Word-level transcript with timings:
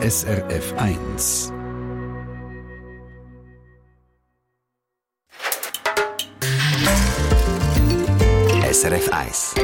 SRF 0.00 0.74
1. 0.76 1.52
SRF 8.70 9.08
1. 9.12 9.54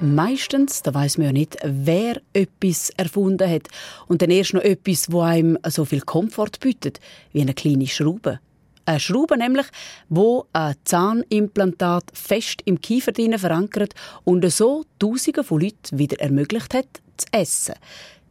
Meistens, 0.00 0.82
da 0.82 0.92
weiß 0.92 1.16
man 1.16 1.28
ja 1.28 1.32
nicht, 1.32 1.56
wer 1.64 2.20
etwas 2.34 2.90
erfunden 2.98 3.50
hat 3.50 3.68
und 4.06 4.20
dann 4.20 4.30
erst 4.30 4.52
noch 4.52 4.60
etwas, 4.60 5.10
wo 5.10 5.22
einem 5.22 5.58
so 5.66 5.86
viel 5.86 6.02
Komfort 6.02 6.60
bietet, 6.60 7.00
wie 7.32 7.40
eine 7.40 7.54
kleine 7.54 7.86
Schraube. 7.86 8.40
Eine 8.84 9.00
Schraube 9.00 9.38
nämlich, 9.38 9.66
wo 10.10 10.44
ein 10.52 10.74
Zahnimplantat 10.84 12.04
fest 12.12 12.60
im 12.66 12.82
Kiefer 12.82 13.12
verankert 13.38 13.94
und 14.24 14.48
so 14.52 14.84
Tausende 14.98 15.42
von 15.42 15.62
Leuten 15.62 15.98
wieder 15.98 16.20
ermöglicht 16.20 16.74
hat, 16.74 17.00
zu 17.16 17.26
essen. 17.32 17.74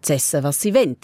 Zu 0.05 0.13
essen, 0.13 0.43
was 0.43 0.61
sie 0.61 0.75
wollen. 0.75 0.97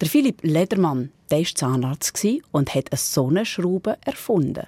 Der 0.00 0.08
Philipp 0.08 0.42
Ledermann, 0.42 1.10
der 1.30 1.40
war 1.40 1.44
Zahnarzt 1.44 2.26
und 2.52 2.74
hat 2.74 2.90
eine 2.90 2.96
Sonnenschraube 2.96 3.98
erfunden. 4.02 4.64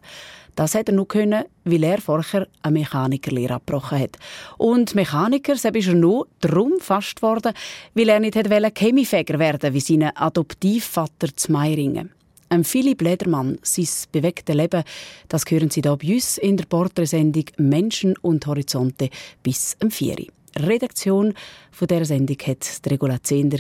Das 0.55 0.75
hat 0.75 0.91
er 0.91 0.95
nur 0.95 1.09
können, 1.09 1.45
weil 1.65 1.85
er 1.85 1.99
vorher 1.99 2.49
eine 2.61 2.81
Mechanikerlehre 2.81 3.55
abgebrochen 3.55 4.01
hat. 4.01 4.19
Und 4.59 4.95
Mechaniker 4.95 5.55
ist 5.55 5.65
er 5.65 5.95
nur 5.95 6.27
darum 6.41 6.75
fast 6.81 7.17
geworden, 7.17 7.55
weil 7.95 8.11
er 8.11 8.21
nicht 8.21 8.37
Chemiefäger 8.77 9.39
werden 9.39 9.73
wie 9.73 9.81
sein 9.81 10.15
Adoptivvater 10.15 11.35
zu 11.35 11.53
Meiringen. 11.53 12.11
Ein 12.51 12.65
Philipp 12.65 13.01
Ledermann, 13.01 13.59
sein 13.63 13.89
bewegtes 14.13 14.55
Leben, 14.55 14.85
das 15.29 15.45
hören 15.49 15.71
Sie 15.71 15.81
hier 15.81 15.97
bei 15.97 16.15
uns 16.15 16.37
in 16.37 16.59
der 16.59 16.67
Porträtsendung 16.67 17.45
«Menschen 17.57 18.19
und 18.19 18.47
Horizonte» 18.47 19.09
bis 19.43 19.79
am 19.81 19.91
4. 19.91 20.27
Redaktion 20.57 21.35
von 21.71 21.89
dieser 21.89 22.05
Sendung 22.05 22.37
hat 22.47 22.81
Regula 22.91 23.23
Zehnder. 23.23 23.59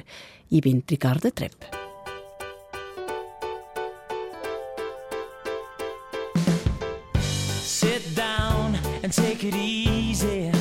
Ich 0.51 0.60
bin 0.60 0.83
Ricarda 0.91 1.30
Trepp. 1.30 1.79
and 9.09 9.12
take 9.12 9.45
it 9.45 9.54
easy. 9.54 10.52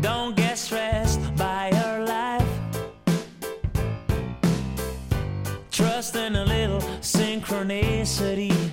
Don't 0.00 0.36
get 0.36 0.58
stressed 0.58 1.34
by 1.36 1.70
your 1.70 2.04
life. 2.04 2.48
Trust 5.70 6.16
in 6.16 6.36
a 6.36 6.44
little 6.44 6.80
synchronicity. 7.00 8.69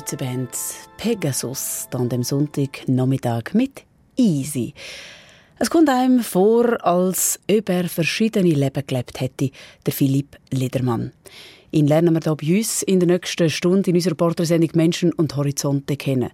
Schweizer 0.00 0.16
Band 0.16 0.48
Pegasus 0.96 1.86
an 1.92 2.08
dem 2.08 2.22
Sonntagnachmittag 2.22 3.52
mit 3.52 3.84
Easy. 4.16 4.72
Es 5.58 5.68
kommt 5.68 5.90
einem 5.90 6.20
vor, 6.20 6.82
als 6.86 7.38
ob 7.50 7.68
er 7.68 7.86
verschiedene 7.86 8.48
Leben 8.48 8.82
gelebt 8.86 9.20
hätte, 9.20 9.50
der 9.84 9.92
Philipp 9.92 10.38
Ledermann. 10.52 11.12
Ihn 11.70 11.86
lernen 11.86 12.14
wir 12.14 12.20
hier 12.22 12.34
bei 12.34 12.56
uns 12.56 12.82
in 12.82 12.98
der 13.00 13.08
nächsten 13.08 13.50
Stunde 13.50 13.90
in 13.90 13.96
unserer 13.96 14.14
Porträtsendung 14.14 14.70
Menschen 14.72 15.12
und 15.12 15.36
Horizonte 15.36 15.98
kennen. 15.98 16.30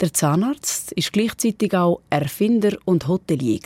Der 0.00 0.14
Zahnarzt 0.14 0.92
ist 0.92 1.12
gleichzeitig 1.12 1.74
auch 1.74 2.00
Erfinder 2.08 2.78
und 2.86 3.08
Hotelier. 3.08 3.60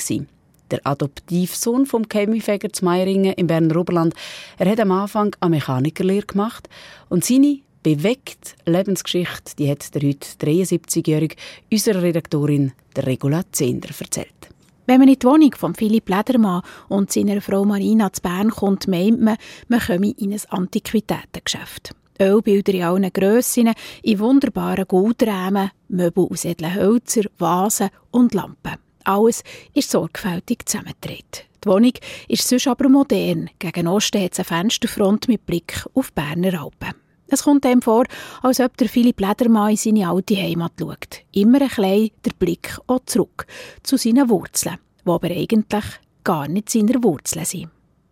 Der 0.72 0.80
Adoptivsohn 0.82 1.86
vom 1.86 2.08
Chemiefäger 2.08 2.72
zu 2.72 2.84
Meiringen 2.84 3.34
im 3.34 3.46
Berner 3.46 3.76
Oberland. 3.76 4.12
Er 4.58 4.68
hat 4.70 4.80
am 4.80 4.90
Anfang 4.90 5.36
eine 5.38 5.50
Mechanikerlehre 5.50 6.26
gemacht 6.26 6.68
und 7.08 7.24
seine 7.24 7.60
bewegt 7.82 8.56
Lebensgeschichte, 8.66 9.56
die 9.58 9.70
hat 9.70 9.94
der 9.94 10.08
heute 10.08 10.28
73-jährige 10.38 11.36
unserer 11.72 12.02
Redaktorin 12.02 12.72
der 12.96 13.06
Regula 13.06 13.42
Zehnder 13.52 13.90
erzählt. 13.98 14.50
Wenn 14.86 14.98
man 14.98 15.08
in 15.08 15.18
die 15.18 15.26
Wohnung 15.26 15.54
von 15.56 15.74
Philipp 15.74 16.08
Ledermann 16.08 16.62
und 16.88 17.12
seiner 17.12 17.40
Frau 17.40 17.64
Marina 17.64 18.12
zu 18.12 18.22
Bern 18.22 18.50
kommt, 18.50 18.88
meint 18.88 19.20
man, 19.20 19.36
man 19.68 19.80
komme 19.80 20.10
in 20.10 20.32
ein 20.32 20.40
Antiquitätengeschäft. 20.48 21.94
Ölbilder 22.20 22.74
in 22.74 22.82
allen 22.82 23.12
Grössen, 23.12 23.72
in 24.02 24.18
wunderbaren 24.18 24.86
Goldrahmen, 24.86 25.70
Möbel 25.88 26.26
aus 26.30 26.44
edlen 26.44 26.74
Hölzern, 26.74 27.28
Vasen 27.38 27.90
und 28.10 28.34
Lampen. 28.34 28.76
Alles 29.04 29.42
ist 29.74 29.90
sorgfältig 29.90 30.66
zusammengetragen. 30.66 31.46
Die 31.64 31.68
Wohnung 31.68 31.92
ist 32.28 32.48
sonst 32.48 32.66
aber 32.66 32.88
modern. 32.88 33.48
Gegen 33.58 33.86
Osten 33.86 34.22
hat 34.22 34.32
es 34.32 34.40
eine 34.40 34.44
Fensterfront 34.44 35.28
mit 35.28 35.46
Blick 35.46 35.86
auf 35.94 36.12
Berner 36.12 36.60
Alpen. 36.60 36.94
Es 37.32 37.44
kommt 37.44 37.64
einem 37.64 37.80
vor, 37.80 38.04
als 38.42 38.58
ob 38.58 38.76
der 38.76 38.88
Philipp 38.88 39.20
Ledermann 39.20 39.70
in 39.70 39.76
seine 39.76 40.08
alte 40.08 40.36
Heimat 40.36 40.72
schaut. 40.80 41.22
Immer 41.32 41.62
ein 41.62 41.68
klein 41.68 42.10
der 42.24 42.32
Blick 42.36 42.76
auch 42.88 43.04
zurück 43.06 43.46
zu 43.84 43.96
seinen 43.96 44.28
Wurzeln, 44.28 44.78
die 45.06 45.10
aber 45.10 45.28
eigentlich 45.28 45.84
gar 46.24 46.48
nicht 46.48 46.70
seine 46.70 47.02
Wurzeln 47.02 47.44
sind. 47.44 47.68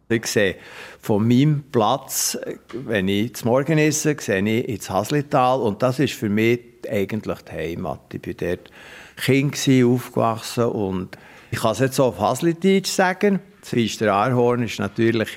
Ich 0.08 0.26
sehe 0.26 0.54
von 1.00 1.26
meinem 1.26 1.64
Platz, 1.70 2.38
wenn 2.72 3.08
ich 3.08 3.34
zum 3.34 3.50
Morgen 3.50 3.76
esse, 3.76 4.16
sehe 4.18 4.40
ich 4.40 4.68
ins 4.68 4.88
Haslital 4.88 5.60
und 5.60 5.82
das 5.82 5.98
ist 5.98 6.14
für 6.14 6.30
mich 6.30 6.60
eigentlich 6.88 7.38
die 7.42 7.52
Heimat. 7.52 8.14
Ich 8.14 8.26
war 8.26 8.34
dort 8.34 8.70
Kind, 9.16 9.54
aufgewachsen 9.84 10.64
und 10.64 11.18
ich 11.50 11.58
kann 11.58 11.72
es 11.72 11.80
jetzt 11.80 11.96
so 11.96 12.04
auf 12.04 12.20
Haslititsch 12.20 12.88
sagen. 12.88 13.40
Das 13.60 13.70
Feister 13.70 14.14
Arhorn 14.14 14.62
ist 14.62 14.78
natürlich 14.78 15.28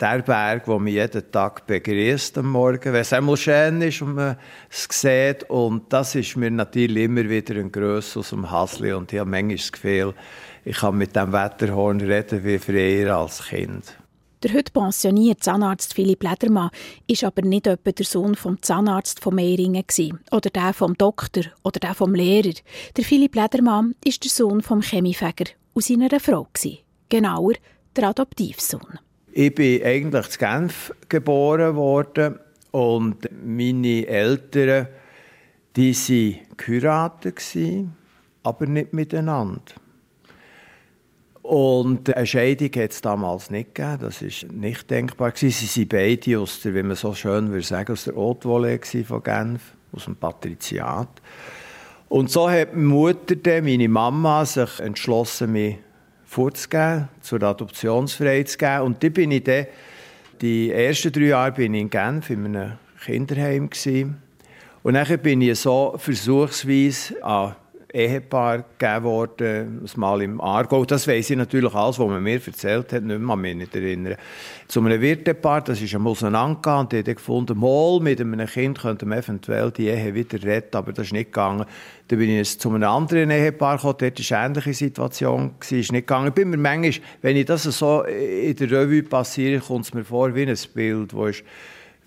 der 0.00 0.22
Berg, 0.22 0.64
der 0.64 0.78
mich 0.78 0.94
jeden 0.94 1.32
Tag 1.32 1.66
begrüßt 1.66 2.38
am 2.38 2.50
Morgen, 2.50 2.92
wenn 2.92 3.00
es 3.00 3.12
einmal 3.12 3.36
schön 3.36 3.82
ist 3.82 4.02
und 4.02 4.14
man 4.14 4.36
es 4.70 4.88
sieht. 4.90 5.44
Und 5.50 5.92
das 5.92 6.14
ist 6.14 6.36
mir 6.36 6.50
natürlich 6.50 7.04
immer 7.04 7.28
wieder 7.28 7.56
ein 7.56 7.72
Gröss 7.72 8.16
aus 8.16 8.30
dem 8.30 8.50
Hasli. 8.50 8.92
Und 8.92 9.12
ich 9.12 9.18
habe 9.18 9.30
manchmal 9.30 9.56
das 9.56 9.72
Gefühl, 9.72 10.14
ich 10.64 10.76
kann 10.76 10.98
mit 10.98 11.16
dem 11.16 11.32
Wetterhorn 11.32 12.00
reden 12.00 12.44
wie 12.44 12.58
früher 12.58 13.16
als 13.16 13.46
Kind. 13.46 13.96
Der 14.44 14.52
heute 14.54 14.70
pensionierte 14.70 15.40
Zahnarzt 15.40 15.94
Philipp 15.94 16.22
Ledermann 16.22 16.70
ist 17.08 17.24
aber 17.24 17.42
nicht 17.42 17.66
etwa 17.66 17.90
der 17.90 18.06
Sohn 18.06 18.36
vom 18.36 18.62
Zahnarzt 18.62 19.18
von 19.18 19.34
Meiringen 19.34 19.84
oder 20.30 20.50
der 20.50 20.72
vom 20.72 20.96
Doktor 20.96 21.44
oder 21.64 21.80
der 21.80 21.94
vom 21.94 22.14
Lehrer. 22.14 22.54
Der 22.96 23.04
Philipp 23.04 23.34
Ledermann 23.34 23.96
ist 24.04 24.22
der 24.22 24.30
Sohn 24.30 24.62
vom 24.62 24.80
Chemiefäger 24.80 25.46
und 25.74 25.84
seiner 25.84 26.20
Frau 26.20 26.46
genauer 27.08 27.54
der 27.96 28.08
Adoptivsohn. 28.10 29.00
Ich 29.40 29.54
bin 29.54 29.84
eigentlich 29.84 30.26
in 30.32 30.38
Genf 30.40 30.92
geboren 31.08 31.76
worden 31.76 32.40
und 32.72 33.28
meine 33.40 34.04
Eltern, 34.04 34.88
die 35.76 35.94
waren 35.94 36.56
geheiratet, 36.56 37.56
aber 38.42 38.66
nicht 38.66 38.92
miteinander. 38.92 39.62
Und 41.42 42.12
eine 42.12 42.26
Scheidung 42.26 42.82
hat 42.82 42.90
es 42.90 43.00
damals 43.00 43.48
nicht 43.52 43.76
gegeben. 43.76 43.98
Das 44.00 44.22
war 44.22 44.52
nicht 44.54 44.90
denkbar. 44.90 45.32
Sie 45.36 45.52
waren 45.52 45.88
beide 45.88 46.40
aus 46.40 46.60
der, 46.62 46.74
wie 46.74 46.82
man 46.82 46.96
so 46.96 47.14
schön 47.14 47.52
würde 47.52 47.62
sagen, 47.64 47.92
aus 47.92 48.06
der 48.06 48.16
Haute-Volée 48.16 49.04
von 49.04 49.22
Genf, 49.22 49.62
aus 49.92 50.06
dem 50.06 50.16
Patriziat. 50.16 51.22
Und 52.08 52.28
so 52.28 52.50
hat 52.50 52.74
meine 52.74 52.88
Mutter, 52.88 53.62
meine 53.62 53.88
Mama, 53.88 54.44
sich 54.44 54.80
entschlossen, 54.80 55.52
mich 55.52 55.76
vorzugeben, 56.28 57.08
zur 57.22 57.42
Adoptionsfreiheit 57.42 58.50
zu 58.50 58.58
geben. 58.58 58.82
Und 58.82 59.02
die 59.02 59.10
bin 59.10 59.30
ich 59.30 59.44
dann, 59.44 59.66
die 60.40 60.70
ersten 60.70 61.10
drei 61.10 61.22
Jahre 61.22 61.52
bin 61.52 61.74
ich 61.74 61.80
in 61.80 61.90
Genf 61.90 62.30
in 62.30 62.54
einem 62.54 62.72
Kinderheim 63.02 63.70
gewesen. 63.70 64.22
Und 64.82 64.94
dann 64.94 65.18
bin 65.20 65.40
ich 65.40 65.58
so 65.58 65.94
versuchsweise 65.96 67.22
an 67.24 67.56
Ehepaar 67.92 68.64
gegeben 68.78 69.04
worden, 69.04 69.78
das 69.80 69.96
Mal 69.96 70.20
im 70.20 70.40
Aargau. 70.40 70.84
Das 70.84 71.08
weiss 71.08 71.30
ich 71.30 71.36
natürlich 71.36 71.74
alles, 71.74 71.98
was 71.98 72.06
man 72.06 72.22
mir 72.22 72.40
erzählt 72.44 72.92
hat, 72.92 73.02
nicht 73.02 73.18
mehr, 73.18 73.32
an 73.32 73.40
mich 73.40 73.56
nicht 73.56 73.74
erinnern. 73.74 74.16
Zu 74.66 74.80
einem 74.80 75.00
Wirtepaar, 75.00 75.62
das 75.62 75.80
ist 75.80 75.94
am 75.94 76.06
Auseinandergegangen 76.06 76.80
und 76.80 76.92
die 76.92 76.98
haben 76.98 77.14
gefunden, 77.14 77.58
mal 77.58 77.98
mit 78.00 78.20
einem 78.20 78.46
Kind 78.46 78.78
könnte 78.78 79.06
man 79.06 79.18
eventuell 79.18 79.70
die 79.70 79.86
Ehe 79.86 80.14
wieder 80.14 80.42
retten, 80.42 80.76
aber 80.76 80.92
das 80.92 81.06
ist 81.06 81.12
nicht 81.14 81.32
gegangen. 81.32 81.64
Dann 82.08 82.18
bin 82.18 82.28
ich 82.28 82.58
zu 82.60 82.68
einem 82.68 82.88
anderen 82.88 83.30
Ehepaar 83.30 83.76
gekommen, 83.76 83.96
dort 83.98 84.30
war 84.30 84.38
eine 84.38 84.46
ähnliche 84.46 84.74
Situation, 84.74 85.54
ist 85.60 85.70
nicht 85.70 85.92
gegangen. 85.92 86.28
Ich 86.28 86.34
bin 86.34 86.50
mir 86.50 86.58
manchmal, 86.58 86.92
wenn 87.22 87.36
ich 87.38 87.46
das 87.46 87.62
so 87.62 88.02
in 88.02 88.54
der 88.54 88.70
Revue 88.70 89.02
passiere, 89.02 89.60
kommt 89.60 89.86
es 89.86 89.94
mir 89.94 90.04
vor 90.04 90.34
wie 90.34 90.42
ein 90.42 90.58
Bild, 90.74 91.14
wo 91.14 91.26
ist 91.26 91.42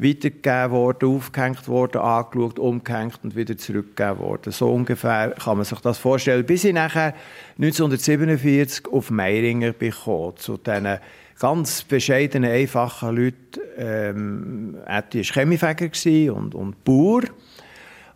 weitergegeben 0.02 0.72
worden, 0.72 1.16
aufgehängt 1.16 1.68
worden, 1.68 2.02
angeschaut, 2.02 2.58
umgehängt 2.58 3.20
und 3.24 3.36
wieder 3.36 3.58
zurückgegeben 3.58 4.20
worden. 4.20 4.52
So 4.52 4.72
ungefähr 4.72 5.32
kann 5.32 5.58
man 5.58 5.66
sich 5.66 5.80
das 5.80 6.00
vorstellen. 6.00 6.46
Bis 6.46 6.64
ich 6.64 6.74
nachher 6.74 7.14
1947 7.58 8.92
auf 8.92 9.12
Meiringen 9.12 9.76
gekommen, 9.78 10.34
zu 10.38 10.58
diesen 10.58 10.98
ganz 11.40 11.84
bescheidenen, 11.84 12.52
einfachen 12.52 13.16
Leuten. 13.16 13.62
Ähm, 13.78 14.78
er 14.86 15.04
war 15.04 15.24
Chemiefäger 15.24 16.36
und, 16.36 16.56
und 16.56 16.84
Bauer. 16.84 17.22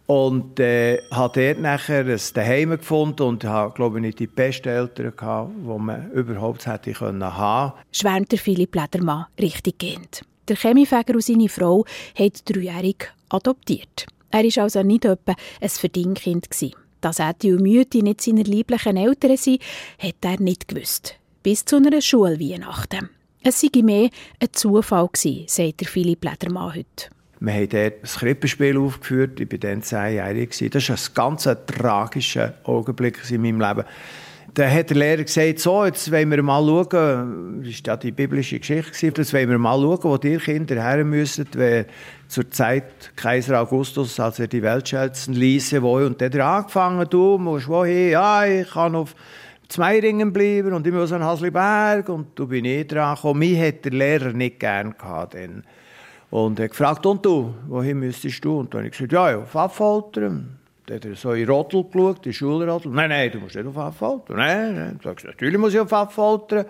Und 0.08 0.60
äh, 0.60 1.02
habe 1.10 1.42
dort 1.42 1.60
nachher 1.60 2.06
ein 2.06 2.22
Daheim 2.36 2.70
gefunden 2.72 3.24
und 3.24 3.44
habe, 3.44 3.74
glaube 3.74 3.98
ich, 3.98 4.02
nicht 4.04 4.20
die 4.20 4.28
besten 4.28 4.70
Eltern 4.70 5.16
gehabt, 5.16 5.52
die 5.58 5.80
man 5.80 6.12
überhaupt 6.12 6.68
hätte 6.68 6.94
können 6.94 7.24
haben. 7.24 7.74
Schwärmt 7.92 8.32
der 8.32 8.38
Philipp 8.38 8.76
Ledermann 8.76 9.26
richtig 9.40 9.80
gehend. 9.80 10.22
Der 10.48 10.56
Chemiefäger 10.56 11.16
und 11.16 11.24
seine 11.24 11.50
Frau 11.50 11.86
haben 12.18 12.32
dreijährig 12.46 13.12
adoptiert. 13.30 14.06
Er 14.32 14.44
war 14.44 14.64
also 14.64 14.84
nicht 14.84 15.06
etwa 15.06 15.36
ein 15.62 15.70
Verdingkind. 15.70 16.48
Dass 17.02 17.20
Eti 17.20 17.54
und 17.54 17.62
Mütti 17.62 18.02
nicht 18.02 18.22
seine 18.22 18.44
lieblichen 18.44 18.98
Eltern 18.98 19.38
sind, 19.38 19.62
hat 20.00 20.16
er 20.22 20.40
nicht 20.40 20.68
gewusst. 20.68 21.16
Bis 21.44 21.66
zu 21.66 21.78
einer 21.78 22.02
Schulweihnachten. 22.02 23.10
Es 23.44 23.62
sei 23.62 23.82
mehr 23.82 24.10
ein 24.40 24.50
Zufall 24.52 25.08
gewesen, 25.08 25.46
sagt 25.48 25.82
der 25.82 25.88
Philipp 25.88 26.24
Ledermann 26.24 26.76
heute. 26.76 27.10
Wir 27.40 27.54
haben 27.54 27.70
dort 27.70 27.94
ein 28.02 28.20
Krippenspiel 28.20 28.78
aufgeführt. 28.78 29.40
Ich 29.40 29.52
war 29.52 29.60
dann 29.60 29.84
zehnjährig. 29.84 30.50
Das 30.72 30.90
war 30.90 30.96
ein 30.96 31.14
ganz 31.14 31.44
tragischer 31.68 32.56
Augenblick 32.64 33.20
in 33.30 33.42
meinem 33.42 33.62
Leben 33.62 33.84
dann 34.56 34.74
hat 34.74 34.90
der 34.90 34.98
Lehrer 34.98 35.24
gesagt, 35.24 35.60
so, 35.60 35.86
jetzt 35.86 36.10
wollen 36.12 36.32
wir 36.32 36.42
mal 36.42 36.64
schauen, 36.66 37.62
das 37.62 37.74
war 37.74 37.94
ja 37.94 37.98
die 37.98 38.12
biblische 38.12 38.58
Geschichte, 38.58 39.06
jetzt 39.06 39.34
wollen 39.34 39.50
wir 39.50 39.58
mal 39.58 39.78
schauen, 39.78 40.04
wo 40.04 40.18
die 40.18 40.38
Kinder 40.38 40.82
her 40.82 41.04
müssen, 41.04 41.46
wenn 41.54 41.86
zur 42.30 42.50
Zeit 42.50 43.12
Kaiser 43.18 43.62
Augustus, 43.62 44.18
als 44.20 44.40
er 44.40 44.48
die 44.48 44.64
Welt 44.64 44.88
schätzen 44.88 45.34
ließ, 45.34 45.82
wo, 45.82 45.98
und 45.98 46.22
der 46.22 46.30
hat 46.30 46.40
angefangen, 46.40 47.06
du 47.10 47.38
musst 47.38 47.68
wohin, 47.68 48.12
ja, 48.12 48.46
ich 48.46 48.70
kann 48.70 48.96
auf 48.96 49.14
Zweidingen 49.68 50.32
bleiben 50.32 50.74
und 50.74 50.88
ich 50.88 50.94
muss 50.94 51.12
an 51.12 51.24
Hasliberg 51.24 52.08
und 52.08 52.28
du 52.36 52.48
bin 52.48 52.66
ich 52.66 52.88
dran 52.88 53.16
gekommen. 53.16 53.40
Mich 53.40 53.60
hat 53.60 53.84
der 53.84 53.92
Lehrer 53.92 54.32
nicht 54.32 54.60
gern 54.60 54.96
gehabt 54.98 55.34
dann. 55.34 55.64
Und 56.30 56.60
er 56.60 56.70
gefragt, 56.70 57.06
und 57.06 57.26
du, 57.26 57.54
wohin 57.68 58.00
müsstest 58.00 58.44
du? 58.46 58.60
Und 58.60 58.74
dann 58.74 58.82
habe 58.82 58.88
ich 58.88 58.98
gesagt, 58.98 59.12
ja, 59.12 59.32
ja, 59.32 59.38
auf 59.40 59.56
Affoltern. 59.56 60.55
Dann 60.86 60.98
hat 60.98 61.06
er 61.06 61.16
so 61.16 61.32
in 61.32 61.50
Rottel 61.50 61.84
geschaut, 61.84 62.26
in 62.26 62.34
Schulrottel. 62.34 62.92
Nein, 62.92 63.10
nein, 63.10 63.32
du 63.32 63.40
musst 63.40 63.56
nicht 63.56 63.66
auf 63.66 63.78
Affoltern. 63.78 64.38
Nein, 64.38 64.76
nein. 64.76 65.00
Du 65.02 65.10
sagst, 65.10 65.26
natürlich 65.26 65.60
muss 65.60 65.74
ich 65.74 65.80
auf 65.80 65.92
Affoltern. 65.92 66.66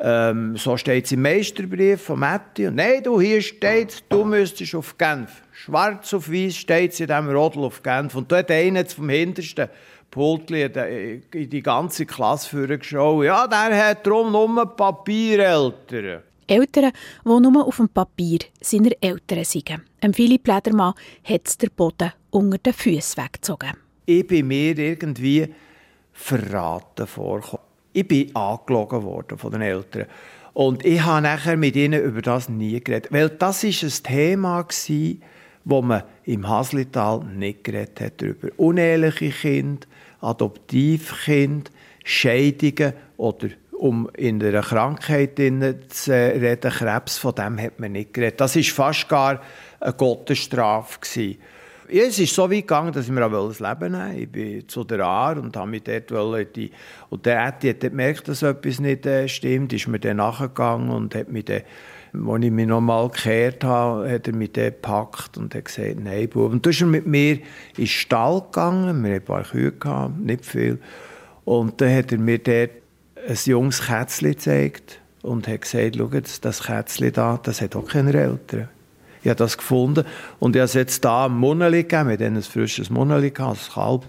Ähm, 0.00 0.56
so 0.56 0.76
steht 0.76 1.04
es 1.04 1.12
im 1.12 1.22
Meisterbrief 1.22 2.02
von 2.02 2.18
Matti. 2.18 2.70
Nein, 2.70 3.02
du, 3.02 3.20
hier 3.20 3.42
steht 3.42 4.02
du 4.08 4.24
müsstest 4.24 4.74
auf 4.74 4.98
Genf. 4.98 5.42
Schwarz 5.52 6.12
auf 6.14 6.30
weiß 6.30 6.56
steht 6.56 6.92
es 6.92 7.00
in 7.00 7.06
diesem 7.06 7.28
Rottel 7.28 7.64
auf 7.64 7.82
Genf. 7.82 8.14
Und 8.14 8.32
dort 8.32 8.50
einer 8.50 8.84
vom 8.86 9.08
hintersten 9.08 9.68
Pultli 10.10 10.62
in 11.32 11.50
die 11.50 11.62
ganze 11.62 12.06
Klasse 12.06 12.48
vorgeschaut. 12.48 13.24
Ja, 13.24 13.46
der 13.46 13.88
hat 13.88 14.06
darum 14.06 14.32
nur 14.32 14.74
Papiereltern. 14.74 16.22
Eltern, 16.46 16.92
die 17.24 17.28
nur 17.28 17.66
auf 17.66 17.76
dem 17.76 17.88
Papier 17.88 18.40
seiner 18.60 18.90
Eltern 19.00 19.44
sind. 19.44 19.80
Philipp 20.12 20.46
Ledermann 20.46 20.94
hat 21.24 21.62
der 21.62 21.68
Boden 21.70 22.12
unter 22.30 22.58
den 22.58 22.72
Füßen 22.72 23.22
weggezogen. 23.22 23.72
Ich 24.06 24.26
bin 24.26 24.48
mir 24.48 24.78
irgendwie 24.78 25.48
verraten 26.12 27.06
vorgekommen. 27.06 27.64
Ich 27.92 28.06
bin 28.06 28.34
angelogen 28.34 29.02
worden 29.02 29.38
von 29.38 29.52
den 29.52 29.62
Eltern. 29.62 30.06
Und 30.52 30.84
ich 30.84 31.02
habe 31.02 31.22
nachher 31.22 31.56
mit 31.56 31.74
ihnen 31.74 32.02
über 32.02 32.22
das 32.22 32.48
nie 32.48 32.80
geredet. 32.80 33.12
Weil 33.12 33.28
das 33.28 33.64
war 33.64 33.70
ein 33.70 34.02
Thema, 34.02 34.62
das 34.62 34.90
wo 35.64 35.82
man 35.82 36.02
im 36.24 36.48
Haslital 36.48 37.24
nicht 37.24 37.64
geredet 37.64 38.00
hat 38.00 38.22
darüber. 38.22 38.48
Uneheliche 38.56 39.30
Kinder, 39.30 39.86
Adoptivkinder, 40.20 41.70
Scheidungen 42.04 42.92
oder 43.16 43.48
um 43.84 44.08
in 44.16 44.42
einer 44.42 44.62
Krankheit 44.62 45.36
zu 45.36 46.10
reden, 46.10 46.70
Krebs, 46.70 47.18
von 47.18 47.34
dem 47.34 47.60
hat 47.60 47.78
man 47.78 47.92
nicht 47.92 48.14
geredet. 48.14 48.40
Das 48.40 48.56
war 48.56 48.62
fast 48.62 49.06
gar 49.10 49.42
eine 49.78 49.92
Gottesstrafe. 49.92 50.98
Ja, 51.90 52.04
es 52.04 52.18
ist 52.18 52.34
so 52.34 52.50
weit 52.50 52.62
gegangen, 52.62 52.94
dass 52.94 53.04
ich 53.04 53.12
mir 53.12 53.26
auch 53.26 53.48
das 53.48 53.60
Leben 53.60 53.92
nehmen 53.92 54.06
wollte. 54.06 54.20
Ich 54.20 54.32
bin 54.32 54.68
zu 54.70 54.84
der 54.84 55.00
Aar 55.00 55.36
und 55.36 55.54
habe 55.54 55.70
mich 55.70 55.82
dort 55.82 56.56
die 56.56 56.70
und 57.10 57.26
der 57.26 57.46
Eti 57.46 57.68
hat 57.68 57.80
gemerkt, 57.80 58.26
dass 58.26 58.42
etwas 58.42 58.80
nicht 58.80 59.04
äh, 59.04 59.28
stimmt, 59.28 59.74
ist 59.74 59.86
mir 59.86 59.98
dann 59.98 60.16
nachgegangen 60.16 60.88
und 60.88 61.14
hat 61.14 61.28
mich 61.28 61.44
dann, 61.44 61.60
als 62.26 62.42
ich 62.42 62.50
mich 62.50 62.66
nochmal 62.66 63.10
gekehrt 63.10 63.64
habe, 63.64 64.10
hat 64.10 64.26
er 64.26 64.34
mich 64.34 64.52
dann 64.52 64.64
gepackt 64.64 65.36
und 65.36 65.54
hat 65.54 65.66
gesagt, 65.66 66.00
nein, 66.02 66.26
Bub. 66.30 66.50
Und 66.50 66.64
dann 66.64 66.70
ist 66.70 66.80
er 66.80 66.86
mit 66.86 67.06
mir 67.06 67.34
in 67.34 67.42
den 67.76 67.86
Stall 67.86 68.40
gegangen, 68.40 69.04
wir 69.04 69.16
hatten 69.16 69.20
ein 69.20 69.24
paar 69.26 69.42
Kühe, 69.42 69.74
nicht 70.20 70.46
viel. 70.46 70.78
Und 71.44 71.78
dann 71.82 71.94
hat 71.94 72.12
er 72.12 72.18
mir 72.18 72.38
dort 72.38 72.83
ein 73.26 73.38
junges 73.44 73.82
Kätzchen 73.82 74.30
gezeigt 74.30 75.00
und 75.22 75.48
hat 75.48 75.62
gesagt, 75.62 75.96
schau, 75.96 76.10
das 76.40 76.62
Kätzchen 76.62 77.12
da, 77.12 77.40
das 77.42 77.60
hat 77.60 77.76
auch 77.76 77.86
keine 77.86 78.12
Eltern. 78.12 78.68
Ich 79.22 79.28
habe 79.28 79.36
das 79.36 79.56
gefunden 79.56 80.04
und 80.38 80.54
ich 80.54 80.60
habe 80.60 80.66
es 80.66 80.74
jetzt 80.74 81.04
da 81.04 81.24
am 81.24 81.38
Moneli 81.38 81.84
gegeben, 81.84 82.08
mit 82.08 82.20
ein 82.20 82.42
frisches 82.42 82.90
Moneli, 82.90 83.32
als 83.38 83.72
Kalb. 83.72 84.04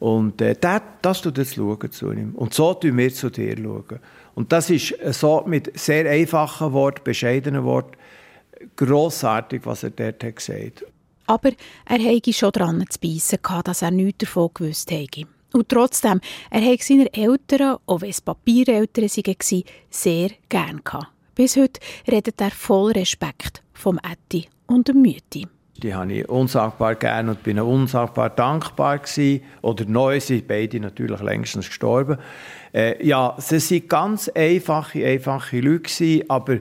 Und 0.00 0.40
äh, 0.40 0.56
das, 0.60 0.80
das 1.02 1.20
tut 1.20 1.38
jetzt 1.38 1.54
schauen 1.54 1.92
zu 1.92 2.10
ihm. 2.10 2.34
Und 2.34 2.54
so 2.54 2.74
tun 2.74 2.96
wir 2.96 3.12
zu 3.14 3.30
dir 3.30 3.56
schauen. 3.56 4.00
Und 4.34 4.50
das 4.50 4.70
ist 4.70 4.94
so 5.12 5.44
mit 5.46 5.78
sehr 5.78 6.10
einfachen 6.10 6.72
Worten, 6.72 7.04
bescheidenen 7.04 7.64
Worten, 7.64 7.96
grossartig, 8.76 9.62
was 9.64 9.84
er 9.84 9.90
dort 9.90 10.24
hat 10.24 10.36
gesagt. 10.36 10.84
Aber 11.26 11.50
er 11.84 11.98
hätte 11.98 12.32
schon 12.32 12.50
dran 12.50 12.84
zu 12.88 12.98
beißen 12.98 13.38
dass 13.64 13.82
er 13.82 13.90
nichts 13.92 14.24
davon 14.24 14.50
gewusst 14.52 14.90
hätte. 14.90 15.26
Und 15.52 15.68
trotzdem, 15.68 16.20
er 16.50 16.60
hat 16.60 16.80
seine 16.80 17.12
Eltern, 17.12 17.78
auch 17.86 18.00
wenn 18.00 18.10
es 18.10 18.20
Papiereltern 18.20 19.04
waren, 19.04 19.64
sehr 19.90 20.30
gern 20.48 20.80
gehabt. 20.84 21.08
Bis 21.34 21.56
heute 21.56 21.80
redet 22.10 22.40
er 22.40 22.50
voll 22.50 22.92
Respekt 22.92 23.62
vom 23.72 23.98
Etti 23.98 24.48
und 24.66 24.88
dem 24.88 25.02
Mütti. 25.02 25.46
Die 25.82 25.94
habe 25.94 26.12
ich 26.12 26.28
unsagbar 26.28 26.94
gern 26.94 27.30
und 27.30 27.42
bin 27.42 27.58
unsagbar 27.58 28.28
dankbar 28.30 28.98
gewesen. 28.98 29.42
Oder 29.62 29.86
neu 29.86 30.20
sind 30.20 30.46
beide 30.46 30.78
natürlich 30.78 31.20
längstens 31.20 31.68
gestorben. 31.68 32.18
Äh, 32.74 33.04
ja, 33.04 33.34
sie 33.38 33.80
waren 33.80 33.88
ganz 33.88 34.28
einfache, 34.28 35.04
einfache 35.06 35.60
Leute 35.60 35.80
gewesen, 35.80 36.28
aber 36.28 36.58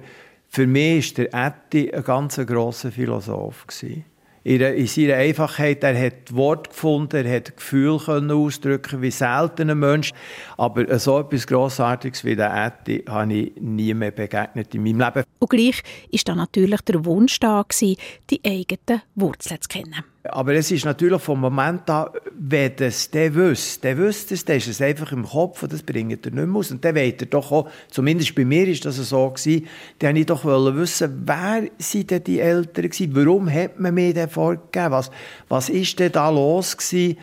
für 0.48 0.66
mich 0.66 1.18
war 1.18 1.26
der 1.26 1.48
Etti 1.48 1.92
ein 1.92 2.04
ganz 2.04 2.38
grosser 2.38 2.92
Philosoph 2.92 3.68
gewesen 3.68 4.06
in 4.44 4.88
seiner 4.88 5.16
Einfachheit. 5.16 5.84
Er 5.84 6.00
hat 6.00 6.34
Wort 6.34 6.70
gefunden, 6.70 7.26
er 7.26 7.36
hat 7.36 7.56
Gefühl 7.56 8.00
können 8.00 8.32
ausdrücken, 8.32 9.02
wie 9.02 9.12
selten 9.12 9.70
ein 9.70 9.80
Mensch. 9.80 10.12
Aber 10.58 11.00
so 11.00 11.20
etwas 11.20 11.48
Grossartiges 11.48 12.24
wie 12.24 12.36
der 12.36 12.54
Ätti 12.66 13.04
habe 13.08 13.34
ich 13.34 13.54
nie 13.60 13.94
mehr 13.94 14.12
begegnet 14.12 14.74
in 14.74 14.84
meinem 14.84 15.00
Leben. 15.00 15.24
Und 15.40 15.50
gleich 15.50 15.82
war 16.12 16.20
da 16.26 16.36
natürlich 16.36 16.82
der 16.82 17.06
Wunsch 17.06 17.40
da, 17.40 17.66
die 17.82 18.42
eigenen 18.46 19.02
Wurzeln 19.16 19.62
zu 19.62 19.68
kennen. 19.68 20.04
Aber 20.32 20.54
es 20.54 20.72
ist 20.72 20.86
natürlich 20.86 21.22
vom 21.22 21.40
Moment 21.40 21.90
an, 21.90 22.10
wenn 22.38 22.76
das 22.76 23.10
der 23.12 23.34
wüsste, 23.34 23.82
der 23.82 23.98
wüsste 23.98 24.34
es, 24.34 24.46
dann 24.46 24.58
ist 24.58 24.68
es 24.68 24.82
einfach 24.82 25.12
im 25.12 25.26
Kopf 25.26 25.64
und 25.64 25.74
das 25.74 25.84
bringt 25.84 26.26
er 26.26 26.32
nicht 26.32 26.48
mehr 26.48 26.56
aus. 26.56 26.72
Und 26.72 26.84
dann 26.86 26.96
wollte 26.96 27.26
er 27.26 27.30
doch 27.30 27.52
auch, 27.52 27.70
zumindest 27.90 28.36
bei 28.36 28.46
mir 28.46 28.68
ist 28.68 28.86
das 28.86 28.96
so 28.98 29.30
gewesen, 29.30 29.68
dann 30.00 30.16
ich 30.16 30.26
doch 30.26 30.46
wissen, 30.46 31.24
wer 31.26 31.64
sind 31.78 32.12
denn 32.12 32.24
die 32.24 32.40
Eltern 32.40 32.90
gewesen? 32.90 33.16
Warum 33.16 33.52
hat 33.52 33.80
man 33.80 33.94
mir 33.94 34.14
den 34.14 34.30
vorgegeben? 34.30 34.92
Was, 34.92 35.12
was 35.48 35.70
ist 35.70 36.00
denn 36.00 36.12
da 36.12 36.30
los 36.30 36.78
gewesen? 36.78 37.18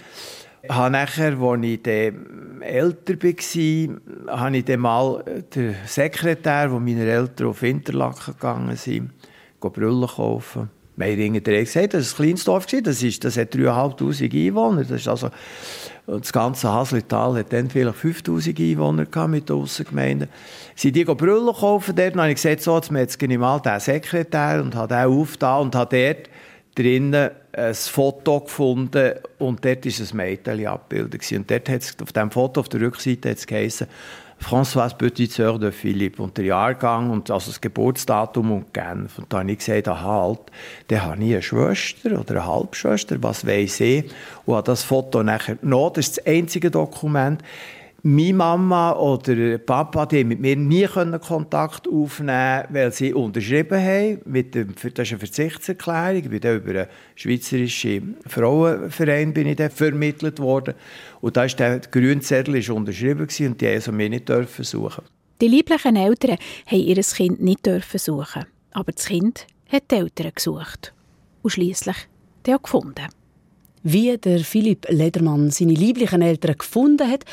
habe 0.68 0.90
nachher, 0.90 1.38
als 1.38 1.62
ich 1.64 1.82
dann 1.82 2.62
älter 2.62 3.14
war, 3.22 4.40
habe 4.40 4.56
ich 4.56 4.64
dann 4.64 4.80
mal 4.80 5.24
den 5.54 5.76
Sekretär, 5.86 6.72
wo 6.72 6.80
meine 6.80 7.04
Eltern 7.04 7.48
auf 7.48 7.62
Interlaken 7.62 8.34
gegangen 8.34 8.76
sind, 8.76 9.10
Brüllen 9.60 10.08
kaufen. 10.08 10.70
Wir 10.96 11.26
haben 11.26 11.42
gesagt, 11.42 11.94
das 11.94 12.12
war 12.12 12.20
ein 12.20 12.24
kleines 12.24 12.44
Dorf, 12.44 12.66
das, 12.66 13.02
ist, 13.02 13.24
das 13.24 13.36
hat 13.36 13.54
3'500 13.54 14.48
Einwohner. 14.48 14.82
Das, 14.82 15.02
ist 15.02 15.08
also, 15.08 15.30
das 16.06 16.32
ganze 16.32 16.72
Haslital 16.72 17.36
hat 17.36 17.52
dann 17.52 17.68
vielleicht 17.68 17.98
5000 17.98 18.58
Einwohner 18.58 19.04
gehabt 19.04 19.30
mit 19.30 19.48
der 19.48 19.56
Aussengemeinde. 19.56 20.28
Sie 20.74 20.92
die 20.92 21.04
Brüllen 21.04 21.54
kaufen 21.54 21.94
dort, 21.94 22.14
und 22.14 22.20
habe 22.20 22.30
ich 22.30 22.36
gesagt, 22.36 22.62
so, 22.62 22.76
jetzt 22.76 22.90
jetzt 22.90 23.22
ich 23.22 23.38
mal 23.38 23.60
den 23.60 23.80
Sekretär 23.80 24.62
und 24.62 24.74
habe 24.74 24.94
den 24.94 25.04
aufgetan 25.04 25.62
und 25.62 25.74
habe 25.74 25.96
dort 25.96 26.30
drinnen 26.76 27.30
ein 27.52 27.74
Foto 27.74 28.40
gefunden 28.40 29.14
und 29.38 29.64
dort 29.64 29.84
war 29.84 29.92
ein 29.92 30.16
Mädchen 30.16 30.66
abgebildet. 30.66 31.32
Und 31.32 31.50
dort 31.50 31.68
hat 31.68 31.82
es, 31.82 31.96
auf 32.00 32.12
diesem 32.12 32.30
Foto 32.30 32.60
auf 32.60 32.68
der 32.68 32.80
Rückseite 32.82 33.30
hat 33.30 33.38
es 33.38 33.46
geheißen, 33.46 33.86
Françoise 34.40 34.96
Petite 34.96 35.32
Sœur 35.32 35.58
de 35.58 35.72
Philippe 35.72 36.22
und 36.22 36.36
der 36.36 36.44
Jahrgang 36.44 37.10
und 37.10 37.30
also 37.30 37.50
das 37.50 37.60
Geburtsdatum 37.60 38.52
und 38.52 38.74
Genf. 38.74 39.18
Und 39.18 39.32
da 39.32 39.40
habe 39.40 39.50
ich 39.50 39.58
gesagt, 39.58 39.88
aha, 39.88 40.22
halt, 40.22 40.40
dann 40.88 41.02
habe 41.02 41.24
ich 41.24 41.32
eine 41.32 41.42
Schwester 41.42 42.20
oder 42.20 42.30
eine 42.32 42.46
Halbschwester, 42.46 43.16
was 43.22 43.46
weiß 43.46 43.80
ich. 43.80 44.04
Und 44.44 44.54
habe 44.54 44.66
das 44.66 44.84
Foto 44.84 45.22
nachher 45.22 45.56
noch, 45.62 45.90
das 45.90 46.08
ist 46.08 46.18
das 46.18 46.26
einzige 46.26 46.70
Dokument, 46.70 47.42
meine 48.02 48.34
Mama 48.34 48.92
oder 48.92 49.58
Papa, 49.58 50.06
die 50.06 50.24
mit 50.24 50.40
mir 50.40 50.56
nie 50.56 50.86
Kontakt 50.86 51.88
aufnehmen 51.88 52.64
weil 52.70 52.92
sie 52.92 53.12
unterschrieben 53.12 53.78
haben. 53.78 54.20
Mit 54.24 54.54
dem, 54.54 54.74
das 54.74 54.84
ist 54.84 55.12
eine 55.12 55.18
Verzichtserklärung. 55.18 56.22
Ich 56.22 56.30
bin 56.30 56.40
dann 56.40 56.56
über 56.56 56.70
einen 56.70 56.86
schweizerischen 57.14 58.16
Frauenverein 58.26 59.32
bin 59.32 59.48
ich 59.48 59.60
vermittelt 59.72 60.38
worden. 60.38 60.74
Und 61.20 61.36
da 61.36 61.44
ist 61.44 61.58
der 61.58 61.80
grüne 61.80 62.20
Zettel 62.20 62.56
ist 62.56 62.70
unterschrieben 62.70 63.26
und 63.40 63.60
die 63.60 63.66
also 63.66 63.92
mir 63.92 64.08
nicht 64.08 64.28
dürfen 64.28 64.64
suchen. 64.64 65.04
Die 65.40 65.48
lieblichen 65.48 65.96
Eltern 65.96 66.38
haben 66.66 66.78
ihr 66.78 67.02
Kind 67.02 67.42
nicht 67.42 67.66
dürfen 67.66 67.98
suchen, 67.98 68.46
aber 68.72 68.92
das 68.92 69.06
Kind 69.06 69.46
hat 69.68 69.90
die 69.90 69.96
Eltern 69.96 70.32
gesucht 70.34 70.94
und 71.42 71.50
schließlich 71.50 71.96
auch 72.54 72.62
gefunden. 72.62 73.06
Wie 73.88 74.18
der 74.18 74.40
Philipp 74.40 74.88
Ledermann 74.90 75.52
seine 75.52 75.74
lieblichen 75.74 76.20
Eltern 76.20 76.58
gefunden 76.58 77.08
hat 77.08 77.24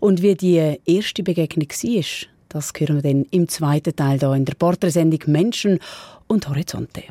und 0.00 0.22
wie 0.22 0.34
die 0.34 0.78
erste 0.86 1.22
Begegnung 1.22 1.68
war, 1.68 2.28
das 2.48 2.72
hören 2.78 3.02
wir 3.02 3.02
dann 3.02 3.26
im 3.30 3.46
zweiten 3.46 3.94
Teil 3.94 4.18
hier 4.18 4.32
in 4.32 4.46
der 4.46 4.54
Porträtsendung 4.54 5.20
Menschen 5.26 5.78
und 6.26 6.48
Horizonte. 6.48 7.02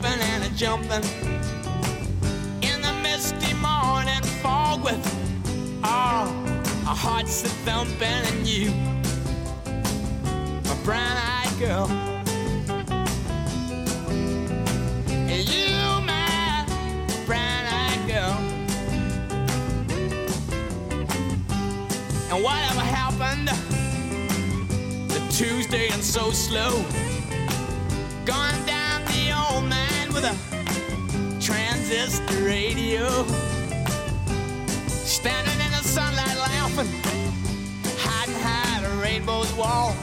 Skipping 0.00 0.20
and 0.22 0.44
a 0.44 0.48
jumping. 0.56 1.04
In 2.62 2.80
the 2.80 2.92
misty 3.02 3.52
morning 3.54 4.22
fog 4.40 4.82
with 4.82 4.98
oh, 5.84 6.32
our 6.86 6.96
hearts 6.96 7.44
are 7.44 7.48
thumping 7.66 8.06
and 8.06 8.46
you, 8.46 8.70
my 10.64 10.76
brown 10.84 11.16
eyed 11.16 11.58
girl. 11.58 11.86
And 15.10 15.48
you, 15.48 15.76
my 16.06 16.64
brown 17.26 17.66
eyed 17.66 18.08
girl. 18.08 18.38
And 22.30 22.42
whatever 22.42 22.80
happened 22.80 23.48
the 25.10 25.20
Tuesday 25.30 25.88
and 25.90 26.02
so 26.02 26.30
slow. 26.30 26.84
Gone 28.24 28.64
down 28.64 28.79
with 30.20 30.32
a 30.32 31.40
transistor 31.40 32.44
radio. 32.44 33.06
Standing 34.86 35.60
in 35.64 35.70
the 35.70 35.82
sunlight 35.82 36.36
laughing, 36.36 36.88
hiding 37.98 38.34
high 38.34 38.84
a 38.84 38.96
rainbow's 39.00 39.52
wall. 39.54 39.94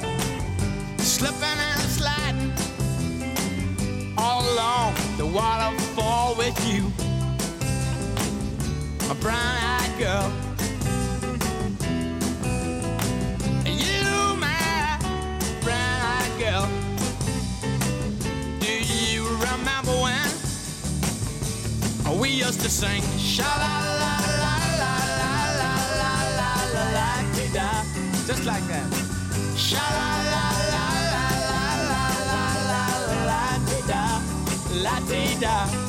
Slipping 0.98 1.44
and 1.44 1.82
sliding 1.82 2.54
all 4.18 4.42
along 4.54 4.96
the 5.18 5.26
waterfall 5.26 6.36
with 6.36 6.58
you. 6.68 6.92
A 9.12 9.16
brown 9.16 9.58
eyed 9.62 10.00
girl. 10.00 10.47
Used 22.48 22.62
to 22.62 22.70
sing 22.70 23.02
sha 23.18 23.44
la 23.44 23.74
la 24.02 24.14
la 24.42 24.54
la 24.82 24.94
la 25.20 25.34
la 25.60 25.74
la 26.00 26.12
la 26.40 26.52
la 26.76 26.86
la 26.96 27.10
da 27.56 27.68
just 28.28 28.46
like 28.46 28.66
that 28.72 28.88
sha 29.66 29.84
la 29.98 30.10
la 30.34 30.46
la 30.74 30.86
la 31.14 31.26
la 31.52 31.66
la 31.92 32.46
la 32.72 32.86
la 33.10 33.22
la 33.30 33.44
da 33.92 34.04
la 34.86 34.96
da 35.44 35.87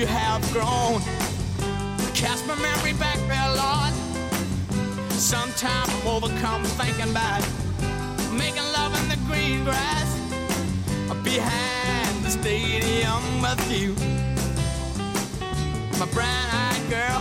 you 0.00 0.06
have 0.06 0.40
grown. 0.50 0.98
Cast 2.14 2.46
my 2.46 2.54
memory 2.54 2.94
back 2.94 3.18
there, 3.28 3.50
Lord. 3.54 3.92
Sometimes 5.12 5.90
I'm 5.90 6.06
overcome 6.06 6.64
thinking 6.80 7.10
about 7.10 7.42
making 8.32 8.64
love 8.72 8.98
in 8.98 9.08
the 9.10 9.18
green 9.26 9.62
grass 9.62 10.08
behind 11.22 12.24
the 12.24 12.30
stadium 12.30 13.42
with 13.42 13.70
you, 13.70 13.94
my 15.98 16.06
brown-eyed 16.14 16.88
girl. 16.88 17.20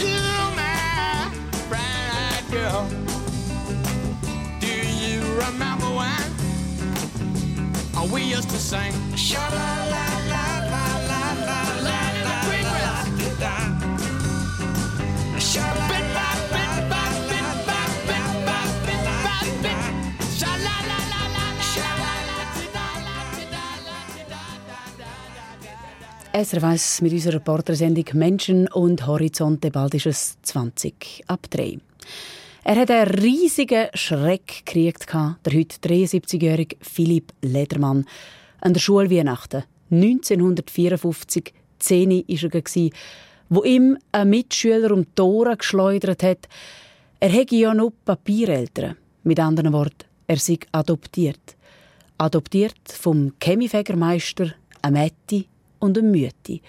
You, 0.00 0.16
my 0.56 1.30
brown-eyed 1.68 2.50
girl. 2.50 2.88
Do 4.60 4.66
you 4.66 5.20
remember 5.34 5.75
we 8.12 8.22
used 8.22 8.50
to 8.50 8.58
sing? 8.58 8.92
Sha 9.16 9.40
la 9.48 9.84
la 9.92 10.06
la 10.32 10.46
la 10.72 10.86
la 11.10 11.22
la 11.46 11.62
la 11.86 12.00
la 12.26 12.38
la 12.58 12.74
la. 13.40 13.56
Sha 15.38 15.66
la 15.74 15.88
la 16.16 16.30
la 16.52 16.68
la 16.90 17.02
la 17.30 17.42
la 17.70 17.82
la 18.06 18.20
la 18.46 18.60
la. 19.62 19.80
Sha 20.38 20.52
la 20.66 20.76
la 20.90 20.98
la 21.12 21.22
la 21.34 21.46
la. 21.46 21.66
La 26.32 26.44
SRF 26.44 26.64
1 26.64 27.02
mit 27.02 27.12
unserer 27.12 27.36
Reportersendung 27.36 28.04
Menschen 28.12 28.68
und 28.68 29.06
Horizonte. 29.06 29.70
Bald 29.70 29.94
ist 29.94 30.06
es 30.06 30.36
20 30.42 31.24
ab 31.26 31.46
3. 31.50 31.78
Er 32.68 32.74
hat 32.80 32.90
einen 32.90 33.06
riesigen 33.20 33.86
Schreck 33.94 34.64
gekriegt, 34.66 35.06
der 35.12 35.52
heute 35.52 35.76
73-jährige 35.76 36.76
Philipp 36.80 37.32
Ledermann. 37.40 38.04
An 38.60 38.72
der 38.72 38.80
Schulweihnachten 38.80 39.62
1954, 39.92 41.54
10 41.78 42.10
war 42.10 42.54
er, 42.54 42.90
wo 43.50 43.62
ihm 43.62 43.96
ein 44.10 44.30
Mitschüler 44.30 44.90
um 44.90 45.06
die 45.16 45.22
Ohren 45.22 45.56
geschleudert 45.56 46.24
hat. 46.24 46.48
Er 47.20 47.28
hätte 47.28 47.54
ja 47.54 47.72
noch 47.72 47.92
Papiereltern. 48.04 48.96
Mit 49.22 49.38
anderen 49.38 49.72
Worten, 49.72 50.08
er 50.26 50.38
sei 50.38 50.58
adoptiert. 50.72 51.56
Adoptiert 52.18 52.74
vom 52.92 53.34
Chemiefägermeister, 53.38 54.54
einem 54.82 55.02
Metti 55.04 55.46
und 55.78 55.96
einem 55.96 56.10
Mütti. 56.10 56.60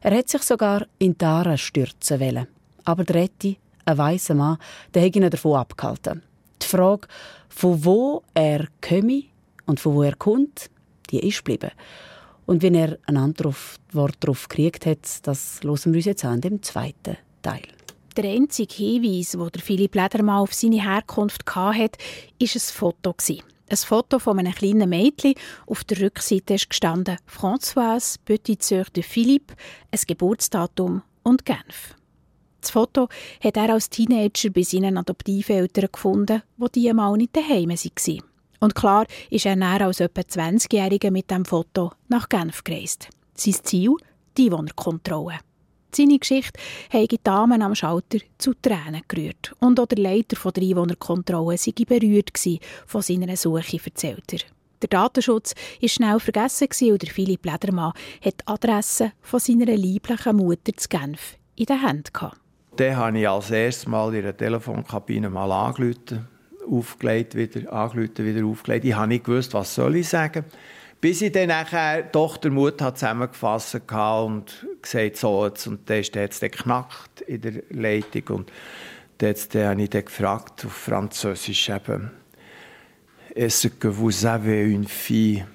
Er 0.00 0.16
hat 0.16 0.28
sich 0.28 0.42
sogar 0.42 0.86
in 1.00 1.20
Aare 1.20 1.58
stürzen 1.58 2.20
wollen. 2.20 2.46
Aber 2.84 3.02
der 3.02 3.16
Retti, 3.16 3.56
ein 3.84 3.98
weißer 3.98 4.34
Mann, 4.34 4.58
der 4.94 5.04
hat 5.04 5.16
ihn 5.16 5.28
davon 5.28 5.56
abgehalten. 5.56 6.22
Die 6.62 6.66
Frage, 6.66 7.08
von 7.48 7.84
wo 7.84 8.22
er 8.34 8.66
komme 8.80 9.24
und 9.66 9.80
von 9.80 9.94
wo 9.94 10.02
er 10.02 10.16
kommt, 10.16 10.70
die 11.10 11.26
ist 11.26 11.38
geblieben. 11.38 11.70
Und 12.46 12.62
wenn 12.62 12.74
er 12.74 12.98
eine 13.06 13.20
Antwort 13.20 13.80
darauf 14.20 14.48
gekriegt 14.48 14.86
hat, 14.86 15.26
das 15.26 15.60
hören 15.62 15.92
wir 15.92 15.98
uns 15.98 16.04
jetzt 16.04 16.24
an 16.24 16.40
dem 16.40 16.62
zweiten 16.62 17.16
Teil. 17.42 17.62
Der 18.16 18.24
einzige 18.24 18.74
Hinweis, 18.74 19.30
der 19.30 19.62
Philipp 19.62 19.94
Ledermann 19.94 20.40
auf 20.40 20.52
seine 20.52 20.82
Herkunft 20.82 21.46
hatte, 21.54 21.98
war 21.98 22.48
ein 22.54 22.60
Foto. 22.60 23.14
Ein 23.70 23.76
Foto 23.76 24.18
von 24.18 24.40
einem 24.40 24.52
kleinen 24.52 24.88
Mädchen. 24.88 25.34
Auf 25.66 25.84
der 25.84 26.00
Rückseite 26.00 26.56
gestanden 26.56 27.18
Françoise 27.28 28.16
Petit 28.24 28.62
Sœur 28.62 28.90
de 28.92 29.04
Philippe, 29.04 29.54
ein 29.92 30.00
Geburtsdatum 30.08 31.02
und 31.22 31.44
Genf. 31.44 31.94
Das 32.60 32.70
Foto 32.70 33.08
hat 33.42 33.56
er 33.56 33.72
als 33.72 33.90
Teenager 33.90 34.50
bei 34.50 34.62
seinen 34.62 34.98
Adoptiveltern 34.98 35.88
gefunden, 35.92 36.42
wo 36.56 36.68
die 36.68 36.92
mal 36.92 37.16
nicht 37.16 37.36
daheim 37.36 37.70
waren. 37.70 38.22
Und 38.60 38.74
klar 38.74 39.06
ist 39.30 39.46
er 39.46 39.56
näher 39.56 39.86
als 39.86 40.00
etwa 40.00 40.20
20-Jähriger 40.20 41.10
mit 41.10 41.30
dem 41.30 41.44
Foto 41.44 41.92
nach 42.08 42.28
Genf 42.28 42.62
gereist. 42.62 43.08
Sein 43.34 43.54
Ziel? 43.62 43.92
Die 44.36 44.46
Einwohnerkontrolle. 44.46 45.38
Seine 45.92 46.18
Geschichte 46.18 46.60
hat 46.90 47.10
die 47.10 47.18
Damen 47.22 47.62
am 47.62 47.74
Schalter 47.74 48.18
zu 48.38 48.54
Tränen 48.54 49.02
gerührt. 49.08 49.52
Und 49.58 49.80
auch 49.80 49.86
der 49.86 49.98
Leiter 49.98 50.50
der 50.52 50.62
Einwohnerkontrolle 50.62 51.58
sei 51.58 51.72
berührt 51.72 52.30
von 52.86 53.02
seiner 53.02 53.36
Suche, 53.36 53.80
erzählt 53.84 54.32
er. 54.32 54.40
Der 54.82 54.88
Datenschutz 54.88 55.54
war 55.80 55.88
schnell 55.88 56.20
vergessen 56.20 56.92
und 56.92 57.08
Philipp 57.08 57.44
Ledermann 57.44 57.92
hat 58.24 58.40
die 58.40 58.46
Adresse 58.46 59.12
von 59.20 59.40
seiner 59.40 59.66
lieblichen 59.66 60.36
Mutter 60.36 60.72
zu 60.76 60.88
Genf 60.88 61.36
in 61.56 61.66
den 61.66 61.84
Händen 61.84 62.12
gehabt. 62.12 62.40
Dann 62.76 62.96
habe 62.96 63.18
ich 63.18 63.28
als 63.28 63.50
erstes 63.50 63.86
Mal 63.86 64.14
in 64.14 64.22
der 64.22 64.36
Telefonkabine 64.36 65.28
mal 65.28 65.50
angerufen, 65.50 66.28
aufgelegt, 66.68 67.34
wieder 67.34 67.72
angerufen, 67.72 68.24
wieder 68.24 68.46
aufgelegt. 68.46 68.84
Ich 68.84 68.94
habe 68.94 69.08
nicht 69.08 69.24
gewusst, 69.24 69.54
was 69.54 69.74
soll 69.74 69.96
ich 69.96 70.08
sagen. 70.08 70.44
Bis 71.00 71.22
ich 71.22 71.32
dann 71.32 71.48
nachher 71.48 72.02
doch 72.02 72.36
der 72.36 72.50
Mut 72.50 72.80
hat 72.82 72.98
zusammengefasst 72.98 73.74
und 73.74 74.66
gesagt, 74.82 75.16
so 75.16 75.46
jetzt. 75.46 75.66
Und 75.66 75.88
dann 75.88 76.00
ist 76.00 76.14
es 76.14 76.40
geknackt 76.40 77.22
in 77.22 77.40
der 77.40 77.62
Leitung. 77.70 78.38
Und 78.38 78.52
dann, 79.18 79.34
dann 79.52 79.68
habe 79.68 79.82
ich 79.82 79.90
dann 79.90 80.04
gefragt, 80.04 80.64
auf 80.66 80.72
Französisch 80.72 81.70
eben, 81.70 82.10
«Est-ce 83.34 83.70
que 83.70 83.88
vous 83.88 84.26
avez 84.26 84.64
une 84.64 84.86
fille?» 84.86 85.46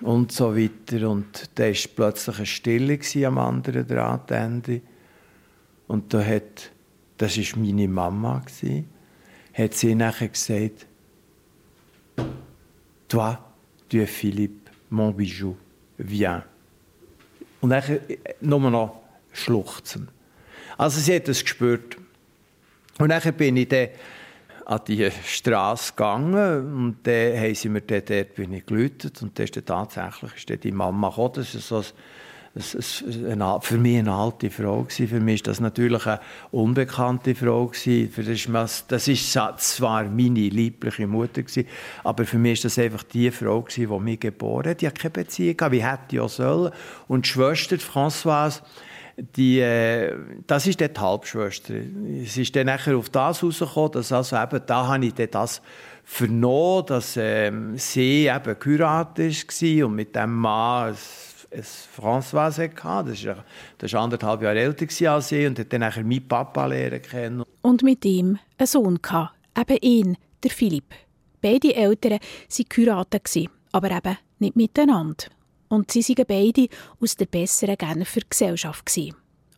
und 0.00 0.32
so 0.32 0.56
weiter. 0.56 1.08
Und 1.08 1.50
da 1.54 1.64
war 1.64 1.74
plötzlich 1.96 2.36
eine 2.36 2.46
Stille 2.46 2.98
am 3.26 3.38
anderen 3.38 3.86
Drahtende. 3.86 4.80
Und 5.86 6.12
da 6.12 6.24
hat, 6.24 6.70
das 7.18 7.36
war 7.36 7.58
meine 7.60 7.88
Mama, 7.88 8.42
hat 9.54 9.74
sie 9.74 9.94
nachher 9.94 10.28
gesagt, 10.28 10.86
«Toi, 13.08 13.34
tu 13.88 13.98
es 13.98 14.10
Philippe, 14.10 14.70
mon 14.90 15.14
bijou, 15.14 15.56
viens.» 15.98 16.42
Und 17.60 17.70
dann 17.70 17.82
nur 18.40 18.70
noch 18.70 19.00
schluchzen. 19.32 20.08
Also 20.76 21.00
sie 21.00 21.16
hat 21.16 21.28
es 21.28 21.42
gespürt. 21.42 21.96
Und 22.98 23.08
dann 23.08 23.34
bin 23.34 23.56
ich 23.56 23.68
dann 23.68 23.88
an 24.66 24.80
die 24.86 25.10
Straße 25.10 25.92
gegangen 25.92 26.74
und 26.74 26.96
dann 27.04 27.38
haben 27.38 27.54
sie 27.54 27.68
mir 27.68 27.82
dann 27.82 28.02
dort 28.04 28.34
bin 28.34 28.52
ich 28.52 28.66
geläutet 28.66 29.20
und 29.22 29.38
dann 29.38 29.44
ist 29.44 29.56
dann 29.56 29.64
tatsächlich 29.64 30.34
ist 30.34 30.50
dann 30.50 30.60
die 30.60 30.72
Mama 30.72 31.10
gekommen. 31.10 31.32
Das 31.34 31.54
ist 31.54 31.68
so 31.68 31.82
ein, 32.54 33.42
ein, 33.42 33.60
für 33.62 33.78
mich 33.78 33.98
eine 33.98 34.12
alte 34.12 34.48
Frau 34.48 34.82
gewesen. 34.82 35.08
Für 35.08 35.20
mich 35.20 35.36
ist 35.36 35.46
das 35.48 35.60
natürlich 35.60 36.06
eine 36.06 36.20
unbekannte 36.52 37.34
Frau 37.34 37.66
gewesen. 37.66 38.12
Das, 38.88 39.08
ist 39.08 39.32
zwar 39.32 40.04
meine 40.04 40.48
liebliche 40.48 41.06
Mutter 41.06 41.42
gewesen, 41.42 41.66
aber 42.04 42.24
für 42.24 42.38
mich 42.38 42.54
ist 42.54 42.64
das 42.64 42.78
einfach 42.78 43.02
die 43.02 43.30
Frau 43.30 43.62
gewesen, 43.62 43.90
die 43.90 44.00
mich 44.00 44.20
geboren 44.20 44.70
hat. 44.70 44.80
Die 44.80 44.86
hat 44.86 44.98
keine 44.98 45.10
Beziehung 45.10 45.56
wie 45.70 45.84
hätte 45.84 46.00
ich 46.12 46.20
auch 46.20 46.28
sollen. 46.28 46.72
Und 47.08 47.26
die 47.26 47.30
Schwester 47.30 47.76
Françoise, 47.76 48.62
die, 49.16 49.60
äh, 49.60 50.16
das 50.46 50.66
ist 50.66 50.80
die 50.80 50.88
Halbschwester. 50.96 51.74
Es 52.22 52.36
ist 52.36 52.54
dann 52.54 52.66
nachher 52.66 52.96
auf 52.96 53.10
das 53.10 53.42
rausgekommen, 53.42 53.92
dass 53.92 54.12
also 54.12 54.36
eben, 54.36 54.60
da 54.66 54.86
habe 54.86 55.06
ich 55.06 55.14
das 55.14 55.60
vernommen, 56.04 56.86
dass 56.86 57.16
ähm, 57.16 57.76
sie 57.78 58.26
eben 58.26 58.58
geheiratet 58.58 59.46
war 59.48 59.86
und 59.86 59.94
mit 59.94 60.14
dem 60.14 60.34
Mann 60.34 60.94
ein 61.54 61.62
François 61.62 62.50
hatte. 62.82 63.10
Das 63.10 63.24
war, 63.24 63.44
das 63.78 63.92
war 63.92 64.02
anderthalb 64.02 64.42
Jahre 64.42 64.58
älter 64.58 65.12
als 65.12 65.32
ich 65.32 65.46
und 65.46 65.58
hat 65.58 65.72
dann 65.72 65.80
nachher 65.80 66.04
meinen 66.04 66.26
Papa 66.26 66.66
lernen 66.66 67.02
kennen. 67.02 67.42
Und 67.62 67.82
mit 67.82 68.04
ihm 68.04 68.38
einen 68.58 68.66
Sohn 68.66 69.00
gehabt, 69.00 69.34
eben 69.58 69.78
ihn, 69.80 70.16
der 70.42 70.50
Philipp. 70.50 70.94
Beide 71.40 71.74
Eltern 71.74 72.18
waren 72.18 72.68
geheiratet, 72.68 73.50
aber 73.72 73.90
eben 73.90 74.18
nicht 74.38 74.56
miteinander. 74.56 75.26
Und 75.68 75.90
sie 75.90 76.02
waren 76.02 76.26
beide 76.26 76.68
aus 77.00 77.16
der 77.16 77.26
besseren 77.26 77.76
Genfer 77.76 78.20
Gesellschaft. 78.28 78.98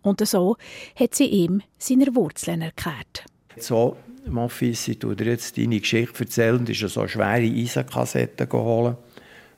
Und 0.02 0.26
so 0.26 0.56
hat 0.94 1.14
sie 1.14 1.26
ihm 1.26 1.62
seine 1.78 2.14
Wurzeln 2.14 2.62
erklärt. 2.62 3.24
So, 3.56 3.96
mon 4.26 4.48
fils, 4.48 4.88
ich 4.88 4.98
dir 4.98 5.14
jetzt 5.26 5.58
deine 5.58 5.80
Geschichte 5.80 6.24
erzählen. 6.24 6.58
Und 6.58 6.70
ist 6.70 6.80
so 6.80 7.00
eine 7.00 7.08
schwere 7.08 7.42
Eisenkassetten 7.42 8.48
geholt. 8.48 8.96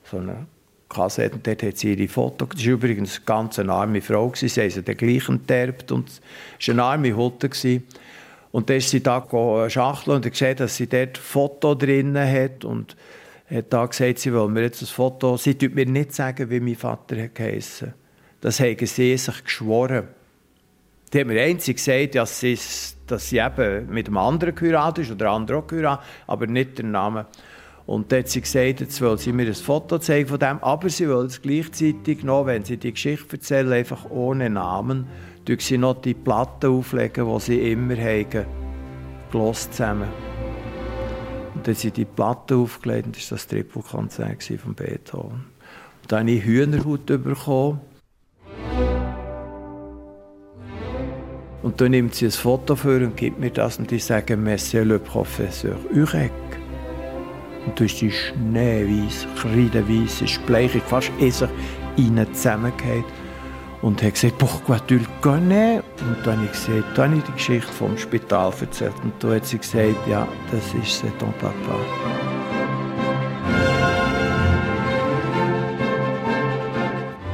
So 0.03 0.17
eine 0.17 0.47
Kassette. 0.89 1.35
Und 1.35 1.47
dort 1.47 1.63
hat 1.63 1.77
sie 1.77 1.93
ihre 1.93 2.07
Fotos. 2.07 2.49
Das 2.49 2.65
war 2.65 2.73
übrigens 2.73 3.17
eine 3.17 3.25
ganz 3.25 3.59
arme 3.59 4.01
Frau. 4.01 4.31
Sie 4.35 4.47
haben 4.47 4.69
sie 4.69 4.81
den 4.81 4.97
gleichen 4.97 5.35
enterbt. 5.35 5.91
Und 5.91 6.09
es 6.59 6.67
war 6.67 6.73
eine 6.73 6.83
arme 6.83 7.15
Hutte. 7.15 7.49
Und 8.51 8.69
dann 8.69 8.77
ist 8.77 8.89
sie 8.89 9.01
da 9.01 9.23
schachteln 9.69 10.17
und 10.17 10.25
hat 10.25 10.31
gesehen, 10.31 10.57
dass 10.57 10.75
sie 10.75 10.87
dort 10.87 11.17
ein 11.17 11.21
Foto 11.21 11.75
drin 11.75 12.17
hat. 12.17 12.65
Und 12.65 12.95
hat 13.49 13.71
da 13.71 13.85
gesagt, 13.85 14.19
sie 14.19 14.33
will 14.33 14.47
mir 14.47 14.63
jetzt 14.63 14.81
ein 14.81 14.87
Foto. 14.87 15.37
Sie 15.37 15.55
tut 15.55 15.75
mir 15.75 15.85
nicht 15.85 16.13
sagen, 16.13 16.49
wie 16.49 16.59
mein 16.59 16.75
Vater 16.75 17.27
geheißen. 17.27 17.93
Das 18.41 18.59
haben 18.59 18.77
sie 18.85 19.17
sich 19.17 19.43
geschworen. 19.43 20.07
Die 21.11 21.19
hat 21.19 21.27
mir 21.27 21.41
einzig 21.41 21.77
gesagt, 21.77 22.15
dass 22.15 22.39
sie, 22.39 22.57
dass 23.07 23.29
sie 23.29 23.39
eben 23.39 23.89
mit 23.89 24.07
einem 24.07 24.17
anderen 24.17 24.53
geheiratet 24.53 25.05
ist 25.05 25.11
oder 25.11 25.31
andere 25.31 25.57
auch 25.57 25.67
geheiratet, 25.67 26.05
aber 26.27 26.45
nicht 26.45 26.77
der 26.77 26.85
Name. 26.85 27.25
Und 27.89 28.11
dann 28.11 28.19
hat 28.19 28.29
sie 28.29 28.41
gesagt, 28.41 28.81
jetzt 28.81 29.01
will 29.01 29.17
sie 29.17 29.33
mir 29.33 29.47
ein 29.47 29.55
Foto 29.55 29.97
zeigen 29.97 30.29
von 30.29 30.37
dem, 30.37 30.59
aber 30.61 30.89
sie 30.89 31.09
will 31.09 31.25
es 31.25 31.41
gleichzeitig 31.41 32.23
noch, 32.23 32.45
wenn 32.45 32.63
sie 32.63 32.77
die 32.77 32.91
Geschichte 32.91 33.37
erzählen, 33.37 33.73
einfach 33.73 34.11
ohne 34.11 34.47
Namen, 34.47 35.07
durch 35.45 35.65
sie 35.65 35.79
noch 35.79 35.99
die 35.99 36.13
Platten 36.13 36.69
auflegen, 36.69 37.27
die 37.27 37.39
sie 37.39 37.71
immer 37.71 37.97
haben, 37.97 38.45
gelost 39.31 39.73
zusammen. 39.73 40.07
Und 41.55 41.67
dann 41.67 41.73
sie 41.73 41.89
die 41.89 42.05
Platte 42.05 42.57
aufgelegt 42.57 43.07
und 43.07 43.15
das 43.15 43.31
war 43.31 43.37
das 43.39 43.47
Trippelkonzert 43.47 44.43
von 44.43 44.75
Beethoven. 44.75 45.45
Dann 46.07 46.19
habe 46.27 46.31
ich 46.31 46.45
Hühnerhaut 46.45 47.07
bekommen. 47.07 47.81
Und 51.63 51.81
dann 51.81 51.89
nimmt 51.89 52.13
sie 52.13 52.25
ein 52.25 52.31
Foto 52.31 52.75
für 52.75 53.03
und 53.03 53.17
gibt 53.17 53.39
mir 53.39 53.49
das 53.49 53.79
und 53.79 53.89
die 53.89 53.97
sagen, 53.97 54.43
Monsieur 54.43 54.85
le 54.85 54.99
Professeur 54.99 55.75
Urek. 55.91 56.58
Und 57.69 57.79
da 57.79 57.85
ist 57.85 57.99
schneeweiß, 57.99 59.27
kreideweiß, 59.39 60.21
ist 60.23 60.43
bleich, 60.47 60.71
fast 60.87 61.11
in 61.19 61.31
sich 61.31 61.47
zusammengefallen. 62.33 63.03
Und 63.83 64.01
hat 64.01 64.15
gesagt, 64.15 64.39
pourquoi 64.39 64.79
tu 64.87 64.95
le 64.95 65.05
connais? 65.21 65.83
Und 66.01 66.17
dann 66.25 66.37
habe 66.37 66.45
ich 66.45 66.51
gesagt, 66.51 66.97
dann 66.97 67.11
habe 67.11 67.19
ich 67.19 67.23
die 67.25 67.31
Geschichte 67.33 67.71
vom 67.71 67.95
Spital 67.95 68.51
erzählt. 68.59 68.93
Und 69.03 69.13
da 69.19 69.35
hat 69.35 69.45
sie 69.45 69.59
gesagt, 69.59 70.07
ja, 70.07 70.27
das 70.51 70.73
ist 70.83 71.03
ton 71.19 71.31
Papa. 71.39 71.53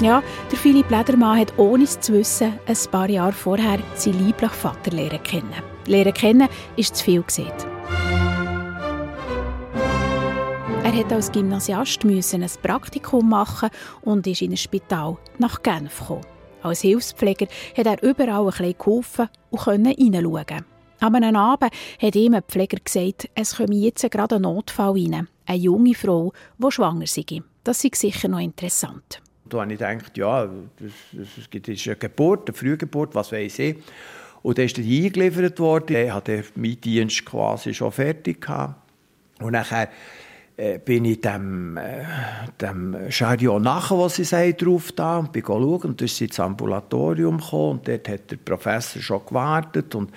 Ja, 0.02 0.22
der 0.52 0.58
Philipp 0.58 0.92
Ledermann 0.92 1.40
hat 1.40 1.54
ohne 1.58 1.86
es 1.86 2.00
zu 2.02 2.14
wissen 2.14 2.60
ein 2.68 2.78
paar 2.92 3.10
Jahre 3.10 3.32
vorher 3.32 3.80
seinen 3.96 4.26
lieblichen 4.26 4.54
Vater 4.54 4.92
lernen 4.92 5.24
kennen. 5.24 5.64
Lernen 5.88 6.14
kennen 6.14 6.50
ist 6.76 6.98
zu 6.98 7.06
viel 7.06 7.24
gesehen. 7.24 7.75
Er 10.96 11.02
musste 11.02 11.16
als 11.18 11.32
Gymnasiast 11.34 12.06
ein 12.06 12.50
Praktikum 12.62 13.28
machen 13.28 13.70
und 14.04 14.26
ist 14.28 14.42
in 14.42 14.52
ein 14.52 14.58
Spital 14.58 15.18
nach 15.40 15.62
Genf 15.62 16.00
gekommen. 16.00 16.26
Als 16.62 16.82
Hilfspfleger 16.82 17.48
hat 17.76 17.86
er 17.86 18.02
überall 18.02 18.46
ein 18.46 18.52
bisschen 18.52 18.78
geholfen 18.78 19.28
und 19.50 19.60
konnte 19.60 19.90
hineinschauen. 19.90 20.64
Aber 21.02 21.18
einen 21.18 21.36
Abend 21.36 21.74
hat 22.02 22.16
ihm 22.16 22.36
ein 22.36 22.44
Pfleger 22.44 22.78
gesagt, 22.82 23.30
es 23.36 23.58
komme 23.58 23.76
jetzt 23.76 24.10
gerade 24.10 24.36
ein 24.36 24.44
Notfall 24.44 24.92
rein. 24.92 25.28
Eine 25.46 25.58
junge 25.58 25.96
Frau, 25.96 26.32
die 26.58 26.72
schwanger 26.72 27.08
sei. 27.08 27.42
Das 27.66 27.84
ist 27.84 27.96
sicher 27.96 28.30
noch 28.30 28.40
interessant. 28.40 29.22
Da 29.50 29.64
habe 29.64 29.74
ich 29.74 29.80
gedacht, 29.80 30.18
ja, 30.18 30.48
es 30.80 31.50
gibt 31.50 31.68
eine 31.68 31.96
Geburt, 31.98 32.48
eine 32.48 32.58
Frühgeburt, 32.58 33.14
was 33.14 33.34
weiß 33.34 33.60
ich. 33.60 33.76
Und 34.44 34.58
dann 34.58 34.66
ist 34.66 34.78
er 34.78 34.86
eingeliefert 34.86 35.60
worden. 35.60 35.98
Ich 35.98 36.12
hatte 36.14 36.46
meinen 36.56 36.80
Dienst 36.80 37.26
quasi 37.26 37.74
schon 37.74 37.92
fertig. 37.92 38.40
Gehabt. 38.40 38.76
Und 39.42 39.52
nachher 39.52 39.90
bin 40.86 41.06
ich 41.06 41.22
dem, 41.22 41.78
äh, 41.78 42.04
dem 42.62 42.96
Chariot 43.10 43.62
nachher, 43.62 43.98
was 43.98 44.16
sie 44.16 44.24
sagen, 44.24 44.56
drauf 44.58 44.92
da 44.94 45.18
und 45.20 45.32
bin 45.32 45.44
schauen. 45.46 45.82
Und 45.82 46.02
dann 46.02 46.06
ist 46.06 46.16
sie 46.16 46.26
ins 46.26 46.40
Ambulatorium 46.40 47.38
gekommen 47.38 47.80
und 47.80 47.88
dort 47.88 48.08
hat 48.08 48.32
der 48.32 48.38
Professor 48.38 49.02
schon 49.02 49.26
gewartet 49.26 49.94
und 49.96 50.12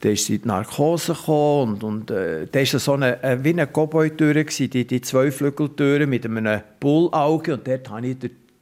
dann 0.00 0.12
ist 0.12 0.26
sie 0.26 0.36
in 0.36 0.42
die 0.42 0.48
Narkose 0.48 1.14
gekommen 1.14 1.74
und, 1.74 1.84
und 1.84 2.10
äh, 2.10 2.46
da 2.50 2.60
war 2.60 2.80
so 2.80 2.92
eine, 2.94 3.22
äh, 3.22 3.42
wie 3.42 3.50
eine 3.50 3.66
Cowboy-Tür, 3.66 4.44
die, 4.44 4.86
die 4.86 5.00
zwei 5.00 5.30
Flügeltüren 5.30 6.08
mit 6.08 6.24
einem 6.24 6.60
Bullauge 6.80 7.54
und 7.54 7.66
dort 7.66 7.90
habe 7.90 8.06
ich 8.06 8.18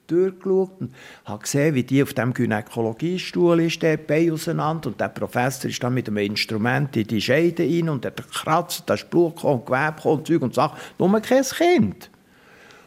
durchgeschaut 0.07 0.73
und 0.81 0.95
habe 1.25 1.43
gesehen, 1.43 1.75
wie 1.75 1.83
die 1.83 2.03
auf 2.03 2.15
dem 2.15 2.33
Gynäkologiestuhl 2.35 3.61
ist, 3.61 3.83
der 3.83 3.97
Bein 3.97 4.33
auseinander 4.33 4.89
und 4.89 5.01
der 5.01 5.09
Professor 5.09 5.71
ist 5.71 5.83
dann 5.83 5.95
mit 5.95 6.09
einem 6.09 6.19
Instrument 6.19 6.97
in 6.97 7.07
die 7.07 7.21
Scheide 7.21 7.63
rein 7.63 7.89
und 7.89 8.07
hat 8.07 8.17
gekratzt, 8.17 8.85
da 8.87 8.95
ist 8.95 9.11
Blut 9.11 9.37
gekommen, 9.37 9.65
Gewebe 9.65 9.95
gekommen, 9.97 10.25
Zeug 10.25 10.43
und 10.43 10.55
Sachen, 10.55 10.79
nur 10.99 11.21
kein 11.21 11.43
Kind. 11.43 12.11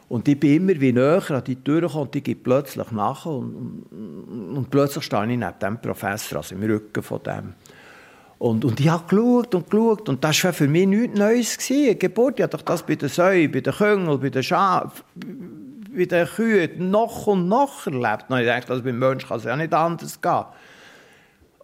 Und 0.10 0.28
ich 0.28 0.40
bin 0.40 0.56
immer 0.70 0.80
wie 0.80 0.94
näher 0.94 1.32
an 1.32 1.44
die 1.44 1.58
Tür 1.58 1.82
gekommen 1.82 2.04
und 2.04 2.14
die 2.14 2.24
geht 2.24 2.44
plötzlich 2.44 2.92
nach 2.92 3.26
und, 3.26 3.86
und, 3.92 4.58
und, 4.58 4.70
plötzlich 4.70 5.04
stehe 5.04 5.24
ich 5.24 5.38
neben 5.38 5.60
dem 5.62 5.82
Professor, 5.82 6.38
also 6.38 6.56
im 6.56 6.64
Rücken 6.64 7.04
von 7.04 7.22
dem. 7.24 7.54
Und, 8.40 8.64
und 8.64 8.80
ich 8.80 8.88
habe 8.88 9.04
geschaut 9.08 9.56
und 9.56 9.70
geschaut 9.70 10.08
und 10.08 10.24
das 10.24 10.44
war 10.44 10.54
für 10.54 10.68
mich 10.68 10.88
nichts 10.88 11.18
Neues. 11.18 11.58
Gewesen. 11.58 12.00
Geburt, 12.00 12.40
ich 12.40 12.44
hatte 12.44 12.58
das 12.64 12.84
bei 12.84 12.96
den 12.96 13.10
Säuen, 13.10 13.52
bei 13.52 13.62
den 13.62 13.74
Köngeln, 13.74 14.20
bei 14.20 14.30
den 14.30 14.44
Schafen, 14.44 15.04
wie 15.98 16.08
der 16.08 16.28
Kühe 16.28 16.70
noch 16.78 17.28
und 17.28 17.48
noch 17.48 17.88
erlebt. 17.88 18.26
Und 18.30 18.40
ich 18.40 18.46
dachte, 18.46 18.72
also 18.72 18.84
beim 18.84 19.00
Menschen 19.00 19.28
kann 19.28 19.38
es 19.38 19.44
ja 19.44 19.56
nicht 19.56 19.74
anders 19.74 20.22
gehen. 20.22 20.46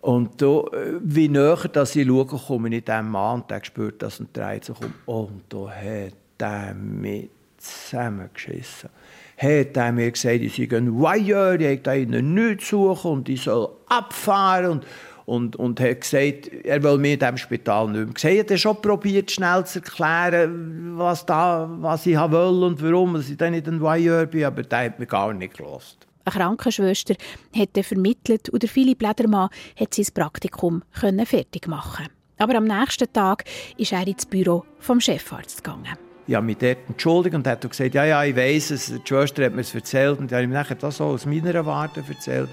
Und 0.02 0.42
da, 0.42 0.60
äh, 0.74 1.00
wie 1.02 1.30
näher 1.30 1.70
dass 1.72 1.96
ich 1.96 2.06
schaue, 2.06 2.26
komme 2.26 2.76
ich 2.76 2.84
dem 2.84 3.10
Mann 3.10 3.42
und 3.42 3.50
der 3.50 3.64
spürt 3.64 4.02
das 4.02 4.20
und 4.20 4.36
dreht 4.36 4.66
sich 4.66 4.76
um. 4.82 4.94
Und 5.06 5.44
da 5.48 5.70
hat 5.70 6.14
der 6.40 6.74
mich 6.74 7.30
zusammengeschissen. 7.58 8.90
Hat 9.38 9.78
er 9.78 9.92
mir 9.92 10.12
gesagt, 10.12 10.42
ich 10.42 10.56
sei 10.56 10.78
ein 10.78 10.94
Voyeur, 10.94 11.60
ich 11.60 11.80
habe 11.86 12.00
ihnen 12.00 12.34
nichts 12.34 12.70
suchen 12.70 13.12
und 13.12 13.30
ich 13.30 13.44
soll 13.44 13.70
abfahren. 13.88 14.72
Und, 14.72 14.86
und, 15.26 15.56
und 15.56 15.80
hat 15.80 16.02
gesagt, 16.02 16.50
er 16.64 16.84
will 16.84 16.98
mir 16.98 17.14
in 17.14 17.20
diesem 17.20 17.38
Spital 17.38 17.90
nicht 17.90 18.06
mehr 18.06 18.14
sehen. 18.18 18.46
Er 18.48 18.54
hat 18.54 18.60
schon 18.60 18.82
probiert, 18.82 19.32
schnell 19.32 19.66
zu 19.66 19.80
erklären, 19.80 20.98
was, 20.98 21.26
da, 21.26 21.70
was 21.80 22.06
ich 22.06 22.18
will 22.18 22.64
und 22.64 22.82
warum 22.82 23.14
dass 23.14 23.30
ich 23.30 23.38
dann 23.38 23.52
nicht 23.52 23.68
ein 23.68 23.80
Voyeur 23.80 24.26
bin, 24.26 24.46
aber 24.46 24.64
der 24.64 24.86
hat 24.86 25.00
mir 25.00 25.06
gar 25.06 25.34
nicht 25.34 25.58
gelassen. 25.58 25.98
Eine 26.26 26.36
Krankenschwester 26.36 27.16
hat 27.56 27.86
vermittelt 27.86 28.50
und 28.50 28.68
Philipp 28.68 29.02
Ledermann 29.02 29.50
hat 29.78 29.94
sein 29.94 30.06
Praktikum 30.14 30.84
fertig 30.92 31.68
machen 31.68 32.08
Aber 32.38 32.56
am 32.56 32.64
nächsten 32.64 33.12
Tag 33.12 33.44
ist 33.78 33.92
er 33.92 34.08
ins 34.08 34.26
Büro 34.26 34.64
vom 34.80 35.02
Chefarzt 35.02 35.64
gegangen. 35.64 35.98
Ich 36.26 36.36
habe 36.36 36.46
mich 36.46 36.58
dort 36.58 36.78
entschuldigt 36.88 37.36
und 37.36 37.46
hat 37.46 37.70
gesagt, 37.70 37.94
ja, 37.94 38.06
ja, 38.06 38.24
ich 38.24 38.36
weiß 38.36 38.72
es, 38.72 38.86
die 38.86 39.02
Schwester 39.06 39.44
hat 39.44 39.54
mir 39.54 39.62
es 39.62 39.76
erzählt 39.76 40.20
und 40.20 40.28
ich 40.28 40.34
habe 40.34 40.44
ihm 40.44 40.52
nachher 40.52 40.76
das 40.76 40.98
so 40.98 41.06
aus 41.06 41.26
meiner 41.26 41.66
Warte 41.66 42.02
erzählt. 42.08 42.50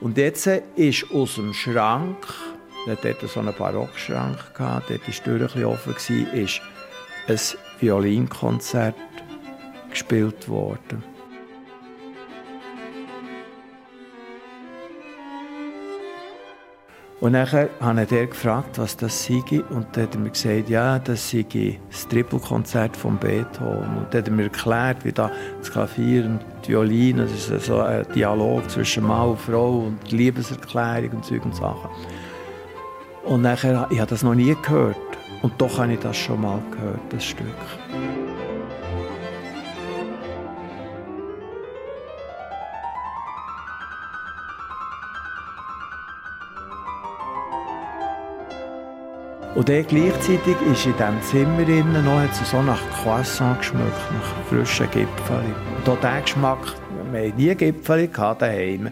Und 0.00 0.16
jetzt 0.16 0.46
ist 0.76 1.10
aus 1.12 1.34
dem 1.34 1.52
Schrank, 1.52 2.26
er 2.86 2.96
hatte 2.96 3.28
so 3.28 3.40
einen 3.40 3.54
Barockschrank, 3.54 4.38
dort 4.56 4.58
war 4.58 4.82
die 4.88 5.12
Tür 5.12 5.50
ein 5.54 5.64
offen, 5.64 5.94
ist 6.32 6.60
ein 7.28 7.38
Violinkonzert 7.78 8.94
gespielt 9.90 10.48
worden. 10.48 11.09
Und 17.20 17.32
nachher 17.32 17.68
habe 17.80 18.02
ich 18.02 18.12
ihn 18.12 18.30
gefragt, 18.30 18.78
was 18.78 18.96
das 18.96 19.24
sei. 19.24 19.42
Und 19.68 19.88
dann 19.92 20.04
hat 20.04 20.14
er 20.14 20.20
mir 20.20 20.30
gesagt, 20.30 20.70
ja, 20.70 20.98
das 20.98 21.30
sei 21.30 21.78
das 21.90 22.08
Trippelkonzert 22.08 22.96
von 22.96 23.18
Beethoven. 23.18 23.98
Und 23.98 24.06
dann 24.10 24.22
hat 24.22 24.28
er 24.28 24.32
mir 24.32 24.44
erklärt, 24.44 25.04
wie 25.04 25.12
da 25.12 25.30
das 25.58 25.70
Klavier 25.70 26.24
und 26.24 26.40
die 26.64 26.70
Violine, 26.70 27.26
das 27.26 27.50
ist 27.50 27.66
so 27.66 27.80
ein 27.80 28.06
Dialog 28.14 28.70
zwischen 28.70 29.06
Mann 29.06 29.30
und 29.30 29.40
Frau 29.40 29.80
und 29.80 30.10
Liebeserklärung 30.10 31.10
und 31.10 31.24
Zeug 31.24 31.42
Sachen. 31.52 31.90
Und 33.24 33.42
nachher, 33.42 33.86
ich 33.90 34.00
habe 34.00 34.08
das 34.08 34.22
noch 34.22 34.34
nie 34.34 34.56
gehört. 34.62 34.96
Und 35.42 35.52
doch 35.60 35.78
habe 35.78 35.92
ich 35.92 36.00
das 36.00 36.16
schon 36.16 36.40
mal 36.40 36.62
gehört, 36.70 37.00
das 37.10 37.24
Stück. 37.24 37.46
Und 49.60 49.68
dann 49.68 49.86
gleichzeitig 49.86 50.56
ist 50.72 50.86
in 50.86 50.94
diesem 50.94 51.20
Zimmer 51.20 51.68
innen 51.68 52.02
noch 52.02 52.32
so 52.32 52.62
nach 52.62 52.80
Croissant 52.92 53.58
geschmückt, 53.58 53.92
nach 54.10 54.48
frischen 54.48 54.90
Gipfeln. 54.90 55.54
Und 55.76 55.86
auch 55.86 56.00
diesen 56.00 56.22
Geschmack, 56.22 56.74
wir 57.12 57.20
haben 57.20 57.36
nie 57.36 57.54
Gipfel 57.54 58.08
daheim, 58.08 58.86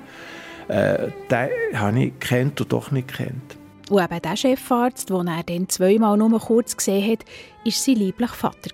äh, 0.69 1.09
den 1.31 1.81
habe 1.81 1.99
ich 1.99 2.21
kennt 2.21 2.61
und 2.61 2.71
doch 2.71 2.91
nicht 2.91 3.09
kennt. 3.09 3.57
Und 3.89 4.03
eben 4.03 4.21
der 4.21 4.37
Chefarzt, 4.37 5.09
den 5.09 5.27
er 5.27 5.43
dann 5.43 5.71
zweimal 5.71 6.19
nur 6.19 6.39
kurz 6.39 6.77
gesehen 6.77 7.13
hat, 7.13 7.25
war 7.65 7.73
sein 7.73 7.95
lieblicher 7.95 8.35
Vater. 8.35 8.71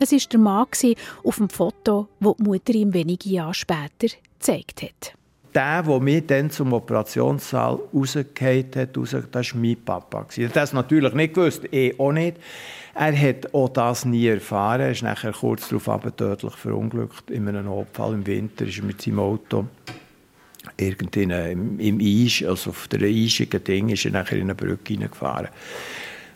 Es 0.00 0.10
war 0.10 0.18
der 0.32 0.40
Mann 0.40 0.66
auf 1.22 1.36
dem 1.36 1.48
Foto, 1.48 2.08
das 2.18 2.34
die 2.38 2.42
Mutter 2.42 2.74
ihm 2.74 2.92
wenige 2.92 3.28
Jahre 3.28 3.54
später 3.54 4.16
gezeigt 4.36 4.82
hat 4.82 5.19
der, 5.54 5.82
der 5.82 6.00
mich 6.00 6.26
dann 6.26 6.50
zum 6.50 6.72
Operationssaal 6.72 7.78
rausgehauen 7.94 8.66
hat, 8.76 8.96
raus, 8.96 9.16
das 9.30 9.54
war 9.54 9.60
mein 9.60 9.76
Papa. 9.84 10.26
Er 10.36 10.48
hat 10.48 10.56
das 10.56 10.72
natürlich 10.72 11.12
nicht 11.14 11.34
gewusst, 11.34 11.62
ich 11.70 11.98
auch 11.98 12.12
nicht. 12.12 12.36
Er 12.94 13.18
hat 13.18 13.54
auch 13.54 13.68
das 13.68 14.04
nie 14.04 14.26
erfahren. 14.26 14.80
Er 14.80 14.90
ist 14.90 15.02
nachher 15.02 15.32
kurz 15.32 15.68
darauf 15.68 16.14
tödlich 16.16 16.54
verunglückt. 16.54 17.30
In 17.30 17.48
einem 17.48 17.66
Notfall 17.66 18.14
im 18.14 18.26
Winter 18.26 18.66
ist 18.66 18.78
er 18.78 18.84
mit 18.84 19.00
seinem 19.00 19.20
Auto 19.20 19.66
irgendwie 20.76 21.22
im, 21.22 21.78
im 21.80 22.00
Eis, 22.00 22.44
also 22.46 22.70
auf 22.70 22.88
der 22.88 23.08
eisigen 23.08 23.62
Ding, 23.64 23.88
ist 23.88 24.04
er 24.04 24.12
nachher 24.12 24.36
in 24.36 24.42
eine 24.42 24.54
Brücke 24.54 24.92
hineingefahren. 24.92 25.48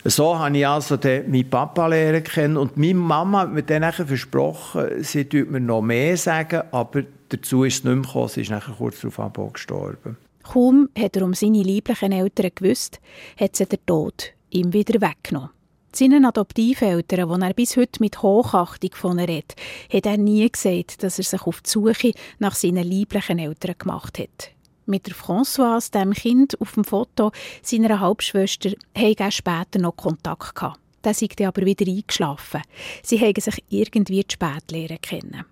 So 0.07 0.37
habe 0.37 0.55
ich 0.55 0.67
also 0.67 0.97
den, 0.97 1.31
meinen 1.31 1.49
Papa 1.49 1.87
lernen 1.87 2.23
kennen 2.23 2.57
und 2.57 2.77
meine 2.77 2.93
Mama 2.93 3.39
hat 3.39 3.53
mir 3.53 3.63
dann 3.63 3.81
nachher 3.81 4.05
versprochen, 4.05 5.03
sie 5.03 5.25
würde 5.31 5.51
mir 5.51 5.59
noch 5.59 5.81
mehr 5.81 6.15
sagen, 6.15 6.61
aber 6.71 7.03
dazu 7.29 7.63
ist 7.63 7.77
es 7.77 7.83
nicht 7.83 7.93
mehr 7.95 8.03
gekommen. 8.03 8.29
Sie 8.29 8.41
ist 8.41 8.51
nachher 8.51 8.75
kurz 8.75 9.01
darauf 9.01 9.53
gestorben. 9.53 10.17
Kaum 10.43 10.89
hat 10.95 11.15
er 11.15 11.23
um 11.23 11.33
seine 11.33 11.63
lieblichen 11.63 12.11
Eltern 12.11 12.51
gewusst, 12.53 12.99
hat 13.39 13.55
sie 13.55 13.65
der 13.65 13.83
Tod 13.83 14.33
ihm 14.51 14.73
wieder 14.73 15.01
weggenommen. 15.01 15.49
Seinen 15.91 16.25
Adoptiveltern, 16.25 17.27
die 17.27 17.45
er 17.45 17.53
bis 17.53 17.75
heute 17.75 17.99
mit 17.99 18.21
Hochachtung 18.21 18.91
von 18.93 19.17
redet, 19.17 19.55
hat 19.91 20.05
er 20.05 20.17
nie 20.17 20.47
gesagt, 20.47 21.01
dass 21.01 21.17
er 21.17 21.23
sich 21.23 21.41
auf 21.41 21.61
die 21.61 21.69
Suche 21.69 22.11
nach 22.37 22.53
seinen 22.53 22.83
lieblichen 22.83 23.39
Eltern 23.39 23.75
gemacht 23.79 24.19
hat. 24.19 24.51
Mit 24.87 25.07
der 25.07 25.15
Françoise, 25.15 25.91
dem 25.91 26.13
Kind 26.13 26.61
auf 26.61 26.73
dem 26.73 26.83
Foto 26.83 27.31
seiner 27.63 27.99
Halbschwester, 27.99 28.71
hatte 28.95 29.23
er 29.23 29.31
später 29.31 29.79
noch 29.79 29.95
Kontakt 29.95 30.55
gehabt. 30.55 30.79
Der 31.03 31.13
sei 31.13 31.29
aber 31.45 31.65
wieder 31.65 31.87
eingeschlafen. 31.87 32.61
Sie 33.03 33.19
haben 33.19 33.33
sich 33.39 33.63
irgendwie 33.69 34.25
zu 34.27 34.33
spät 34.33 34.71
lernen 34.71 35.01
kennen. 35.01 35.45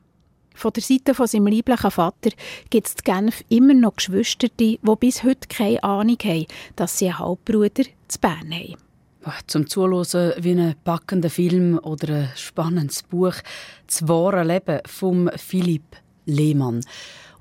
Von 0.55 0.71
der 0.71 0.83
Seite 0.83 1.15
von 1.15 1.27
seinem 1.27 1.47
lieblichen 1.47 1.91
Vater 1.91 2.29
gibt 2.69 2.87
es 2.87 2.93
in 2.93 3.03
Genf 3.03 3.43
immer 3.49 3.73
noch 3.73 3.95
Geschwister, 3.95 4.47
die 4.59 4.79
bis 4.99 5.23
heute 5.23 5.47
keine 5.47 5.83
Ahnung 5.83 6.17
haben, 6.23 6.45
dass 6.75 6.99
sie 6.99 7.07
einen 7.07 7.19
Halbbruder 7.19 7.83
zu 8.07 8.19
Bern 8.19 8.51
haben. 8.51 8.75
Zum 9.47 9.67
Zuhören 9.67 10.33
wie 10.37 10.51
ein 10.51 10.75
packender 10.83 11.29
Film 11.29 11.79
oder 11.79 12.13
ein 12.13 12.29
spannendes 12.35 13.03
Buch 13.03 13.35
«Das 13.87 14.07
wahre 14.07 14.43
Leben» 14.43 14.81
von 14.85 15.31
Philipp 15.37 15.95
Lehmann. 16.25 16.81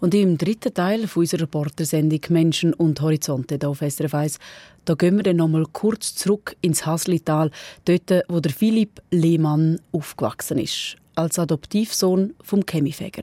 Und 0.03 0.15
im 0.15 0.37
dritten 0.37 0.75
Teil 0.75 1.09
unserer 1.15 1.43
Reportersendung 1.43 2.19
«Menschen 2.31 2.75
und 2.75 3.01
Horizonte» 3.01 3.57
hier 3.61 3.69
auf 3.69 3.83
SRF 3.89 4.15
1, 4.15 4.39
da 4.85 4.95
gehen 4.95 5.15
wir 5.15 5.23
dann 5.23 5.37
noch 5.37 5.47
mal 5.47 5.65
kurz 5.73 6.17
zurück 6.17 6.57
ins 6.61 6.85
Haslital, 6.85 7.53
dort, 7.85 8.11
wo 8.27 8.41
der 8.41 8.51
Philipp 8.51 9.01
Lehmann 9.13 9.79
aufgewachsen 9.93 10.59
ist 10.59 10.97
als 11.15 11.39
Adoptivsohn 11.39 12.35
vom 12.43 12.67
Chemiefäger. 12.67 13.23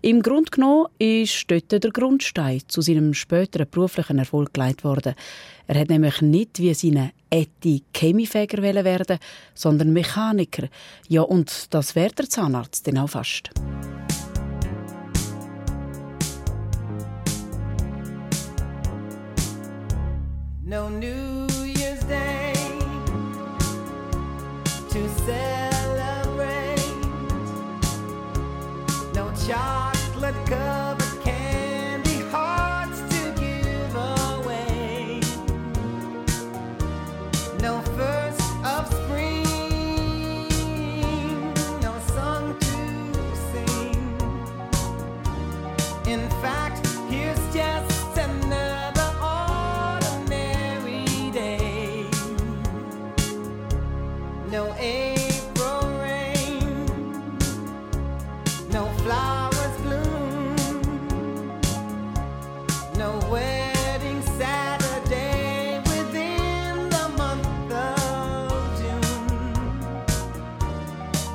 Im 0.00 0.22
Grunde 0.22 0.50
genommen 0.52 0.86
ist 0.98 1.50
dort 1.50 1.70
der 1.70 1.90
Grundstein 1.90 2.62
zu 2.66 2.80
seinem 2.80 3.12
späteren 3.12 3.68
beruflichen 3.70 4.18
Erfolg 4.18 4.54
gelegt 4.54 4.84
worden. 4.84 5.16
Er 5.66 5.80
hat 5.80 5.90
nämlich 5.90 6.22
nicht 6.22 6.60
wie 6.60 6.72
seine 6.72 7.10
Etti 7.28 7.82
Chemiefäger 7.94 8.62
werden, 8.62 9.18
sondern 9.52 9.92
Mechaniker. 9.92 10.68
Ja, 11.08 11.22
und 11.22 11.74
das 11.74 11.94
wäre 11.94 12.14
der 12.14 12.30
Zahnarzt 12.30 12.86
dann 12.86 12.96
auch 12.96 13.10
fast. 13.10 13.50
No 20.68 20.88
New 20.88 21.25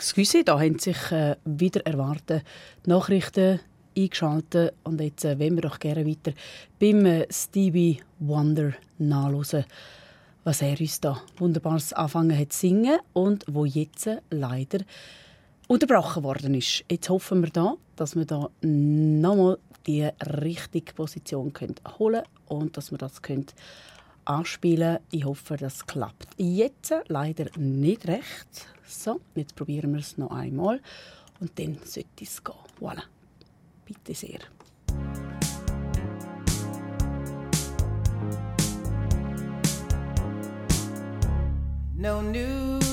Excuse, 0.00 0.44
da 0.44 0.58
haben 0.58 0.78
sich 0.78 1.12
äh, 1.12 1.36
wieder 1.44 1.84
erwarten 1.84 2.40
Nachrichten 2.86 3.60
eingeschaltet 3.94 4.72
und 4.82 4.98
jetzt 4.98 5.26
äh, 5.26 5.38
wollen 5.38 5.56
wir 5.56 5.60
doch 5.60 5.78
gerne 5.78 6.06
weiter 6.06 6.32
beim 6.78 7.04
äh, 7.04 7.26
Stevie 7.30 8.00
Wonder 8.18 8.72
nachhören, 8.96 9.66
was 10.42 10.62
er 10.62 10.80
uns 10.80 11.02
da 11.02 11.20
wunderbares 11.36 11.92
anfangen 11.92 12.38
hat 12.38 12.50
zu 12.50 12.60
singen 12.60 12.98
und 13.12 13.44
wo 13.46 13.66
jetzt 13.66 14.06
äh, 14.06 14.22
leider 14.30 14.78
unterbrochen 15.68 16.24
worden 16.24 16.54
ist. 16.54 16.82
Jetzt 16.90 17.10
hoffen 17.10 17.42
wir 17.42 17.50
da, 17.50 17.74
dass 17.96 18.16
wir 18.16 18.24
da 18.24 18.48
nochmal 18.62 19.58
die 19.86 20.08
richtige 20.22 20.94
Position 20.94 21.52
holen 21.98 22.22
können 22.22 22.22
und 22.46 22.74
dass 22.74 22.90
wir 22.90 22.96
das 22.96 23.20
könnt 23.20 23.54
anspielen 24.24 24.98
Ich 25.10 25.26
hoffe, 25.26 25.58
das 25.58 25.86
klappt. 25.86 26.28
Jetzt 26.38 26.94
leider 27.08 27.46
nicht 27.58 28.08
recht. 28.08 28.66
So, 28.90 29.20
jetzt 29.36 29.54
probieren 29.54 29.92
wir 29.92 30.00
es 30.00 30.18
noch 30.18 30.32
einmal 30.32 30.80
und 31.38 31.56
dann 31.58 31.78
sollte 31.84 32.24
es 32.24 32.42
gehen. 32.42 32.56
Voilà. 32.80 33.02
Bitte 33.86 34.14
sehr. 34.14 34.40
No 41.96 42.20
New 42.20 42.89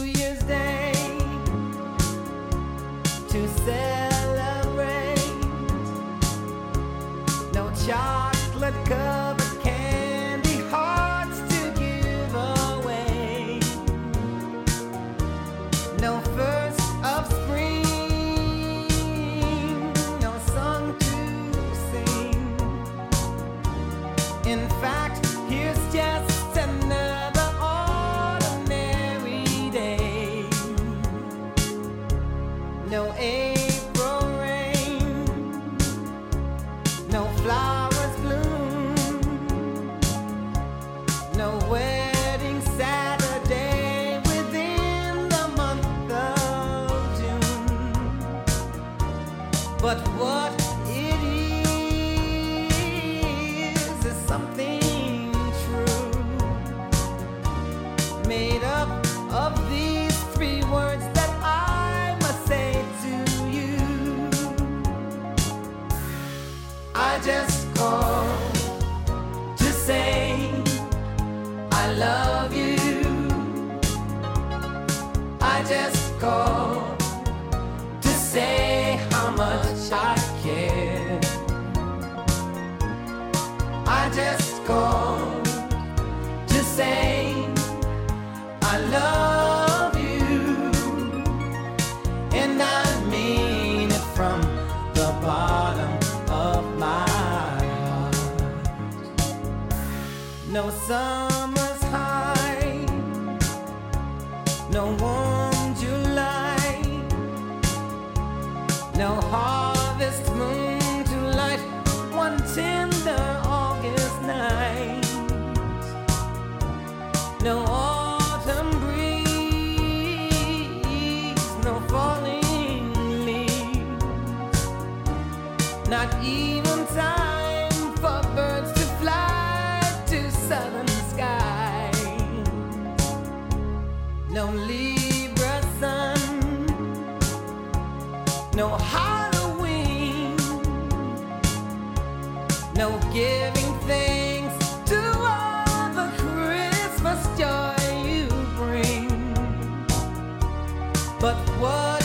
But 151.20 151.36
what 151.60 151.97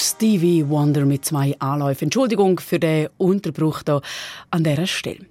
Stevie 0.00 0.66
Wonder 0.66 1.04
mit 1.04 1.26
zwei 1.26 1.54
Anläufen. 1.58 2.04
Entschuldigung 2.04 2.58
für 2.58 2.78
den 2.78 3.08
Unterbruch 3.18 3.82
hier 3.84 4.00
an 4.50 4.64
dieser 4.64 4.86
Stelle. 4.86 5.26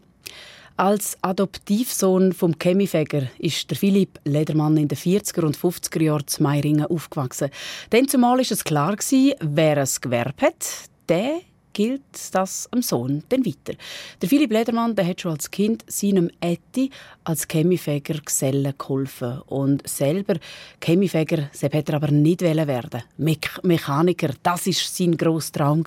Als 0.77 1.17
Adoptivsohn 1.23 2.33
vom 2.33 2.53
Chemiefäger 2.57 3.23
ist 3.39 3.69
der 3.69 3.77
Philipp 3.77 4.19
Ledermann 4.25 4.77
in 4.77 4.87
den 4.87 4.97
40er 4.97 5.43
und 5.43 5.57
50er 5.57 6.03
Jahren 6.03 6.27
zu 6.27 6.43
Meiringen 6.43 6.85
aufgewachsen. 6.85 7.49
Denn 7.91 8.07
zumal 8.07 8.39
ist 8.39 8.51
es 8.51 8.63
klar 8.63 8.95
wer 9.39 9.77
ein 9.77 9.87
Gewerbe 10.01 10.45
hat, 10.45 10.65
der 11.09 11.41
gilt 11.73 12.01
das 12.33 12.67
am 12.71 12.81
Sohn 12.81 13.23
dann 13.29 13.45
weiter. 13.45 13.77
Der 14.21 14.29
Philipp 14.29 14.51
Ledermann 14.51 14.95
der 14.95 15.07
hat 15.07 15.21
schon 15.21 15.33
als 15.33 15.49
Kind 15.49 15.83
seinem 15.87 16.29
Etti 16.39 16.89
als 17.23 17.47
Chemiefäger 17.47 18.19
Gesellen 18.23 18.73
geholfen. 18.77 19.41
Und 19.47 19.87
selber 19.87 20.35
Chemiefäger 20.81 21.49
hat 21.51 21.89
er 21.89 21.95
aber 21.95 22.11
nicht 22.11 22.41
werden. 22.41 23.03
Me 23.17 23.37
Mechaniker, 23.63 24.29
das 24.43 24.65
war 24.65 24.73
sein 24.73 25.17
grosser 25.17 25.53
Traum. 25.53 25.83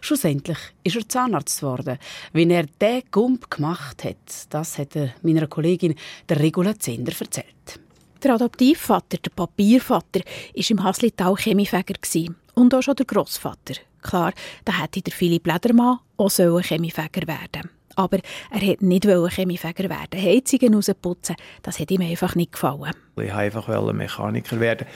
Schlussendlich 0.00 0.58
ist 0.84 0.96
er 0.96 1.08
Zahnarzt 1.08 1.60
geworden. 1.60 1.98
Wie 2.32 2.50
er 2.50 2.64
diesen 2.64 3.02
Gump 3.10 3.50
gemacht 3.50 4.04
hat, 4.04 4.16
das 4.50 4.78
hat 4.78 4.96
er 4.96 5.14
meiner 5.22 5.46
Kollegin 5.46 5.94
der 6.28 6.40
Regula 6.40 6.78
Zender 6.78 7.12
erzählt. 7.18 7.80
Der 8.22 8.34
Adoptivvater, 8.34 9.18
der 9.18 9.30
Papiervater, 9.30 10.20
war 10.20 10.70
im 10.70 10.82
Haslital 10.82 11.36
Chemiefäger 11.36 11.94
und 12.54 12.74
auch 12.74 12.82
schon 12.82 12.96
der 12.96 13.06
Grossvater. 13.06 13.74
Klar, 14.02 14.32
da 14.64 14.80
hätte 14.80 15.02
der 15.02 15.12
Philipp 15.12 15.46
Ledermann 15.46 15.98
auch 16.16 16.30
Chemiefäger 16.62 17.26
werden 17.26 17.70
aber 17.98 18.18
er 18.50 18.62
wollte 18.62 18.84
nicht 18.84 19.06
Chemiefäger 19.28 19.90
werden. 19.90 20.22
Heizungen 20.22 20.74
rausputzen, 20.74 21.34
das 21.62 21.80
hat 21.80 21.90
ihm 21.90 22.00
einfach 22.02 22.36
nicht 22.36 22.52
gefallen. 22.52 22.92
Ich 23.16 23.16
wollte 23.16 23.34
einfach 23.34 23.68
Mechaniker 23.92 24.60
werden. 24.60 24.86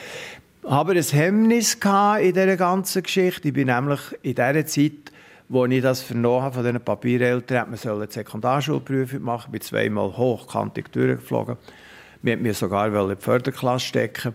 Aber 0.63 0.93
ein 0.93 1.03
Hemmnis 1.03 1.73
in 1.73 2.33
dieser 2.33 2.55
ganzen 2.55 3.03
Geschichte. 3.03 3.49
Ich 3.49 3.53
bin 3.53 3.67
nämlich 3.67 3.99
in 4.21 4.35
dieser 4.35 4.65
Zeit, 4.65 5.11
wo 5.49 5.65
ich 5.65 5.81
das 5.81 6.01
vernommen 6.01 6.43
habe 6.43 6.55
von 6.55 6.63
diesen 6.63 6.79
Papiereltern, 6.79 7.69
man 7.69 7.77
soll 7.77 8.01
eine 8.01 8.09
Sekundarschulprüfung 8.09 9.21
machen, 9.21 9.51
bin 9.51 9.59
zweimal 9.59 10.15
hochkantig 10.15 10.89
durchgeflogen. 10.93 11.57
Wir 12.21 12.37
mir 12.37 12.53
sogar 12.53 12.87
in 12.87 13.09
die 13.09 13.21
Förderklasse 13.21 13.85
stecken. 13.85 14.33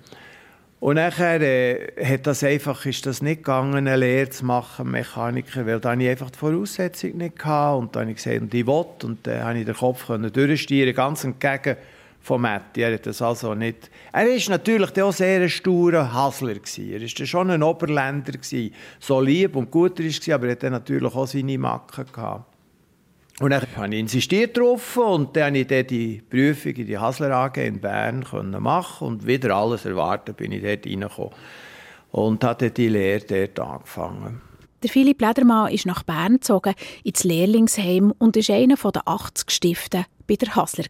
Und 0.81 0.95
nachher 0.95 1.41
äh, 1.41 2.05
hat 2.05 2.27
das 2.29 2.45
einfach, 2.45 2.87
ist 2.87 3.05
das 3.05 3.21
nicht 3.21 3.39
gegangen, 3.39 3.75
eine 3.75 3.97
Lehre 3.97 4.31
zu 4.31 4.45
machen, 4.45 4.93
Mechaniker, 4.93 5.67
weil 5.67 5.81
da 5.81 5.91
hatte 5.91 6.03
ich 6.03 6.09
einfach 6.09 6.31
die 6.31 6.39
Voraussetzung 6.39 7.17
nicht 7.17 7.37
gehabt. 7.37 7.79
Und 7.79 7.97
dann 7.97 8.03
habe 8.03 8.11
ich 8.13 8.17
gesagt, 8.19 8.41
und 8.41 8.55
ich 8.55 8.67
will. 8.67 8.85
Und 9.03 9.27
dann 9.27 9.43
konnte 9.43 9.59
ich 9.59 9.67
den 9.67 9.75
Kopf 9.75 10.07
durchstieren, 10.07 10.95
ganz 10.95 11.25
entgegen 11.25 11.77
von 12.21 12.41
Matti. 12.41 12.83
Er 12.83 12.95
hat 12.95 13.07
das 13.07 13.21
also 13.21 13.55
nicht... 13.55 13.91
Er 14.13 14.27
war 14.27 14.51
natürlich 14.51 15.03
auch 15.03 15.13
sehr 15.13 15.41
ein 15.41 15.49
sturer 15.49 16.13
Hasler. 16.13 16.55
Gewesen. 16.55 16.93
Er 16.93 17.01
war 17.01 17.27
schon 17.27 17.51
ein 17.51 17.63
Oberländer. 17.63 18.33
So 19.01 19.21
lieb 19.21 19.57
und 19.57 19.73
gut 19.73 19.99
war, 19.99 20.35
aber 20.35 20.47
er 20.47 20.53
hatte 20.53 20.71
natürlich 20.71 21.15
auch 21.15 21.27
seine 21.27 21.59
Macken 21.59 22.05
gehabt. 22.13 22.58
Und 23.41 23.51
dann 23.51 23.63
habe 23.77 23.95
ich 23.95 24.01
insistiert 24.01 24.57
darauf 24.57 24.97
und 24.97 25.37
dann 25.37 25.55
konnte 25.55 25.59
ich 25.61 25.67
dann 25.69 25.87
die 25.87 26.23
Prüfung 26.29 26.73
in 26.73 26.87
die 26.87 26.99
Hasler 26.99 27.31
AG 27.31 27.57
in 27.59 27.81
Bern 27.81 28.27
machen 28.59 29.07
und 29.07 29.27
wieder 29.27 29.55
alles 29.55 29.85
erwarten 29.85 30.35
bin 30.35 30.51
ich 30.51 30.63
dort 30.63 30.87
reingekommen 30.87 31.33
und 32.11 32.43
habe 32.43 32.71
die 32.71 32.89
Lehre 32.89 33.25
dort 33.25 33.61
angefangen. 33.61 34.41
Der 34.83 34.91
Philipp 34.91 35.21
Ledermann 35.21 35.73
ist 35.73 35.87
nach 35.87 36.03
Bern 36.03 36.35
gezogen, 36.35 36.75
ins 37.05 37.25
Lehrlingsheim 37.25 38.13
und 38.19 38.37
war 38.37 38.57
einer 38.57 38.77
der 38.77 39.09
80 39.09 39.51
Stiften 39.51 40.05
bei 40.27 40.35
der 40.35 40.57
Hasler. 40.57 40.87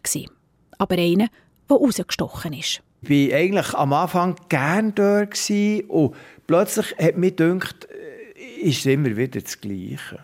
Aber 0.77 0.95
einer, 0.95 1.27
der 1.69 1.77
rausgestochen 1.77 2.53
ist. 2.53 2.81
Ich 3.01 3.09
war 3.31 3.37
eigentlich 3.37 3.73
am 3.73 3.93
Anfang 3.93 4.35
gern 4.49 4.93
dort 4.95 5.37
und 5.87 6.15
plötzlich 6.47 6.95
hat 6.97 7.17
mir 7.17 7.31
gedacht, 7.31 7.87
ist 8.61 8.79
es 8.79 8.85
immer 8.87 9.15
wieder 9.15 9.39
das 9.39 9.59
Gleiche. 9.61 10.19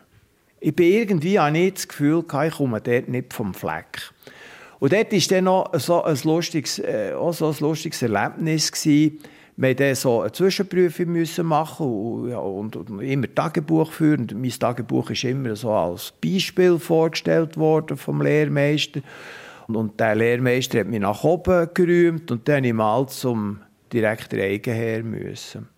Ich 0.65 0.75
bin 0.75 0.91
irgendwie 0.91 1.39
auch 1.39 1.51
nicht 1.51 1.77
das 1.77 1.87
Gefühl, 1.87 2.23
ich 2.43 2.53
komme 2.55 2.81
dort 2.81 3.07
nicht 3.07 3.35
vom 3.35 3.53
Fleck. 3.53 4.11
Und 4.79 4.93
dort 4.93 5.11
war 5.11 5.19
dann 5.29 5.43
noch 5.43 5.71
so 5.75 6.03
ein 6.03 6.17
lustiges, 6.23 6.79
äh, 6.79 7.13
auch 7.13 7.33
so 7.33 7.49
ein 7.49 7.55
lustiges 7.59 8.01
Erlebnis. 8.01 8.71
Gewesen. 8.71 9.19
Wir 9.57 9.69
mussten 9.69 9.95
so 9.95 10.21
eine 10.21 10.31
Zwischenprüfung 10.31 11.23
machen 11.43 11.85
und, 11.85 12.29
ja, 12.31 12.39
und, 12.39 12.75
und, 12.77 12.99
immer 12.99 13.31
Tagebuch 13.31 13.91
führen. 13.91 14.21
Und 14.21 14.41
mein 14.41 14.49
Tagebuch 14.49 15.11
ist 15.11 15.23
immer 15.25 15.55
so 15.55 15.69
als 15.69 16.11
Beispiel 16.19 16.79
vorgestellt 16.79 17.57
worden 17.57 17.95
vom 17.95 18.23
Lehrmeister. 18.23 19.01
Und, 19.67 19.75
und 19.75 19.99
der 19.99 20.15
Lehrmeister 20.15 20.79
hat 20.79 20.87
mich 20.87 20.99
nach 20.99 21.23
oben 21.23 21.69
gerühmt 21.75 22.31
und 22.31 22.47
dann 22.49 22.63
ich 22.63 22.73
mal 22.73 23.07
zum 23.07 23.59
Direktor 23.93 24.39
Eigenherr 24.39 25.03
müssen. 25.03 25.74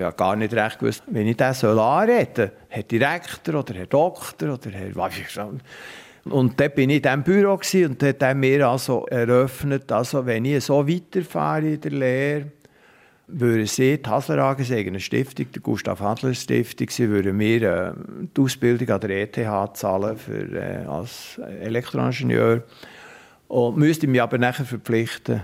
Ich 0.00 0.04
habe 0.04 0.14
gar 0.14 0.36
nicht 0.36 0.54
recht 0.54 0.78
gewusst, 0.78 1.02
wenn 1.08 1.26
ich 1.26 1.36
das 1.36 1.64
anreden 1.64 2.28
soll. 2.36 2.52
Herr 2.68 2.82
Direktor 2.84 3.56
oder 3.56 3.74
Herr 3.74 3.86
Doktor 3.86 4.54
oder 4.54 4.70
Herr... 4.70 4.96
Und 6.24 6.60
dort 6.60 6.76
war 6.76 6.78
ich 6.78 6.88
in 6.88 7.02
diesem 7.02 7.22
Büro 7.24 7.54
und 7.54 8.02
hat 8.02 8.36
mir 8.36 8.68
also 8.68 9.06
eröffnet, 9.06 9.90
also 9.90 10.24
wenn 10.24 10.44
ich 10.44 10.64
so 10.64 10.86
weiterfahre 10.86 11.70
in 11.70 11.80
der 11.80 11.90
Lehre, 11.90 12.44
würde 13.26 13.66
sie, 13.66 14.00
die 14.00 14.08
Hasler 14.08 14.38
AG, 14.38 14.60
eine 14.70 15.00
Stiftung, 15.00 15.46
die 15.52 15.60
Gustav 15.60 15.98
Hadler 15.98 16.32
Stiftung, 16.32 16.88
sie 16.90 17.08
würden 17.08 17.36
mir 17.36 17.62
äh, 17.62 17.92
die 18.36 18.40
Ausbildung 18.40 18.88
an 18.90 19.00
der 19.00 19.10
ETH 19.10 19.76
zahlen 19.76 20.16
für, 20.16 20.52
äh, 20.52 20.86
als 20.86 21.38
Elektroingenieur 21.60 22.62
und 23.48 23.76
müsste 23.76 24.06
mich 24.06 24.22
aber 24.22 24.38
nachher 24.38 24.64
verpflichten, 24.64 25.42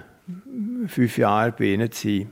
fünf 0.87 1.19
Jahre 1.19 1.51
bei 1.51 1.65
ihnen 1.65 1.91
zu 1.91 2.09
sein. 2.09 2.31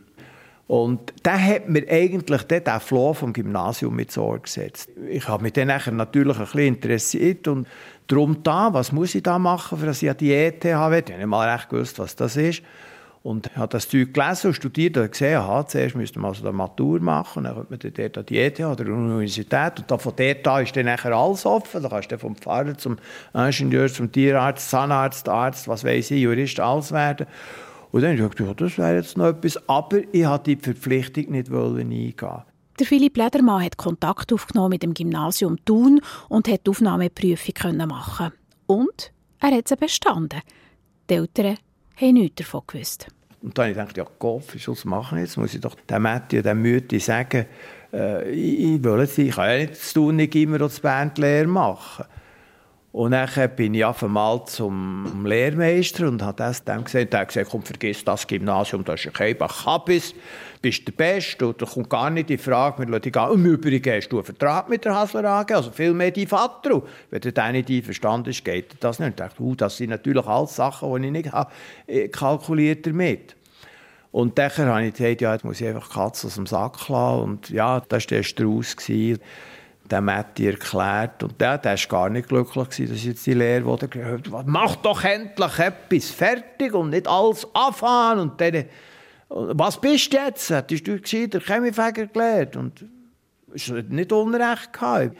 Und 0.72 1.12
der 1.22 1.38
hat 1.38 1.68
mir 1.68 1.86
eigentlich 1.86 2.44
den, 2.44 2.62
Floh 2.80 3.12
vom 3.12 3.34
Gymnasium 3.34 3.94
mit 3.94 4.10
Sorge 4.10 4.44
gesetzt. 4.44 4.88
Ich 5.10 5.28
habe 5.28 5.42
mich 5.42 5.52
dann 5.52 5.66
natürlich 5.68 6.38
ein 6.38 6.44
bisschen 6.44 6.60
interessiert 6.60 7.46
und 7.46 7.68
darum 8.06 8.42
da, 8.42 8.72
was 8.72 8.90
muss 8.90 9.14
ich 9.14 9.22
da 9.22 9.38
machen, 9.38 9.76
für 9.76 9.90
ich 9.90 10.08
an 10.08 10.16
die 10.16 10.32
ETH 10.32 10.64
will. 10.64 11.04
Ich 11.06 11.12
habe 11.12 11.26
mal 11.26 11.46
recht 11.46 11.68
gewusst, 11.68 11.98
was 11.98 12.16
das 12.16 12.38
ist. 12.38 12.62
Und 13.22 13.54
habe 13.54 13.68
das 13.68 13.86
Zeug 13.86 14.14
gelesen 14.14 14.46
und 14.46 14.54
studiert 14.54 14.96
und 14.96 15.12
gesehen, 15.12 15.36
aha, 15.36 15.66
zuerst 15.66 15.94
müsste 15.94 16.18
man 16.18 16.30
also 16.30 16.42
eine 16.42 16.56
Matur 16.56 17.00
machen, 17.00 17.44
dann 17.44 17.54
könnte 17.54 17.86
man 17.86 17.94
dort 17.94 18.16
an 18.16 18.24
die 18.24 18.38
ETH 18.38 18.60
oder 18.60 18.86
an 18.86 19.10
Universität 19.10 19.92
und 19.92 20.00
von 20.00 20.12
dort 20.16 20.48
an 20.48 20.62
ist 20.62 20.74
dann 20.74 20.86
nachher 20.86 21.12
alles 21.12 21.44
offen. 21.44 21.82
Da 21.82 21.90
kannst 21.90 22.10
du 22.10 22.18
vom 22.18 22.34
Pfarrer 22.34 22.78
zum 22.78 22.96
Ingenieur, 23.34 23.88
zum 23.88 24.10
Tierarzt, 24.10 24.70
Zahnarzt, 24.70 25.28
Arzt, 25.28 25.68
was 25.68 25.84
weiß 25.84 26.12
ich, 26.12 26.22
Jurist, 26.22 26.60
alles 26.60 26.92
werden. 26.92 27.26
Und 27.92 28.00
dann 28.00 28.18
habe 28.18 28.22
ich 28.22 28.36
gedacht, 28.36 28.60
ja, 28.60 28.66
das 28.66 28.78
wäre 28.78 28.96
jetzt 28.96 29.16
noch 29.18 29.26
etwas, 29.26 29.68
aber 29.68 29.98
ich 30.12 30.26
wollte 30.26 30.56
die 30.56 30.56
Verpflichtung 30.56 31.30
nicht 31.30 31.50
eingehen. 31.50 32.42
Der 32.78 32.86
Philipp 32.86 33.18
Ledermann 33.18 33.62
hat 33.62 33.76
Kontakt 33.76 34.32
aufgenommen 34.32 34.70
mit 34.70 34.82
dem 34.82 34.94
Gymnasium 34.94 35.62
Thun 35.64 36.00
und 36.30 36.48
hat 36.48 36.66
die 36.66 36.70
Aufnahmeprüfung 36.70 37.76
machen 37.86 38.32
Und 38.66 39.12
er 39.40 39.50
hat 39.50 39.68
sie 39.68 39.76
bestanden. 39.76 40.40
Die 41.10 41.14
Eltern 41.14 41.58
haben 41.96 42.14
nichts 42.14 42.36
davon 42.36 42.62
gewusst. 42.66 43.08
Und 43.42 43.58
dann 43.58 43.64
habe 43.64 43.72
ich 43.72 43.76
gedacht, 43.76 43.96
ja 43.98 44.06
Gott, 44.18 44.44
was 44.66 44.84
machen 44.86 45.18
jetzt? 45.18 45.36
Muss 45.36 45.52
ich 45.52 45.60
doch 45.60 45.74
dem 45.74 46.02
Mädchen, 46.02 46.42
dem 46.42 46.62
Mütti 46.62 46.98
sagen, 46.98 47.44
äh, 47.92 48.30
ich, 48.30 48.76
ich, 48.76 48.84
will 48.84 49.00
jetzt, 49.00 49.18
ich 49.18 49.34
kann 49.34 49.50
ja 49.50 49.58
nicht 49.58 49.72
das 49.72 49.92
Tun 49.92 50.16
nicht 50.16 50.34
immer 50.34 50.58
das 50.58 50.80
Bandlehre 50.80 51.46
machen. 51.46 52.06
Und 52.92 53.12
dann 53.12 53.28
bin 53.56 53.72
ich 53.72 53.86
auf 53.86 54.04
einmal 54.04 54.44
zum 54.44 55.24
Lehrmeister 55.24 56.06
und 56.08 56.20
habe 56.20 56.36
das 56.36 56.62
dem 56.62 56.84
gesagt. 56.84 57.14
Er 57.14 57.20
hat 57.20 57.28
gesagt, 57.28 57.50
komm, 57.50 57.62
vergiss 57.62 58.04
das 58.04 58.26
Gymnasium, 58.26 58.84
das 58.84 59.00
ist 59.00 59.06
ein 59.06 59.12
Keibach 59.14 59.64
Habis, 59.64 60.14
bist 60.60 60.86
der 60.86 60.92
Beste 60.92 61.46
und 61.48 61.62
da 61.62 61.64
kommt 61.64 61.88
gar 61.88 62.10
nicht 62.10 62.28
die 62.28 62.36
Frage, 62.36 62.80
wir 62.80 62.86
lassen 62.86 63.02
dich 63.02 63.12
gehen. 63.14 63.32
Im 63.32 63.46
Übrigen 63.46 63.96
hast 63.96 64.10
du 64.10 64.18
einen 64.18 64.26
Vertrag 64.26 64.68
mit 64.68 64.84
der 64.84 64.94
Hasler 64.94 65.24
AG, 65.24 65.52
also 65.52 65.70
viel 65.70 65.94
mehr 65.94 66.10
dein 66.10 66.26
Vater. 66.26 66.82
Wenn 67.08 67.20
der 67.22 67.52
nicht 67.52 67.70
einverstanden 67.70 68.28
ist, 68.28 68.44
geht 68.44 68.74
das 68.80 68.98
nicht. 68.98 69.08
Ich 69.08 69.16
dachte, 69.16 69.42
uh, 69.42 69.54
das 69.54 69.78
sind 69.78 69.88
natürlich 69.88 70.26
alles 70.26 70.54
Sachen, 70.54 70.94
die 71.00 71.06
ich 71.06 71.12
nicht 71.12 71.32
habe, 71.32 71.50
äh, 71.86 72.08
kalkuliert 72.08 72.86
damit. 72.86 73.36
Und 74.10 74.36
dann 74.36 74.50
habe 74.50 74.84
ich 74.84 74.92
gesagt, 74.92 75.22
ja, 75.22 75.32
jetzt 75.32 75.44
muss 75.46 75.62
ich 75.62 75.66
einfach 75.66 75.88
Katze 75.88 76.26
aus 76.26 76.34
dem 76.34 76.46
Sack 76.46 76.90
lassen. 76.90 77.22
Und 77.22 77.48
ja, 77.48 77.80
das 77.80 78.04
war 78.04 78.08
der 78.08 78.22
Strauss 78.22 78.76
der 79.92 80.00
Matti 80.00 80.46
erklärt. 80.46 81.22
Und 81.22 81.40
der, 81.40 81.58
der 81.58 81.72
war 81.78 81.86
gar 81.88 82.10
nicht 82.10 82.28
glücklich, 82.28 82.70
gewesen, 82.70 82.92
dass 82.92 83.04
jetzt 83.04 83.26
die 83.26 83.34
Lehre 83.34 83.88
gehört 83.88 84.32
hat. 84.32 84.46
Mach 84.46 84.76
doch 84.76 85.04
endlich 85.04 85.58
etwas 85.58 86.10
fertig 86.10 86.74
und 86.74 86.90
nicht 86.90 87.06
alles 87.06 87.46
anfangen. 87.54 88.30
Und 88.30 88.40
dann, 88.40 88.64
was 89.28 89.80
bist 89.80 90.12
du 90.12 90.16
jetzt? 90.16 90.50
Hättest 90.50 90.86
du 90.86 90.98
gescheiter 90.98 91.40
Chemiefäger 91.40 92.06
gelernt? 92.06 92.56
Und 92.56 92.84
es 93.54 93.68
nicht 93.68 94.12
Unrecht 94.12 94.72
gehabt. 94.72 95.16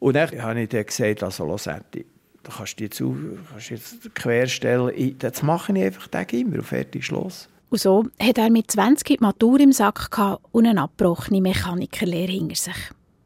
Und 0.00 0.14
dann 0.14 0.42
habe 0.42 0.60
ich 0.60 0.68
dann 0.68 0.84
gesagt, 0.84 1.22
also 1.22 1.46
los, 1.46 1.68
Etti, 1.68 2.04
du 2.42 2.50
kannst 2.50 2.80
dich 2.80 2.90
jetzt, 2.90 3.02
kannst 3.50 3.70
jetzt 3.70 4.14
querstellen. 4.16 5.16
Jetzt 5.20 5.42
mache 5.44 5.72
ich 5.72 5.84
einfach 5.84 6.08
den 6.08 6.26
immer 6.40 6.56
und 6.56 6.64
fertig, 6.64 7.06
Schluss. 7.06 7.48
Und 7.70 7.80
so 7.80 8.04
hat 8.20 8.36
er 8.36 8.50
mit 8.50 8.70
20 8.70 9.06
die 9.06 9.16
Matur 9.20 9.60
im 9.60 9.72
Sack 9.72 10.10
und 10.50 10.66
eine 10.66 10.82
abgebrochene 10.82 11.40
Mechanikerlehre 11.40 12.32
hinter 12.32 12.56
sich. 12.56 12.74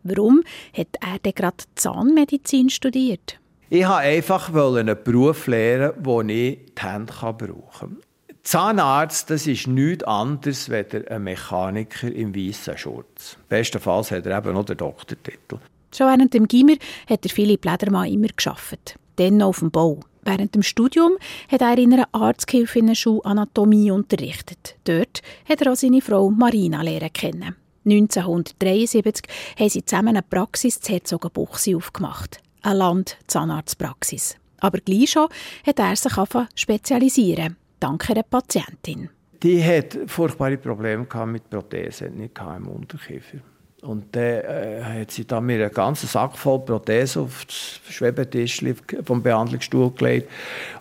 Warum 0.08 0.42
hat 0.76 0.88
er 1.00 1.18
denn 1.18 1.34
gerade 1.34 1.64
Zahnmedizin 1.74 2.70
studiert? 2.70 3.38
Ich 3.68 3.82
wollte 3.82 3.96
einfach 3.96 4.54
einen 4.54 4.96
Beruf 5.02 5.46
lernen, 5.48 5.92
wo 6.02 6.20
ich 6.22 6.26
die 6.28 6.82
Hände 6.82 7.12
brauchen 7.12 7.38
kann. 7.78 7.96
Zahnarzt, 8.44 9.28
das 9.28 9.48
ist 9.48 9.66
nichts 9.66 10.04
anderes 10.04 10.70
als 10.70 10.94
ein 10.94 11.24
Mechaniker 11.24 12.12
im 12.12 12.32
weißen 12.32 12.78
Schurz. 12.78 13.36
Bestenfalls 13.48 14.12
hat 14.12 14.24
er 14.24 14.38
eben 14.38 14.52
noch 14.54 14.64
den 14.64 14.76
Doktortitel. 14.76 15.58
Schon 15.92 16.06
während 16.06 16.32
dem 16.32 16.46
Gimmer 16.46 16.76
hat 17.08 17.24
der 17.24 17.30
Philipp 17.32 17.64
Ledermann 17.64 18.08
immer 18.08 18.28
geschafft. 18.28 18.96
Dann 19.16 19.38
noch 19.38 19.48
auf 19.48 19.58
dem 19.58 19.72
Bau. 19.72 19.98
Während 20.22 20.54
dem 20.54 20.62
Studium 20.62 21.16
hat 21.50 21.60
er 21.60 21.76
in 21.76 21.92
einer 21.92 22.08
Arzthilfenschule 22.12 23.24
Anatomie 23.24 23.90
unterrichtet. 23.90 24.76
Dort 24.84 25.22
hat 25.48 25.62
er 25.62 25.72
auch 25.72 25.76
seine 25.76 26.00
Frau 26.00 26.30
Marina 26.30 26.82
lernen 26.82 27.12
kennen. 27.12 27.56
1973 27.86 29.24
haben 29.58 29.68
sie 29.68 29.84
zusammen 29.84 30.08
eine 30.08 30.22
Praxis 30.22 30.78
in 30.78 30.94
Herzogenbuchsee 30.94 31.76
aufgemacht. 31.76 32.38
Eine 32.62 32.78
Land-Zahnarztpraxis. 32.78 34.36
Aber 34.58 34.78
gleich 34.78 35.10
schon 35.10 35.28
hat 35.66 35.78
er 35.78 35.96
sich 35.96 36.12
spezialisieren, 36.54 37.56
dank 37.78 38.10
einer 38.10 38.22
Patientin. 38.24 39.10
Die 39.42 39.62
hat 39.62 39.96
furchtbare 40.06 40.56
Probleme 40.56 41.06
mit 41.26 41.48
Prothesen, 41.48 42.16
nicht 42.16 42.38
im 42.38 42.68
Unterkiefer. 42.68 43.38
Und 43.82 44.16
dann 44.16 44.22
äh, 44.22 44.82
hat 44.82 45.10
sie 45.10 45.26
dann 45.26 45.44
mir 45.44 45.62
einen 45.62 45.72
ganzen 45.72 46.08
Sack 46.08 46.36
voll 46.36 46.60
Prothesen 46.60 47.22
auf 47.22 47.44
das 47.44 47.80
Schwebetisch 47.94 48.64
vom 49.04 49.22
Behandlungsstuhl 49.22 49.92
gelegt 49.92 50.30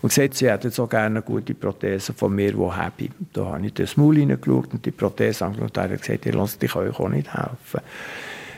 und 0.01 0.09
gesagt, 0.09 0.35
sie 0.35 0.49
hätte 0.49 0.71
so 0.71 0.87
gerne 0.87 1.17
eine 1.17 1.21
gute 1.21 1.53
Prothese 1.53 2.13
von 2.13 2.33
mir, 2.33 2.53
die 2.53 2.57
habe. 2.57 3.09
Da 3.33 3.45
habe 3.45 3.65
ich 3.65 3.73
das 3.73 3.97
Maul 3.97 4.15
hineingeschaut 4.15 4.73
und 4.73 4.85
die 4.85 4.91
Prothese 4.91 5.45
angeschaut 5.45 5.77
und 5.77 6.01
gesagt, 6.01 6.25
ihr 6.25 6.33
lasst 6.33 6.63
euch 6.63 6.75
auch 6.75 7.09
nicht 7.09 7.33
helfen. 7.33 7.81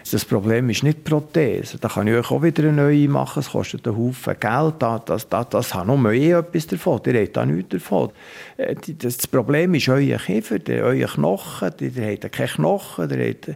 Das 0.10 0.24
Problem 0.24 0.70
ist 0.70 0.84
nicht 0.84 1.00
die 1.00 1.10
Prothese. 1.10 1.78
Da 1.80 1.90
kann 1.90 2.08
ich 2.08 2.14
euch 2.14 2.32
auch 2.32 2.42
wieder 2.42 2.64
eine 2.64 2.72
neue 2.72 3.10
machen. 3.10 3.42
Es 3.42 3.50
kostet 3.50 3.86
einen 3.86 3.98
Haufen 3.98 4.40
Geld. 4.40 4.76
Das, 4.80 5.06
das, 5.06 5.28
das, 5.28 5.50
das 5.50 5.74
hat 5.74 5.88
nur 5.88 6.14
eh 6.14 6.32
etwas 6.32 6.68
davon. 6.68 7.02
Ihr 7.06 7.22
habt 7.22 7.36
da 7.36 7.46
nichts 7.46 7.70
davon. 7.70 8.12
Äh, 8.56 8.76
das 8.98 9.28
Problem 9.28 9.74
ist 9.74 9.90
euer 9.90 10.18
Kiefer, 10.18 10.60
euer 10.70 11.08
Knochen. 11.08 11.74
Ihr 11.82 12.10
habt 12.10 12.32
keine 12.32 12.48
Knochen. 12.48 13.10
Ihr 13.10 13.28
habt 13.28 13.50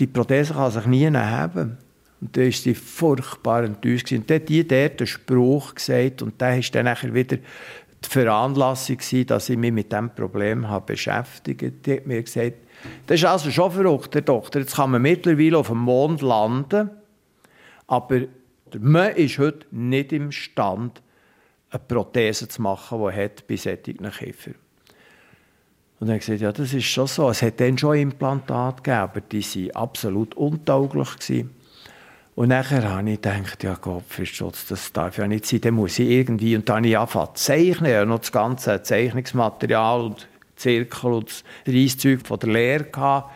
die 0.00 0.06
Prothese 0.06 0.54
kann 0.54 0.70
sich 0.70 0.86
nie 0.86 1.10
haben. 1.10 1.78
Und 2.20 2.36
da 2.36 2.42
war 2.42 2.52
sie 2.52 2.74
furchtbar 2.74 3.64
enttäuscht. 3.64 4.12
Und 4.12 4.28
dann 4.28 4.36
hat 4.40 4.48
die 4.48 4.66
dort 4.66 5.00
einen 5.00 5.06
Spruch 5.06 5.74
gesagt 5.74 6.22
und 6.22 6.40
der 6.40 6.56
war 6.56 6.62
dann 6.72 6.84
nachher 6.84 7.14
wieder 7.14 7.36
die 7.36 8.08
Veranlassung, 8.08 8.98
dass 9.26 9.48
ich 9.48 9.58
mich 9.58 9.72
mit 9.72 9.92
diesem 9.92 10.14
Problem 10.14 10.68
habe 10.68 10.92
beschäftigt. 10.92 11.86
Die 11.86 11.96
hat 11.96 12.06
mir 12.06 12.22
gesagt, 12.22 12.54
das 13.06 13.20
ist 13.20 13.26
also 13.26 13.50
schon 13.50 13.70
verrückt, 13.70 14.14
Herr 14.14 14.22
Doktor. 14.22 14.62
Jetzt 14.62 14.76
kann 14.76 14.90
man 14.90 15.02
mittlerweile 15.02 15.58
auf 15.58 15.68
dem 15.68 15.78
Mond 15.78 16.22
landen, 16.22 16.90
aber 17.86 18.20
man 18.78 19.14
ist 19.16 19.38
heute 19.38 19.66
nicht 19.70 20.12
imstande, 20.12 21.00
eine 21.70 21.82
Prothese 21.86 22.48
zu 22.48 22.62
machen, 22.62 23.00
die 23.00 23.16
hat 23.16 23.46
bei 23.46 23.56
solchen 23.56 24.10
Käfer. 24.10 24.52
Und 26.00 26.08
habe 26.08 26.16
ich 26.16 26.24
gesagt, 26.24 26.40
ja, 26.40 26.50
das 26.50 26.72
ist 26.72 26.86
schon 26.86 27.06
so. 27.06 27.28
Es 27.28 27.42
hat 27.42 27.60
dann 27.60 27.76
schon 27.76 27.96
Implantate 27.96 28.82
gegeben, 28.82 28.96
aber 28.96 29.20
die 29.20 29.42
waren 29.42 29.76
absolut 29.76 30.34
untauglich. 30.34 31.16
Gewesen. 31.18 31.50
Und 32.34 32.48
nachher 32.48 32.88
habe 32.88 33.10
ich 33.10 33.20
gedacht, 33.20 33.62
ja 33.62 33.74
Gott, 33.74 34.04
für 34.08 34.24
Schutz, 34.24 34.66
das 34.66 34.92
darf 34.94 35.18
ja 35.18 35.28
nicht 35.28 35.44
sein, 35.44 35.60
dann 35.60 35.74
muss 35.74 35.98
ich 35.98 36.08
irgendwie, 36.08 36.56
und 36.56 36.66
dann 36.68 36.78
habe 36.78 36.88
ich 36.88 36.96
angefangen 36.96 37.34
zu 37.34 37.44
zeichnen, 37.44 37.92
ja, 37.92 38.04
noch 38.06 38.20
das 38.20 38.32
ganze 38.32 38.82
Zeichnungsmaterial 38.82 40.00
und 40.00 40.26
Zirkel 40.56 41.12
und 41.12 41.28
das 41.28 41.44
Reiszeug 41.66 42.26
von 42.26 42.38
der 42.38 42.48
Lehre 42.48 42.84
gehabt. 42.84 43.30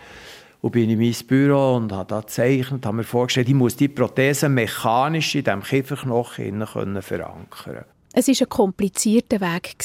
Und 0.62 0.70
bin 0.70 0.88
in 0.88 0.98
mein 0.98 1.14
Büro 1.26 1.76
und 1.76 1.92
habe 1.92 2.08
da 2.08 2.20
gezeichnet, 2.20 2.86
habe 2.86 2.96
mir 2.96 3.04
vorgestellt, 3.04 3.50
ich 3.50 3.54
muss 3.54 3.76
die 3.76 3.88
Prothese 3.88 4.48
mechanisch 4.48 5.34
in 5.34 5.44
diesem 5.44 5.62
Kieferknochen 5.62 6.66
verankern. 7.02 7.84
Es 8.14 8.28
war 8.28 8.34
ein 8.40 8.48
komplizierter 8.48 9.42
Weg 9.42 9.76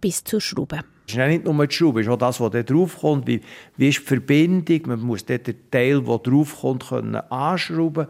bis 0.00 0.22
zur 0.22 0.40
Schraube. 0.40 0.84
Es 1.10 1.16
ist 1.16 1.28
nicht 1.28 1.44
nur 1.44 1.66
die 1.66 1.74
Schraube, 1.74 2.00
es 2.00 2.06
ist 2.06 2.12
auch 2.12 2.18
das, 2.18 2.40
was 2.40 2.50
da 2.50 2.62
draufkommt. 2.62 3.26
Wie, 3.26 3.40
wie 3.76 3.88
ist 3.88 4.00
die 4.00 4.04
Verbindung? 4.04 4.80
Man 4.86 5.00
muss 5.00 5.24
dort 5.24 5.46
den 5.46 5.56
Teil, 5.70 6.02
der 6.02 6.18
draufkommt, 6.18 6.88
können 6.88 7.16
anschrauben. 7.16 8.06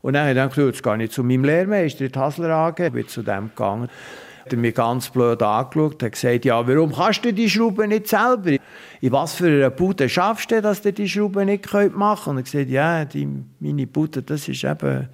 Und 0.00 0.12
dann 0.12 0.22
habe 0.22 0.30
ich 0.30 0.54
gedacht, 0.54 0.56
jetzt 0.56 0.82
gehe 0.82 1.02
ich 1.02 1.10
zu 1.10 1.24
meinem 1.24 1.44
Lehrmeister 1.44 2.04
in 2.04 2.12
die 2.12 2.18
Hasler 2.18 2.50
AG. 2.50 2.78
Ich 2.78 2.92
bin 2.92 3.08
zu 3.08 3.22
dem 3.22 3.48
gegangen. 3.48 3.88
Er 4.44 4.52
hat 4.52 4.58
mich 4.58 4.74
ganz 4.74 5.10
blöd 5.10 5.42
angeschaut 5.42 6.02
und 6.02 6.12
gesagt, 6.12 6.44
ja, 6.44 6.66
warum 6.66 6.92
kannst 6.92 7.24
du 7.24 7.32
die 7.32 7.50
Schraube 7.50 7.86
nicht 7.88 8.06
selber? 8.06 8.52
In 9.00 9.12
was 9.12 9.34
für 9.34 9.48
einer 9.48 9.70
Bude 9.70 10.08
schaffst 10.08 10.50
du, 10.50 10.62
dass 10.62 10.80
du 10.80 10.92
die 10.92 11.08
Schraube 11.08 11.44
nicht 11.44 11.70
machen 11.72 11.92
könnt? 11.92 12.26
Und 12.26 12.36
er 12.36 12.38
hat 12.38 12.44
gesagt, 12.44 12.70
ja, 12.70 13.04
die, 13.04 13.28
meine 13.58 13.86
Bude, 13.86 14.22
das 14.22 14.48
ist 14.48 14.64
eben 14.64 15.08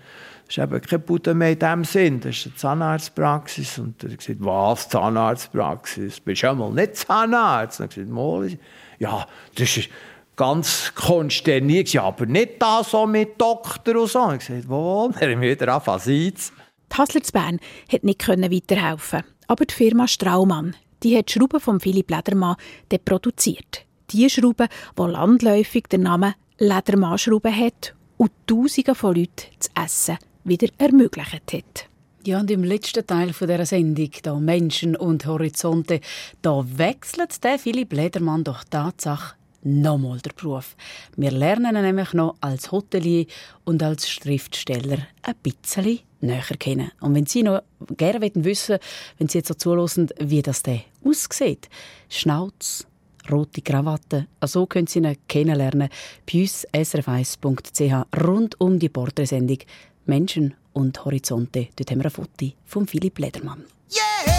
ist 0.56 0.62
eben 0.62 0.80
keine 0.80 0.98
Butter 1.00 1.34
mehr 1.34 1.52
in 1.52 1.58
dem 1.58 1.84
Sinn. 1.84 2.20
Das 2.20 2.36
ist 2.36 2.46
eine 2.46 2.54
Zahnarztpraxis. 2.54 3.78
Und 3.78 4.02
er 4.04 4.16
gesagt, 4.16 4.38
was, 4.40 4.88
Zahnarztpraxis? 4.88 6.20
Bist 6.20 6.42
du 6.42 6.50
einmal 6.50 6.72
nicht 6.72 6.96
Zahnarzt? 6.96 7.80
Und 7.80 7.96
er 7.96 8.04
gesagt, 8.04 8.58
ja, 8.98 9.26
das 9.56 9.76
ist 9.76 9.88
ganz 10.36 10.92
konsterniert. 10.94 11.92
Ja, 11.92 12.04
aber 12.04 12.26
nicht 12.26 12.62
da 12.62 12.84
so 12.84 13.06
mit 13.06 13.40
Doktor 13.40 14.00
und 14.00 14.08
so. 14.08 14.20
Und 14.20 14.34
ich 14.34 14.46
gesagt, 14.46 14.68
wo? 14.68 15.10
Wir 15.18 15.30
haben 15.30 15.40
wieder 15.40 15.74
angefangen, 15.74 16.02
Die 16.06 16.96
Hasler 16.96 17.22
zu 17.22 17.32
Bern 17.32 17.58
konnte 17.90 18.06
nicht 18.06 18.28
weiterhelfen. 18.70 19.24
Aber 19.48 19.64
die 19.64 19.74
Firma 19.74 20.06
Straumann, 20.06 20.76
die 21.02 21.18
hat 21.18 21.30
Schrauben 21.30 21.60
von 21.60 21.80
Philipp 21.80 22.10
Ledermann 22.10 22.56
produziert. 23.04 23.84
Die 24.10 24.30
Schrauben, 24.30 24.68
die 24.96 25.02
landläufig 25.02 25.84
den 25.88 26.02
Namen 26.02 26.34
Ledermann-Schraube 26.58 27.54
hat 27.54 27.94
und 28.16 28.30
Tausende 28.46 28.94
von 28.94 29.16
Leuten 29.16 29.50
zu 29.58 29.68
essen 29.82 30.16
wieder 30.44 30.68
ermöglicht 30.78 31.52
hat. 31.52 31.88
Ja, 32.26 32.40
und 32.40 32.50
im 32.50 32.64
letzten 32.64 33.06
Teil 33.06 33.32
dieser 33.32 33.66
Sendung, 33.66 34.10
da 34.22 34.34
Menschen 34.36 34.96
und 34.96 35.26
Horizonte, 35.26 36.00
da 36.40 36.64
wechselt 36.66 37.44
der 37.44 37.58
Philipp 37.58 37.92
Ledermann 37.92 38.44
doch 38.44 38.64
Tatsache 38.64 39.34
nochmal 39.64 40.20
der 40.20 40.32
Beruf. 40.32 40.76
Wir 41.16 41.30
lernen 41.30 41.76
ihn 41.76 41.82
nämlich 41.82 42.12
noch 42.12 42.36
als 42.40 42.70
Hotelier 42.70 43.26
und 43.64 43.82
als 43.82 44.08
Schriftsteller 44.08 44.98
ein 45.22 45.34
bisschen 45.42 46.00
näher 46.20 46.42
kennen. 46.58 46.92
Und 47.00 47.14
wenn 47.14 47.26
Sie 47.26 47.42
noch 47.42 47.62
gerne 47.96 48.20
wissen 48.34 48.78
wenn 49.18 49.28
Sie 49.28 49.38
jetzt 49.38 49.48
so 49.48 49.54
zulassen, 49.54 50.08
wie 50.18 50.42
das 50.42 50.62
denn 50.62 50.82
aussieht, 51.04 51.68
Schnauz, 52.08 52.86
rote 53.30 53.62
Krawatte, 53.62 54.26
so 54.44 54.66
können 54.66 54.86
Sie 54.86 55.00
ihn 55.00 55.16
kennenlernen 55.28 55.88
bei 56.30 56.40
uns 56.40 56.66
srf1.ch 56.68 58.24
rund 58.24 58.60
um 58.60 58.78
die 58.78 58.88
Porträtsendung 58.88 59.58
«Menschen 60.06 60.54
und 60.72 61.04
Horizonte». 61.04 61.68
Dort 61.76 61.90
haben 61.90 62.00
wir 62.00 62.06
ein 62.06 62.10
Foto 62.10 62.52
von 62.64 62.86
Philipp 62.86 63.18
Ledermann. 63.18 63.64
Yeah! 63.90 64.33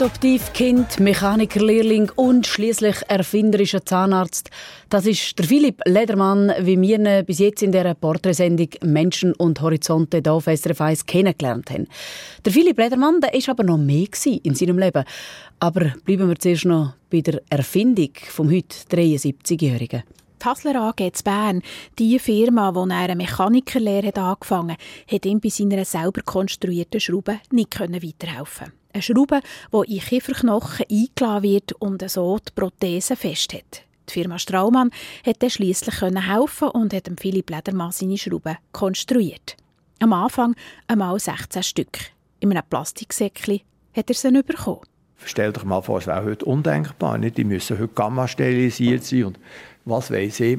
Adoptivkind, 0.00 0.98
Mechanikerlehrling 0.98 2.10
und 2.16 2.46
schließlich 2.46 2.96
erfinderischer 3.08 3.84
Zahnarzt. 3.84 4.48
Das 4.88 5.04
ist 5.04 5.38
der 5.38 5.44
Philipp 5.44 5.82
Ledermann, 5.84 6.50
wie 6.60 6.80
wir 6.80 6.98
ihn 6.98 7.26
bis 7.26 7.38
jetzt 7.38 7.62
in 7.62 7.70
der 7.70 7.92
Porträtsendung 7.92 8.68
Menschen 8.82 9.34
und 9.34 9.60
Horizonte 9.60 10.22
hier 10.24 10.32
auf 10.32 10.46
SRF 10.46 10.80
1 10.80 11.04
kennengelernt 11.04 11.70
haben. 11.70 11.86
Der 12.46 12.50
Philipp 12.50 12.78
Ledermann, 12.78 13.20
der 13.20 13.34
ist 13.34 13.50
aber 13.50 13.62
noch 13.62 13.76
mehr 13.76 14.06
in 14.24 14.54
seinem 14.54 14.78
Leben. 14.78 15.04
Aber 15.58 15.92
bleiben 16.06 16.30
wir 16.30 16.38
zuerst 16.38 16.64
noch 16.64 16.94
bei 17.10 17.20
der 17.20 17.42
Erfindung 17.50 18.12
vom 18.26 18.50
heute 18.50 18.74
73-Jährigen. 18.90 20.04
Die 20.42 20.46
Hassler 20.46 20.76
AG 20.76 21.12
zu 21.12 21.24
Bern, 21.24 21.60
die 21.98 22.18
Firma, 22.18 22.74
wo 22.74 22.86
er 22.86 23.00
eine 23.00 23.16
Mechanikerlehre 23.16 24.16
angefangen 24.16 24.78
hat, 24.78 25.12
hat 25.12 25.26
ihm 25.26 25.40
bei 25.40 25.50
seiner 25.50 25.84
selber 25.84 26.22
konstruierten 26.22 27.00
Schraube 27.00 27.40
nicht 27.50 27.78
weiterhelfen 27.78 28.79
Eine 28.92 29.02
Schraube, 29.02 29.40
die 29.72 29.94
in 29.94 30.00
Kieferknochen 30.00 30.86
eingeladen 30.90 31.42
wird 31.42 31.72
und 31.74 32.08
so 32.10 32.38
die 32.38 32.52
Prothese 32.54 33.14
festhält. 33.14 33.84
Die 34.08 34.12
Firma 34.12 34.38
Straumann 34.38 34.90
dann 35.24 35.50
schliesslich 35.50 36.00
helfen 36.02 36.68
und 36.70 36.92
hat 36.92 37.08
Philipp 37.20 37.50
Ledermann 37.50 37.92
seine 37.92 38.18
Schraube 38.18 38.58
konstruiert. 38.72 39.56
Am 40.00 40.12
Anfang 40.12 40.56
einmal 40.88 41.20
16 41.20 41.62
Stück. 41.62 41.98
In 42.40 42.50
einem 42.50 42.64
Plastiksäckchen 42.68 43.60
hat 43.94 44.08
er 44.08 44.14
sie 44.14 44.42
bekommen. 44.42 44.80
Stell 45.24 45.52
dich 45.52 45.64
mal 45.64 45.82
vor, 45.82 45.98
es 45.98 46.06
wäre 46.06 46.24
heute 46.24 46.44
undenkbar. 46.46 47.18
Die 47.18 47.44
müssen 47.44 47.78
heute 47.78 47.92
gamma-sterilisiert 47.94 49.04
sein 49.04 49.24
und 49.24 49.38
was 49.84 50.10
weiß 50.10 50.40
ich. 50.40 50.58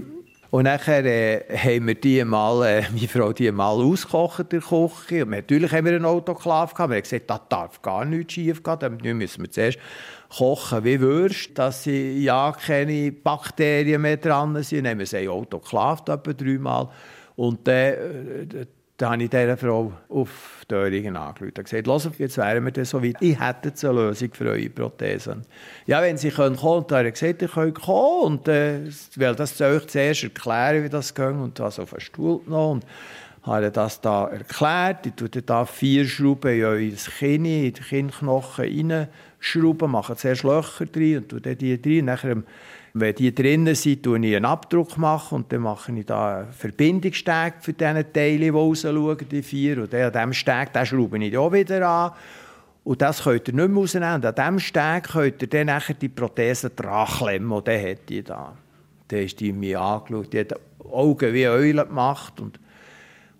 Und 0.52 0.66
nachher 0.66 1.06
äh, 1.06 1.58
haben 1.58 1.88
wir 1.88 1.96
die 1.96 2.26
mal, 2.26 2.68
äh, 2.68 2.82
meine 2.92 3.08
Frau 3.08 3.32
die 3.32 3.50
mal 3.54 3.72
ausgekocht 3.72 4.52
der 4.52 4.60
Küche. 4.60 5.24
Und 5.24 5.30
natürlich 5.30 5.72
haben 5.72 5.86
wir 5.86 5.94
einen 5.94 6.04
Autoklav 6.04 6.74
gehabt. 6.74 6.90
Wir 6.90 6.98
haben 6.98 7.04
gesagt, 7.04 7.30
da 7.30 7.40
darf 7.48 7.82
gar 7.82 8.04
nichts 8.04 8.34
schief 8.34 8.62
gehen. 8.62 8.78
Dann 8.80 8.98
müssen 9.18 9.44
wir 9.44 9.50
zuerst 9.50 9.80
kochen 10.30 10.84
wie 10.84 11.00
Würst, 11.00 11.58
dass 11.58 11.84
sie 11.84 12.22
ja 12.22 12.52
keine 12.52 13.14
Bakterien 13.14 14.02
mehr 14.02 14.18
dran 14.18 14.62
sind. 14.62 14.84
Dann 14.84 14.92
haben 14.92 15.00
wir 15.00 15.06
sie 15.06 15.30
autoklav 15.30 16.02
etwa 16.02 16.34
dreimal. 16.34 16.90
Und 17.38 17.66
dann, 17.66 17.94
äh, 17.94 18.66
dann 19.02 19.14
habe 19.14 19.24
ich 19.24 19.30
dieser 19.32 19.58
Frau 19.58 19.92
auf 20.10 20.64
Döringen 20.70 21.18
angerufen 21.18 21.54
und 21.58 21.64
gesagt, 21.64 22.20
jetzt 22.20 22.38
wären 22.38 22.66
wir 22.66 22.86
so 22.86 23.04
weit. 23.04 23.16
Ich 23.20 23.40
hätte 23.40 23.70
jetzt 23.70 23.84
eine 23.84 23.96
Lösung 23.96 24.30
für 24.34 24.46
eure 24.46 24.70
Prothesen. 24.70 25.42
Ja, 25.88 26.02
wenn 26.02 26.18
Sie 26.18 26.30
kommen 26.30 26.56
können, 26.56 26.86
dann 26.88 27.08
hat 27.08 27.14
gesagt, 27.14 27.42
ihr 27.42 27.48
könnt 27.48 27.82
kommen. 27.82 28.24
Und, 28.24 28.48
äh, 28.48 28.82
weil 29.16 29.36
das 29.36 29.58
zu 29.58 29.66
euch 29.66 29.88
zuerst 29.88 30.24
erklären, 30.24 30.84
wie 30.84 30.90
das 30.90 31.16
geht. 31.16 31.26
Und 31.26 31.60
was 31.60 31.80
auf 31.80 31.94
einen 31.94 32.02
Stuhl 32.02 32.44
genommen. 32.44 32.82
Und 32.82 32.86
habe 33.44 33.72
das 33.72 34.02
da 34.02 34.28
erklärt. 34.28 35.08
Ich 35.08 35.14
tue 35.14 35.30
da 35.30 35.66
vier 35.66 36.08
Schrauben 36.08 36.54
in 36.54 36.64
euer 36.64 36.96
Kinn, 37.18 37.46
in 37.46 37.74
den 37.74 37.84
Kinnknochen 37.84 38.66
reinschrauben, 38.66 39.90
mache 39.90 40.16
zuerst 40.16 40.44
Löcher 40.44 40.86
drin 40.86 41.18
und 41.18 41.30
tue 41.30 41.56
die 41.56 41.82
drin. 41.82 42.06
Nachher, 42.06 42.44
wenn 42.94 43.16
die 43.16 43.34
drinnen 43.34 43.74
sind, 43.74 44.06
mache 44.06 44.26
ich 44.26 44.36
einen 44.36 44.46
Abdruck 44.46 44.98
machen 44.98 45.36
und 45.36 45.54
dann 45.54 45.62
mache 45.62 45.94
ich 45.94 46.06
da 46.06 46.40
einen 46.40 46.52
Verbindungssteg 46.52 47.54
für 47.62 47.74
diese 47.74 48.12
Teile, 48.12 48.40
die 48.40 48.50
rausschauen, 48.50 49.18
die 49.30 49.42
vier. 49.42 49.84
Und 49.84 49.94
an 49.94 50.12
diesem 50.12 50.34
Steg 50.34 50.70
schraube 50.86 51.24
ich 51.24 51.38
auch 51.38 51.54
wieder 51.54 51.88
an. 51.88 52.12
Und 52.84 53.02
das 53.02 53.24
könnt 53.24 53.48
ihr 53.48 53.54
nicht 53.54 53.68
mehr 53.70 53.78
rausnehmen. 53.78 54.16
Und 54.16 54.26
an 54.26 54.36
diesem 54.36 54.60
Steg 54.60 55.04
könnt 55.04 55.42
ihr 55.42 55.48
dann 55.48 55.68
nachher 55.68 55.94
die 55.94 56.10
Prothese 56.10 56.72
dran 56.72 57.08
klemmen. 57.08 57.52
Und 57.52 57.68
dann 57.68 57.82
hat 57.82 58.10
die 58.10 58.24
da. 58.24 58.58
Dann 59.08 59.20
ist 59.20 59.40
die 59.40 59.54
mich 59.54 59.78
angeschaut. 59.78 60.34
Die 60.34 60.40
hat 60.40 60.60
Augen 60.84 61.34
wie 61.34 61.48
Eulen 61.48 61.88
gemacht. 61.88 62.42
Und 62.42 62.60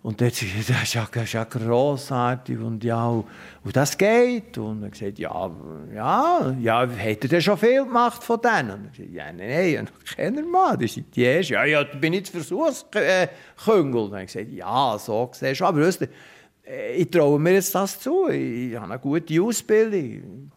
und 0.02 0.20
hat 0.20 0.34
sie 0.34 0.46
gesagt, 0.46 0.70
das 0.70 0.82
ist 0.82 0.94
ja, 0.94 1.08
das 1.12 1.24
ist 1.24 1.32
ja 1.32 1.44
grossartig 1.44 2.58
und 2.58 2.82
ja, 2.82 3.06
und, 3.06 3.26
das 3.72 3.96
geht. 3.96 4.58
Und 4.58 4.82
er 4.82 4.90
gesagt, 4.90 5.18
ja, 5.18 5.50
ja, 5.94 6.56
ja, 6.60 6.86
hätte 6.88 7.32
er 7.34 7.40
schon 7.40 7.56
viel 7.56 7.84
gemacht 7.84 8.22
von 8.22 8.40
denen? 8.40 8.70
Und 8.72 8.84
er 8.86 8.90
gesagt, 8.90 9.12
ja, 9.12 9.32
nein, 9.32 9.74
nein, 9.74 9.88
keiner 10.16 10.42
mal, 10.42 10.76
das 10.76 10.96
ist 10.96 11.04
die 11.14 11.22
erste. 11.22 11.54
Ja, 11.54 11.64
ja, 11.64 11.84
bin 11.84 12.14
ich 12.14 12.28
Versuchsküngel. 12.28 14.00
Und 14.00 14.12
er 14.14 14.26
gesagt, 14.26 14.50
ja, 14.50 14.98
so 14.98 15.30
siehst 15.32 15.60
du, 15.60 15.64
aber 15.64 15.86
weißt 15.86 16.00
du, 16.00 16.08
ich 16.96 17.10
traue 17.10 17.38
mir 17.38 17.54
jetzt 17.54 17.74
das 17.74 18.00
zu, 18.00 18.28
ich 18.28 18.74
habe 18.74 18.92
eine 18.92 18.98
gute 18.98 19.40
Ausbildung. 19.40 20.50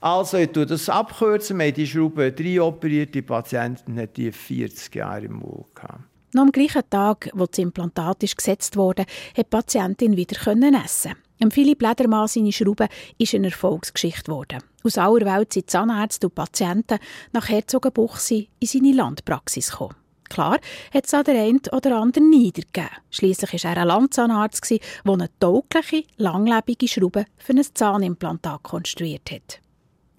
Also, 0.00 0.36
ich 0.36 0.50
tue 0.50 0.66
das 0.66 0.88
abkürzen, 0.88 1.58
wir 1.58 1.66
haben 1.66 1.74
die 1.74 1.86
Schraube 1.86 2.30
drei 2.30 2.60
operiert, 2.60 3.12
die 3.12 3.22
Patientin 3.22 3.98
hat 3.98 4.16
die 4.16 4.30
40 4.30 4.94
Jahre 4.94 5.24
im 5.24 5.32
Mund 5.32 5.74
gehabt. 5.74 6.00
Noch 6.32 6.42
am 6.42 6.52
gleichen 6.52 6.82
Tag, 6.90 7.30
wo 7.34 7.46
das 7.46 7.58
Implantat 7.58 8.22
ist 8.22 8.36
gesetzt 8.36 8.76
wurde, 8.76 9.02
hat 9.36 9.46
die 9.46 9.50
Patientin 9.50 10.16
wieder 10.16 10.36
essen. 10.84 11.14
Am 11.40 11.50
Philipp 11.50 11.82
Ledermann 11.82 12.28
seine 12.28 12.52
Schraube 12.52 12.88
ist 13.18 13.34
eine 13.34 13.48
Erfolgsgeschichte 13.48 14.24
geworden. 14.24 14.62
Aus 14.82 14.98
aller 14.98 15.26
Welt 15.26 15.52
sind 15.52 15.70
Zahnärzte 15.70 16.28
und 16.28 16.34
Patienten 16.34 16.98
nach 17.32 17.48
Herzogenbuchsee 17.48 18.48
in 18.58 18.66
seine 18.66 18.92
Landpraxis 18.92 19.70
gekommen. 19.70 19.96
Klar 20.28 20.58
hat 20.92 21.06
es 21.06 21.14
an 21.14 21.24
der 21.24 21.42
einen 21.42 21.60
oder 21.72 21.98
anderen 21.98 22.30
niedergegeben. 22.30 22.90
Schliesslich 23.10 23.62
war 23.64 23.72
er 23.72 23.82
ein 23.82 23.88
Landzahnarzt, 23.88 24.70
der 24.70 24.80
eine 25.04 25.30
taugliche, 25.38 26.04
langlebige 26.16 26.88
Schraube 26.88 27.26
für 27.36 27.52
ein 27.52 27.62
Zahnimplantat 27.62 28.62
konstruiert 28.62 29.30
hat. 29.30 29.60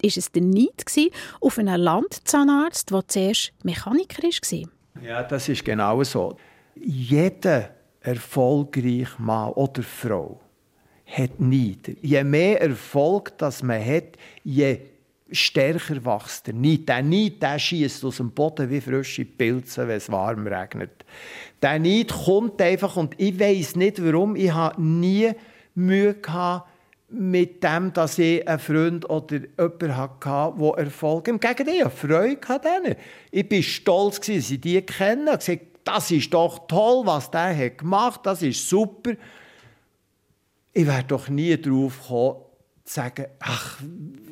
Ist 0.00 0.16
es 0.16 0.30
der 0.30 0.42
Neid 0.42 0.84
auf 1.40 1.58
einen 1.58 1.80
Landzahnarzt, 1.80 2.90
der 2.90 3.08
zuerst 3.08 3.52
Mechaniker 3.64 4.22
war? 4.22 4.68
Ja, 5.02 5.22
das 5.22 5.48
ist 5.48 5.64
genau 5.64 6.02
so. 6.02 6.36
Jeder 6.74 7.70
erfolgreiche 8.00 9.20
Mann 9.20 9.52
oder 9.52 9.82
Frau 9.82 10.40
hat 11.06 11.40
Neid. 11.40 11.96
Je 12.02 12.22
mehr 12.22 12.60
Erfolg 12.60 13.36
das 13.38 13.62
man 13.62 13.84
hat, 13.84 14.16
je 14.44 14.78
stärker 15.30 16.04
wächst 16.04 16.46
der 16.46 16.54
Neid. 16.54 16.88
Der 16.88 17.02
Neid 17.02 17.42
der 17.42 17.58
schießt 17.58 18.04
aus 18.04 18.16
dem 18.16 18.30
Boden 18.30 18.70
wie 18.70 18.80
frische 18.80 19.24
Pilze, 19.24 19.86
wenn 19.88 19.96
es 19.96 20.10
warm 20.10 20.46
regnet. 20.46 21.04
Der 21.60 21.78
Neid 21.78 22.12
kommt 22.12 22.60
einfach 22.60 22.96
und 22.96 23.14
ich 23.18 23.38
weiß 23.38 23.76
nicht 23.76 24.02
warum. 24.04 24.36
Ich 24.36 24.52
habe 24.52 24.80
nie 24.80 25.32
Mühe 25.74 26.14
gehabt, 26.14 26.68
mit 27.10 27.64
dem, 27.64 27.92
dass 27.92 28.18
ich 28.18 28.46
einen 28.46 28.58
Freund 28.58 29.08
oder 29.08 29.36
jemanden 29.36 29.96
hatte, 29.96 30.26
der 30.26 30.84
Erfolg 30.84 31.28
Im 31.28 31.40
Gegenteil, 31.40 31.74
ich 31.74 31.84
hatte 31.84 31.96
Freude 31.96 32.38
an. 32.48 32.96
Ich 33.30 33.50
war 33.50 33.62
stolz, 33.62 34.20
dass 34.20 34.28
ich 34.28 34.60
die 34.60 34.82
kennen. 34.82 35.28
Ich 35.28 35.46
gesagt, 35.46 35.66
das 35.84 36.10
ist 36.10 36.34
doch 36.34 36.66
toll, 36.68 37.06
was 37.06 37.30
der 37.30 37.56
hat 37.56 37.78
gemacht 37.78 38.20
das 38.24 38.42
ist 38.42 38.68
super. 38.68 39.12
Ich 40.74 40.86
wäre 40.86 41.04
doch 41.04 41.28
nie 41.28 41.56
darauf 41.56 42.02
gekommen, 42.02 42.36
zu 42.84 42.94
sagen, 42.94 43.26
ach, 43.40 43.78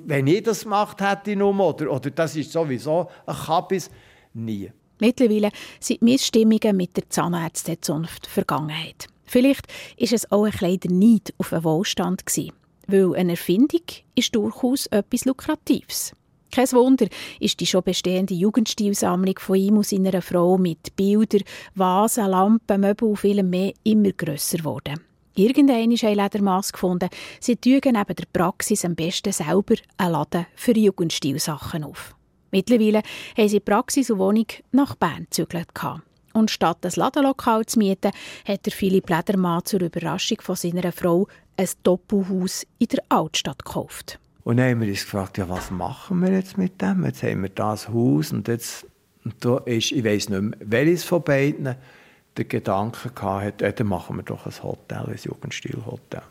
wenn 0.05 0.27
ich 0.27 0.43
das 0.43 0.65
gemacht 0.65 1.01
hätte, 1.01 1.43
oder, 1.43 1.91
oder 1.91 2.11
das 2.11 2.37
ist 2.37 2.53
sowieso 2.53 3.09
ein 3.25 3.35
Kabis. 3.35 3.91
Nie. 4.35 4.71
Mittlerweile 4.99 5.51
sind 5.81 6.03
Missstimmungen 6.03 6.77
mit 6.77 6.97
der 6.97 7.09
Zahnärztezunft 7.09 8.27
Vergangenheit. 8.27 9.09
Vielleicht 9.25 9.67
ist 9.97 10.13
es 10.13 10.31
auch 10.31 10.45
ein 10.45 10.53
kleiner 10.53 10.91
Neid 10.91 11.35
auf 11.39 11.53
einen 11.53 11.65
Wohlstand 11.65 12.25
gewesen. 12.25 12.53
Weil 12.87 13.15
eine 13.15 13.33
Erfindung 13.33 13.83
ist 14.15 14.35
durchaus 14.35 14.87
etwas 14.87 15.25
Lukratives. 15.25 16.13
Kein 16.53 16.71
Wunder 16.73 17.07
ist 17.41 17.61
die 17.61 17.67
schon 17.67 17.83
bestehende 17.83 18.35
Jugendstilsammlung 18.35 19.39
von 19.39 19.57
ihm 19.57 19.77
und 19.77 19.87
seiner 19.87 20.23
Frau 20.23 20.57
mit 20.57 20.97
Bildern, 20.97 21.43
Vasen, 21.75 22.27
Lampen, 22.27 22.81
Möbel 22.81 23.09
und 23.09 23.17
vielem 23.17 23.51
mehr 23.51 23.73
immer 23.85 24.13
grösser 24.13 24.59
geworden. 24.59 25.01
Irgendwann 25.35 25.91
ist 25.91 26.05
ein 26.05 26.17
Ledermaß 26.17 26.73
gefunden, 26.73 27.11
sie 27.41 27.57
tügen 27.57 27.93
neben 27.93 28.17
der 28.17 28.25
Praxis 28.33 28.87
am 28.87 28.95
besten 28.95 29.33
selber 29.33 29.75
einen 29.99 30.13
Laden 30.13 30.47
für 30.55 30.73
Jugendstilsachen 30.73 31.85
auf. 31.85 32.17
Mittlerweile 32.53 33.03
haben 33.37 33.49
sie 33.49 33.61
Praxis 33.61 34.11
und 34.11 34.19
Wohnung 34.19 34.47
nach 34.73 34.95
Bern 34.95 35.25
gezügelt. 35.25 35.69
Und 36.33 36.51
statt 36.51 36.79
das 36.81 36.97
Ladenlokal 36.97 37.67
zu 37.67 37.79
mieten, 37.79 38.13
hat 38.47 38.65
der 38.65 38.73
Philipp 38.73 39.11
Ledermann 39.11 39.65
zur 39.65 39.83
Überraschung 39.83 40.39
von 40.41 40.57
seiner 40.57 40.91
Frau 40.91 41.29
ein 41.57 41.69
Doppelhaus 41.83 42.67
in 42.79 42.89
der 42.89 43.03
Altstadt 43.09 43.65
gekauft. 43.65 44.19
Und 44.45 44.59
dann 44.59 44.71
haben 44.71 44.81
wir 44.81 44.89
uns 44.89 45.03
gefragt, 45.03 45.39
ja, 45.39 45.49
was 45.49 45.71
machen 45.71 46.21
wir 46.23 46.33
jetzt 46.33 46.57
mit 46.57 46.81
dem? 46.81 47.05
Jetzt 47.05 47.23
haben 47.23 47.43
wir 47.43 47.49
das 47.49 47.89
Haus 47.89 48.33
und 48.33 48.47
jetzt 48.49 48.87
und 49.27 49.45
da 49.45 49.59
ist, 49.65 49.91
ich 49.91 50.05
weiß 50.05 50.29
nicht 50.29 50.41
mehr, 50.41 50.57
welches 50.61 51.03
von 51.03 51.21
beiden 51.21 51.75
der 52.37 52.45
Gedanke 52.45 53.11
hatte, 53.21 53.65
ja, 53.65 53.73
dann 53.73 53.89
machen 53.89 54.15
wir 54.17 54.23
doch 54.23 54.47
ein 54.47 54.63
Hotel, 54.63 55.05
ein 55.05 55.19
Jugendstilhotel. 55.21 56.23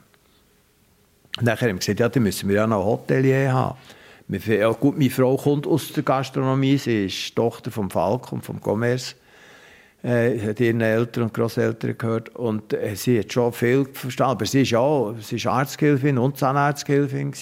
Und 1.37 1.45
dann 1.45 1.59
haben 1.59 1.67
wir 1.67 1.73
gesagt, 1.73 1.99
ja, 1.99 2.07
dann 2.07 2.23
müssen 2.23 2.47
wir 2.47 2.55
ja 2.55 2.67
noch 2.67 2.79
ein 2.79 2.85
Hotelier 2.85 3.51
haben. 3.51 3.77
Ja, 4.29 4.71
gut, 4.71 4.97
meine 4.97 5.09
Frau 5.09 5.35
kommt 5.35 5.67
aus 5.67 5.91
der 5.91 6.03
Gastronomie, 6.03 6.77
sie 6.77 7.07
ist 7.07 7.35
Tochter 7.35 7.69
vom 7.69 7.89
Falk 7.89 8.31
und 8.31 8.45
vom 8.45 8.61
Commerce 8.63 9.15
äh, 10.05 10.39
hat 10.39 10.59
ihren 10.59 10.81
Eltern 10.81 11.23
und 11.23 11.33
Großeltern 11.33 11.97
gehört 11.97 12.35
und 12.35 12.73
äh, 12.73 12.95
sie 12.95 13.19
hat 13.19 13.33
schon 13.33 13.51
viel 13.51 13.85
verstanden. 13.91 14.31
Aber 14.31 14.45
sie 14.45 14.61
ist 14.61 14.75
auch, 14.75 15.15
sie 15.19 15.37
ist 15.37 15.47
Arztgehilfin 15.47 16.17
und 16.19 16.37
Zahnarztgehilfin 16.37 17.33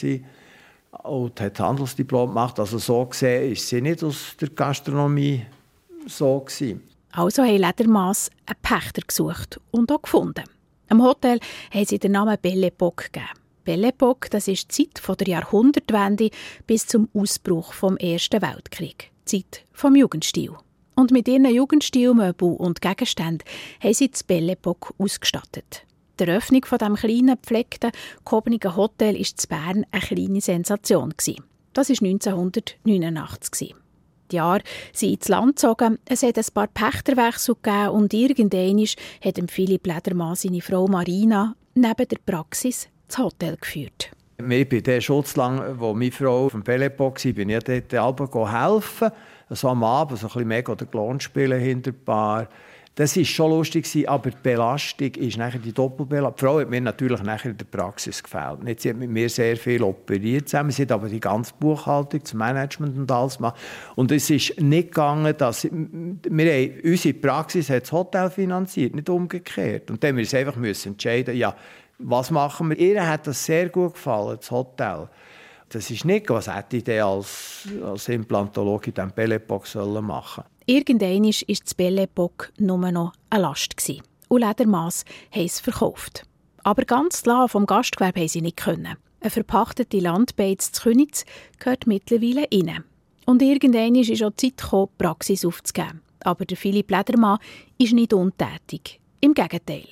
und 1.03 1.41
hat 1.41 1.59
Handelsdiplom 1.59 2.29
gemacht. 2.29 2.59
Also 2.59 2.77
so 2.77 3.05
gesehen 3.05 3.51
ist 3.51 3.67
sie 3.67 3.81
nicht 3.81 4.03
aus 4.03 4.37
der 4.39 4.49
Gastronomie 4.49 5.45
so 6.07 6.39
gewesen. 6.39 6.81
Also 7.11 7.43
haben 7.43 7.57
Ledermass 7.57 8.31
einen 8.45 8.59
Pächter 8.61 9.01
gesucht 9.05 9.59
und 9.71 9.91
auch 9.91 10.01
gefunden. 10.01 10.45
Am 10.89 11.03
Hotel 11.03 11.39
haben 11.71 11.85
sie 11.85 11.99
den 11.99 12.13
Namen 12.13 12.37
Belle 12.41 12.67
Epoque 12.67 13.09
gegeben. 13.11 13.29
Belle 13.65 13.89
Epoque, 13.89 14.29
das 14.29 14.47
ist 14.47 14.77
die 14.77 14.89
Zeit 14.89 14.99
von 14.99 15.17
der 15.17 15.27
Jahrhundertwende 15.27 16.29
bis 16.65 16.87
zum 16.87 17.09
Ausbruch 17.13 17.73
vom 17.73 17.97
Ersten 17.97 18.41
Weltkrieg. 18.41 19.11
Zeit 19.25 19.65
vom 19.71 19.95
Jugendstil. 19.95 20.51
Und 20.95 21.11
mit 21.11 21.27
ihren 21.27 21.45
Jugendstilmöbeln 21.45 22.55
und 22.55 22.81
Gegenständen 22.81 23.47
haben 23.81 23.93
sie 23.93 24.09
das 24.09 24.23
Belle 24.23 24.53
Epoque 24.53 24.93
ausgestattet. 24.97 25.85
Die 26.19 26.25
Eröffnung 26.25 26.63
von 26.65 26.77
dem 26.77 26.95
kleinen, 26.95 27.35
gepflegten, 27.35 27.91
gehobenen 28.23 28.59
Hotel 28.75 29.17
war 29.17 29.23
zu 29.23 29.47
Bern 29.47 29.85
eine 29.91 30.01
kleine 30.01 30.41
Sensation. 30.41 31.13
Das 31.73 31.89
war 31.89 32.07
1989. 32.07 33.75
Die 34.31 34.35
Jahre 34.35 34.63
sind 34.93 35.13
ins 35.13 35.27
Land 35.27 35.55
gezogen, 35.55 35.99
es 36.05 36.23
hat 36.23 36.37
ein 36.37 36.45
paar 36.53 36.67
Pächterwechsel 36.67 37.55
gegeben 37.61 37.89
und 37.89 38.13
irgendwann 38.13 38.85
hat 39.23 39.51
Philipp 39.51 39.85
Ledermann 39.85 40.35
seine 40.35 40.61
Frau 40.61 40.87
Marina 40.87 41.55
neben 41.75 42.07
der 42.07 42.17
Praxis 42.25 42.87
das 43.07 43.17
Hotel 43.17 43.57
geführt. 43.57 44.11
Ich 44.37 44.69
bin 44.69 44.83
der 44.83 45.01
Schutzlang, 45.01 45.79
wo 45.79 45.93
meine 45.93 46.11
Frau 46.11 46.45
auf 46.45 46.53
dem 46.53 46.63
Belepo 46.63 47.11
war, 47.11 47.33
bin 47.33 47.49
ich 47.49 47.59
dort 47.59 47.93
helfen 48.51 49.11
so 49.49 49.69
am 49.69 49.83
Abend 49.83 50.19
so 50.19 50.27
ein 50.27 50.33
bisschen 50.33 50.47
mega 50.47 50.71
oder 50.71 50.85
Klon 50.85 51.19
spielen 51.19 51.59
hinter 51.59 51.91
der 51.91 51.99
Bar. 51.99 52.47
Das 52.95 53.17
war 53.17 53.25
schon 53.25 53.49
lustig, 53.49 54.07
aber 54.07 54.29
die 54.29 54.37
Belastung 54.43 55.15
ist 55.15 55.37
nachher 55.37 55.57
die 55.57 55.71
Doppelbelastung. 55.71 56.35
Die 56.35 56.45
Frau 56.45 56.59
hat 56.59 56.69
mir 56.69 56.79
natürlich 56.79 57.23
nachher 57.23 57.49
in 57.49 57.57
der 57.57 57.65
Praxis 57.65 58.21
gefällt. 58.21 58.59
sie 58.79 58.89
hat 58.89 58.97
mit 58.97 59.09
mir 59.09 59.27
sehr 59.29 59.57
viel 59.57 59.81
operiert 59.81 60.47
zusammen. 60.47 60.69
Sie 60.69 60.83
hat 60.83 60.91
aber 60.91 61.09
die 61.09 61.19
ganze 61.19 61.53
Buchhaltung, 61.59 62.21
das 62.21 62.35
Management 62.35 62.95
und 62.95 63.11
alles 63.11 63.37
gemacht. 63.37 63.55
Und 63.95 64.11
es 64.11 64.29
ist 64.29 64.61
nicht 64.61 64.89
gegangen, 64.89 65.33
dass... 65.35 65.63
Wir 65.63 66.53
haben, 66.53 66.81
unsere 66.83 67.15
Praxis 67.15 67.71
hat 67.71 67.83
das 67.83 67.91
Hotel 67.91 68.29
finanziert, 68.29 68.93
nicht 68.93 69.09
umgekehrt. 69.09 69.89
Und 69.89 70.03
dann 70.03 70.13
müssen 70.13 70.33
wir 70.33 70.39
einfach 70.47 70.85
entscheiden, 70.85 71.35
ja, 71.35 71.55
was 71.97 72.29
machen 72.29 72.69
wir? 72.69 72.77
Ihr 72.77 73.07
hat 73.07 73.25
das 73.25 73.43
sehr 73.43 73.69
gut 73.69 73.95
gefallen, 73.95 74.37
das 74.39 74.51
Hotel. 74.51 75.07
Das 75.73 75.89
ist 75.89 76.05
nicht, 76.05 76.29
was 76.29 76.47
hätte 76.47 76.77
ich 76.77 77.03
als, 77.03 77.67
als 77.83 78.07
Implantologe 78.07 78.89
in 78.89 78.93
diesem 78.93 79.11
Bellepock 79.11 79.67
machen 79.75 80.43
sollen. 80.43 80.47
Irgendwann 80.67 81.23
war 81.25 81.55
das 81.59 81.73
Bellepock 81.73 82.51
nur 82.59 82.91
noch 82.91 83.13
eine 83.31 83.41
Last. 83.41 83.75
und 84.29 84.41
Ledermaß 84.41 85.03
haben 85.31 85.45
es 85.45 85.59
verkauft. 85.59 86.27
Aber 86.63 86.83
ganz 86.85 87.25
lassen 87.25 87.49
vom 87.49 87.65
Gastgewerbe 87.65 88.19
haben 88.19 88.27
sie 88.27 88.41
nicht 88.41 88.57
können. 88.57 88.97
Eine 89.19 89.29
verpachtete 89.31 89.97
Landbeiz 89.97 90.71
zu 90.71 90.83
Könitz 90.83 91.25
gehört 91.57 91.87
mittlerweile 91.87 92.45
inne. 92.51 92.83
Und 93.25 93.41
irgendwann 93.41 93.95
ist 93.95 94.21
auch 94.21 94.29
die 94.29 94.55
Zeit 94.55 94.57
gekommen, 94.57 94.89
die 94.91 95.03
Praxis 95.03 95.43
aufzugeben. 95.43 96.01
Aber 96.23 96.45
der 96.45 96.57
Philipp 96.57 96.91
Ledermann 96.91 97.39
ist 97.79 97.93
nicht 97.93 98.13
untätig. 98.13 98.99
Im 99.21 99.33
Gegenteil. 99.33 99.87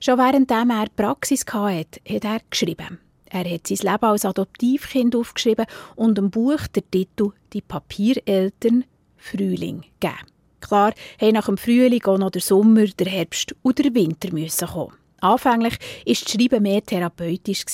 Schon 0.00 0.18
während 0.18 0.50
er 0.50 0.64
die 0.64 0.90
Praxis 0.96 1.44
hatte, 1.44 2.00
hat 2.08 2.24
er 2.24 2.40
geschrieben. 2.48 3.00
Er 3.30 3.44
hat 3.44 3.66
sein 3.66 3.78
Leben 3.78 4.04
als 4.04 4.24
Adoptivkind 4.24 5.16
aufgeschrieben 5.16 5.66
und 5.96 6.18
im 6.18 6.30
Buch 6.30 6.66
der 6.68 6.88
Titel 6.90 7.32
«Die 7.52 7.60
Papiereltern 7.60 8.84
Frühling» 9.16 9.84
gegeben. 10.00 10.18
Klar, 10.60 10.92
haben 11.20 11.32
nach 11.32 11.46
dem 11.46 11.58
Frühling 11.58 12.02
auch 12.04 12.18
noch 12.18 12.30
der 12.30 12.42
Sommer, 12.42 12.86
der 12.86 13.06
Herbst 13.06 13.54
und 13.62 13.78
der 13.78 13.94
Winter 13.94 14.32
müssen 14.32 14.68
kommen. 14.68 14.94
Anfänglich 15.20 15.74
war 15.74 16.04
das 16.06 16.18
Schreiben 16.18 16.62
mehr 16.62 16.84
therapeutisch. 16.84 17.64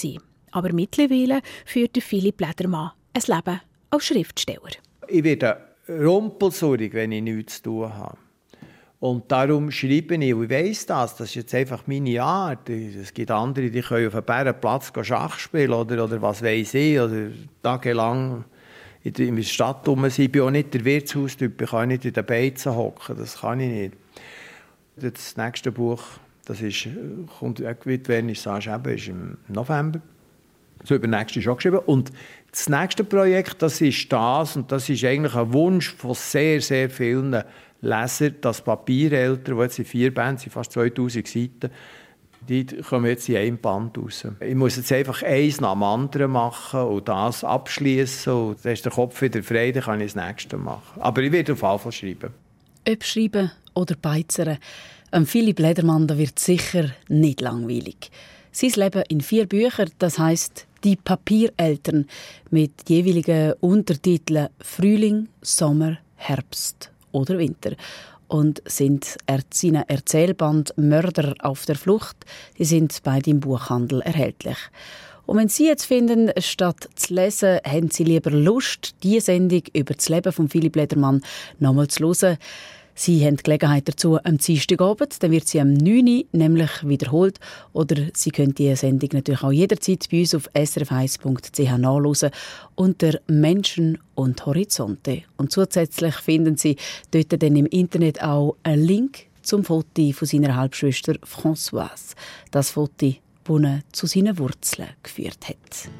Aber 0.50 0.72
mittlerweile 0.72 1.40
führt 1.64 1.96
Philipp 1.98 2.40
Ledermann 2.40 2.92
ein 3.14 3.22
Leben 3.26 3.60
als 3.90 4.04
Schriftsteller. 4.04 4.70
Ich 5.08 5.24
werde 5.24 5.58
rumpelsurig, 5.88 6.92
wenn 6.92 7.12
ich 7.12 7.22
nichts 7.22 7.56
zu 7.56 7.62
tun 7.62 7.94
habe. 7.94 8.18
Und 9.02 9.32
darum 9.32 9.72
schreibe 9.72 10.14
ich, 10.14 10.32
und 10.32 10.44
ich 10.44 10.50
weiss 10.50 10.86
das, 10.86 11.16
das 11.16 11.30
ist 11.30 11.34
jetzt 11.34 11.54
einfach 11.56 11.88
meine 11.88 12.22
Art. 12.22 12.70
Es 12.70 13.12
gibt 13.12 13.32
andere, 13.32 13.68
die 13.68 13.80
können 13.80 14.06
auf 14.06 14.14
einem 14.14 14.24
Bärenplatz 14.24 14.92
Schach 15.02 15.40
spielen 15.40 15.72
oder, 15.72 16.04
oder 16.04 16.22
was 16.22 16.40
weiß 16.40 16.74
ich, 16.74 17.00
oder 17.00 17.30
tagelang 17.64 18.44
in 19.02 19.12
der 19.34 19.42
Stadt 19.42 19.88
rum 19.88 20.08
sein. 20.08 20.26
Ich 20.26 20.30
bin 20.30 20.42
auch 20.42 20.52
nicht 20.52 20.72
der 20.72 20.84
Wirtshaustyp, 20.84 21.60
ich 21.60 21.70
kann 21.70 21.88
nicht 21.88 22.04
in 22.04 22.12
den 22.12 22.24
Beizen 22.24 22.76
hocken, 22.76 23.16
das 23.18 23.40
kann 23.40 23.58
ich 23.58 23.70
nicht. 23.70 23.94
Das 24.94 25.36
nächste 25.36 25.72
Buch, 25.72 26.04
das 26.44 26.60
ist, 26.60 26.86
kommt, 27.40 27.60
wenn 27.60 28.28
ich 28.28 28.40
sage, 28.40 28.92
ist 28.92 29.08
im 29.08 29.36
November. 29.48 30.00
Das 30.78 30.92
übernächste 30.92 31.40
ist 31.40 31.48
auch 31.48 31.56
geschrieben. 31.56 31.80
Und 31.86 32.12
das 32.52 32.68
nächste 32.68 33.02
Projekt, 33.02 33.62
das 33.62 33.80
ist 33.80 34.12
das, 34.12 34.54
und 34.54 34.70
das 34.70 34.88
ist 34.88 35.02
eigentlich 35.02 35.34
ein 35.34 35.52
Wunsch 35.52 35.92
von 35.92 36.14
sehr, 36.14 36.60
sehr 36.60 36.88
vielen 36.88 37.42
Leser, 37.82 38.30
das 38.30 38.62
Papiereltern, 38.62 39.56
die 39.56 39.62
jetzt 39.62 39.78
in 39.78 39.84
vier 39.84 40.14
Bänden 40.14 40.38
sind, 40.38 40.52
fast 40.52 40.72
2000 40.72 41.26
Seiten, 41.26 41.70
die 42.48 42.64
kommen 42.64 43.06
jetzt 43.06 43.28
in 43.28 43.36
einem 43.36 43.58
Band 43.58 43.98
raus. 43.98 44.26
Ich 44.40 44.54
muss 44.54 44.76
jetzt 44.76 44.92
einfach 44.92 45.22
eins 45.22 45.60
nach 45.60 45.72
dem 45.72 45.82
anderen 45.82 46.30
machen 46.30 46.80
und 46.80 47.08
das 47.08 47.44
abschließen 47.44 48.56
dann 48.62 48.72
ist 48.72 48.84
der 48.84 48.92
Kopf 48.92 49.20
wieder 49.20 49.42
frei, 49.42 49.72
dann 49.72 49.82
kann 49.82 50.00
ich 50.00 50.12
das 50.12 50.26
nächste 50.26 50.56
machen. 50.56 51.00
Aber 51.00 51.22
ich 51.22 51.32
werde 51.32 51.52
auf 51.52 51.62
jeden 51.62 51.78
Fall 51.78 51.92
schreiben. 51.92 52.30
Ob 52.88 53.04
schreiben 53.04 53.50
oder 53.74 53.96
beizern, 54.00 54.58
ähm, 55.12 55.26
Philipp 55.26 55.58
Ledermann 55.58 56.06
da 56.06 56.16
wird 56.16 56.38
sicher 56.38 56.90
nicht 57.08 57.40
langweilig. 57.40 58.10
Sein 58.50 58.72
Leben 58.76 59.02
in 59.08 59.20
vier 59.20 59.46
Büchern, 59.46 59.90
das 59.98 60.18
heißt 60.18 60.66
die 60.84 60.96
Papiereltern 60.96 62.06
mit 62.50 62.88
jeweiligen 62.88 63.54
Untertiteln 63.60 64.48
Frühling, 64.60 65.28
Sommer, 65.40 65.98
Herbst 66.16 66.92
oder 67.12 67.38
Winter 67.38 67.72
und 68.28 68.62
sind 68.64 69.18
seine 69.52 69.88
Erzählband 69.88 70.72
Mörder 70.76 71.34
auf 71.40 71.66
der 71.66 71.76
Flucht, 71.76 72.16
die 72.58 72.64
sind 72.64 73.02
bei 73.02 73.20
dem 73.20 73.40
Buchhandel 73.40 74.00
erhältlich. 74.00 74.56
Und 75.26 75.36
wenn 75.36 75.48
Sie 75.48 75.66
jetzt 75.66 75.84
finden, 75.84 76.30
statt 76.38 76.88
zu 76.96 77.14
lesen, 77.14 77.58
haben 77.64 77.90
Sie 77.90 78.04
lieber 78.04 78.30
Lust, 78.30 78.94
diese 79.02 79.26
Sendung 79.26 79.62
über 79.72 79.94
das 79.94 80.08
Leben 80.08 80.32
von 80.32 80.48
Philipp 80.48 80.76
Ledermann 80.76 81.22
nochmal 81.58 81.88
zu 81.88 82.04
hören, 82.04 82.38
Sie 83.04 83.26
haben 83.26 83.36
die 83.36 83.42
Gelegenheit 83.42 83.88
dazu 83.88 84.16
am 84.22 84.38
Dienstagabend, 84.38 85.20
dann 85.20 85.32
wird 85.32 85.48
sie 85.48 85.60
am 85.60 85.74
9 85.74 86.06
Uhr 86.06 86.24
nämlich 86.30 86.70
wiederholt. 86.86 87.40
Oder 87.72 87.96
Sie 88.14 88.30
können 88.30 88.54
die 88.54 88.76
Sendung 88.76 89.08
natürlich 89.12 89.42
auch 89.42 89.50
jederzeit 89.50 90.06
bei 90.08 90.20
uns 90.20 90.36
auf 90.36 90.48
srf1.ch 90.54 91.78
nachlesen 91.78 92.30
unter 92.76 93.18
Menschen 93.26 93.98
und 94.14 94.46
Horizonte. 94.46 95.24
Und 95.36 95.50
zusätzlich 95.50 96.14
finden 96.14 96.56
Sie 96.56 96.76
dort 97.10 97.42
dann 97.42 97.56
im 97.56 97.66
Internet 97.66 98.22
auch 98.22 98.54
einen 98.62 98.84
Link 98.84 99.26
zum 99.42 99.64
Foto 99.64 100.12
von 100.12 100.28
seiner 100.28 100.54
Halbschwester 100.54 101.14
Françoise. 101.24 102.14
Das 102.52 102.70
Foto, 102.70 103.16
das 103.42 103.56
ihn 103.58 103.82
zu 103.90 104.06
seinen 104.06 104.38
Wurzeln 104.38 104.90
geführt 105.02 105.48
hat. 105.48 105.90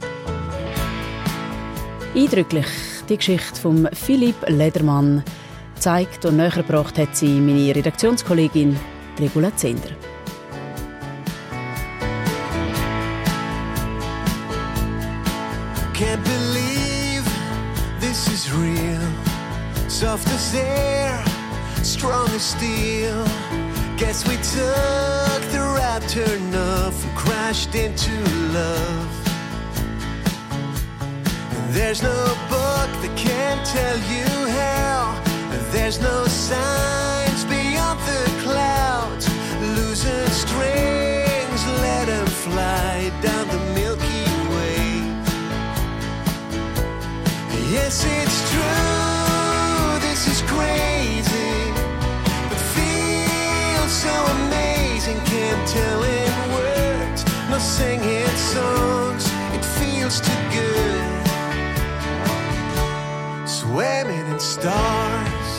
Eindrücklich 2.15 2.67
die 3.09 3.17
Geschichte 3.17 3.61
von 3.61 3.89
Philipp 3.93 4.37
Ledermann, 4.47 5.25
gezeigt 5.83 6.25
und 6.27 6.37
näher 6.37 6.51
gebracht 6.51 6.97
hat 6.97 7.17
sie 7.17 7.41
meine 7.41 7.75
Redaktionskollegin 7.75 8.79
Regula 9.19 9.51
Zender. 9.57 9.91
Can't 15.93 16.23
believe 16.23 17.25
this 17.99 18.29
is 18.29 18.49
real. 18.55 19.03
Soft 19.89 20.29
as 20.29 20.55
air, 20.55 21.21
strong 21.83 22.29
as 22.37 22.55
steel. 22.55 23.25
Guess 23.97 24.25
we 24.29 24.37
took 24.37 25.43
the 25.51 25.65
right 25.77 26.03
turn 26.09 26.55
off 26.55 26.95
and 27.05 27.17
crashed 27.17 27.75
into 27.75 28.13
love. 28.53 29.11
There's 31.73 32.05
no 32.05 32.37
book 32.49 32.91
that 33.03 33.13
can 33.17 33.59
tell 33.65 33.99
you 34.15 34.49
how 34.51 35.32
there's 35.73 35.99
no 36.01 36.27
signs 36.27 37.45
beyond 37.45 37.99
the 38.01 38.25
clouds. 38.45 39.27
Losing 39.77 40.29
strings, 40.29 41.61
let 41.81 42.07
them 42.07 42.27
fly 42.27 43.11
down 43.23 43.49
the 43.49 43.61
Milky 43.75 44.25
Way. 44.53 44.85
Yes, 47.73 48.05
it's 48.05 48.39
true, 48.53 49.99
this 50.07 50.29
is 50.29 50.43
crazy. 50.43 51.55
But 52.49 52.61
feels 52.77 53.93
so 54.05 54.15
amazing, 54.37 55.19
can't 55.33 55.69
tell 55.69 56.03
in 56.03 56.53
words. 56.53 57.25
No 57.51 57.59
singing 57.59 58.37
songs, 58.53 59.25
it 59.57 59.65
feels 59.65 60.21
too 60.21 60.43
good. 60.53 61.02
Swimming 63.73 64.27
and 64.27 64.39
stars. 64.39 65.51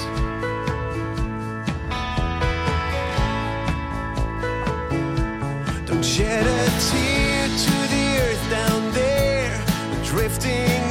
Don't 5.88 6.06
shed 6.06 6.46
a 6.46 6.64
tear 6.92 7.48
to 7.48 7.76
the 7.94 8.06
earth 8.22 8.46
down 8.52 8.92
there, 8.94 9.58
drifting 10.06 10.84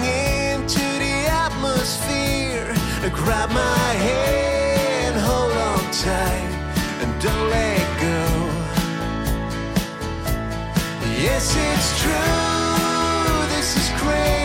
into 0.50 0.82
the 0.98 1.16
atmosphere. 1.46 2.74
Grab 3.14 3.50
my 3.50 3.88
hand, 4.08 5.14
hold 5.14 5.52
on 5.52 5.84
tight, 5.92 6.52
and 7.02 7.22
don't 7.22 7.50
let 7.50 7.86
go. 8.00 8.20
Yes, 11.22 11.54
it's 11.70 12.02
true, 12.02 13.46
this 13.54 13.76
is 13.76 13.88
crazy. 14.00 14.41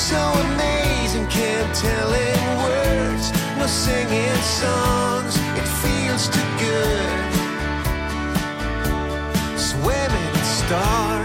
So 0.00 0.16
amazing, 0.16 1.26
can't 1.26 1.74
tell 1.74 2.12
in 2.14 2.40
words. 2.64 3.30
No 3.58 3.66
singing 3.66 4.42
songs, 4.60 5.36
it 5.60 5.68
feels 5.82 6.28
too 6.28 6.50
good 6.58 7.30
swimming 9.58 10.34
in 10.34 10.44
stars. 10.44 11.19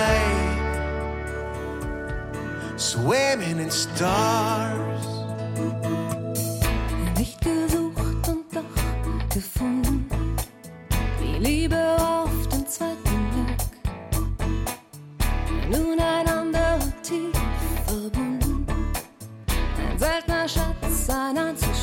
night, 0.00 1.20
swimming 2.76 3.58
in 3.58 3.70
stars. 3.70 5.06
Nicht 7.18 7.40
gesucht 7.40 8.28
und 8.28 8.44
doch 8.54 8.74
gefunden, 9.34 10.06
die 11.20 11.38
Liebe 11.38 11.96
auf 11.98 12.34
den 12.48 12.66
zweiten 12.66 13.20
Blick. 13.32 13.62
Nun 15.70 15.98
einander 16.00 16.78
tief 17.02 17.36
verbunden, 17.86 18.66
ein 19.78 19.98
seltener 19.98 20.48
Schatz, 20.48 21.08
ein 21.08 21.38
Anzug. 21.38 21.79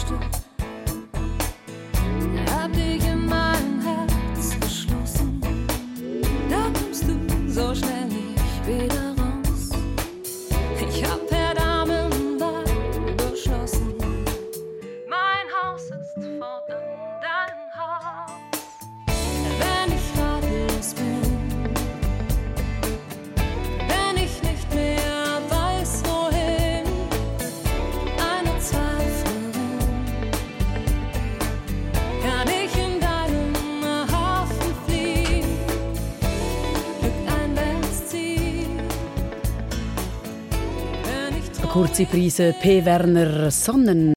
Kurze 41.78 42.06
Prise 42.08 42.56
P. 42.60 42.84
Werner 42.86 43.52
Sonnen. 43.52 44.12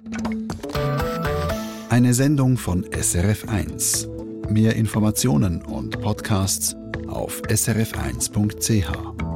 Eine 1.91 2.15
Sendung 2.15 2.57
von 2.57 2.87
SRF1. 2.87 4.09
Mehr 4.51 4.77
Informationen 4.77 5.61
und 5.61 6.01
Podcasts 6.01 6.75
auf 7.07 7.43
srf1.ch. 7.43 9.30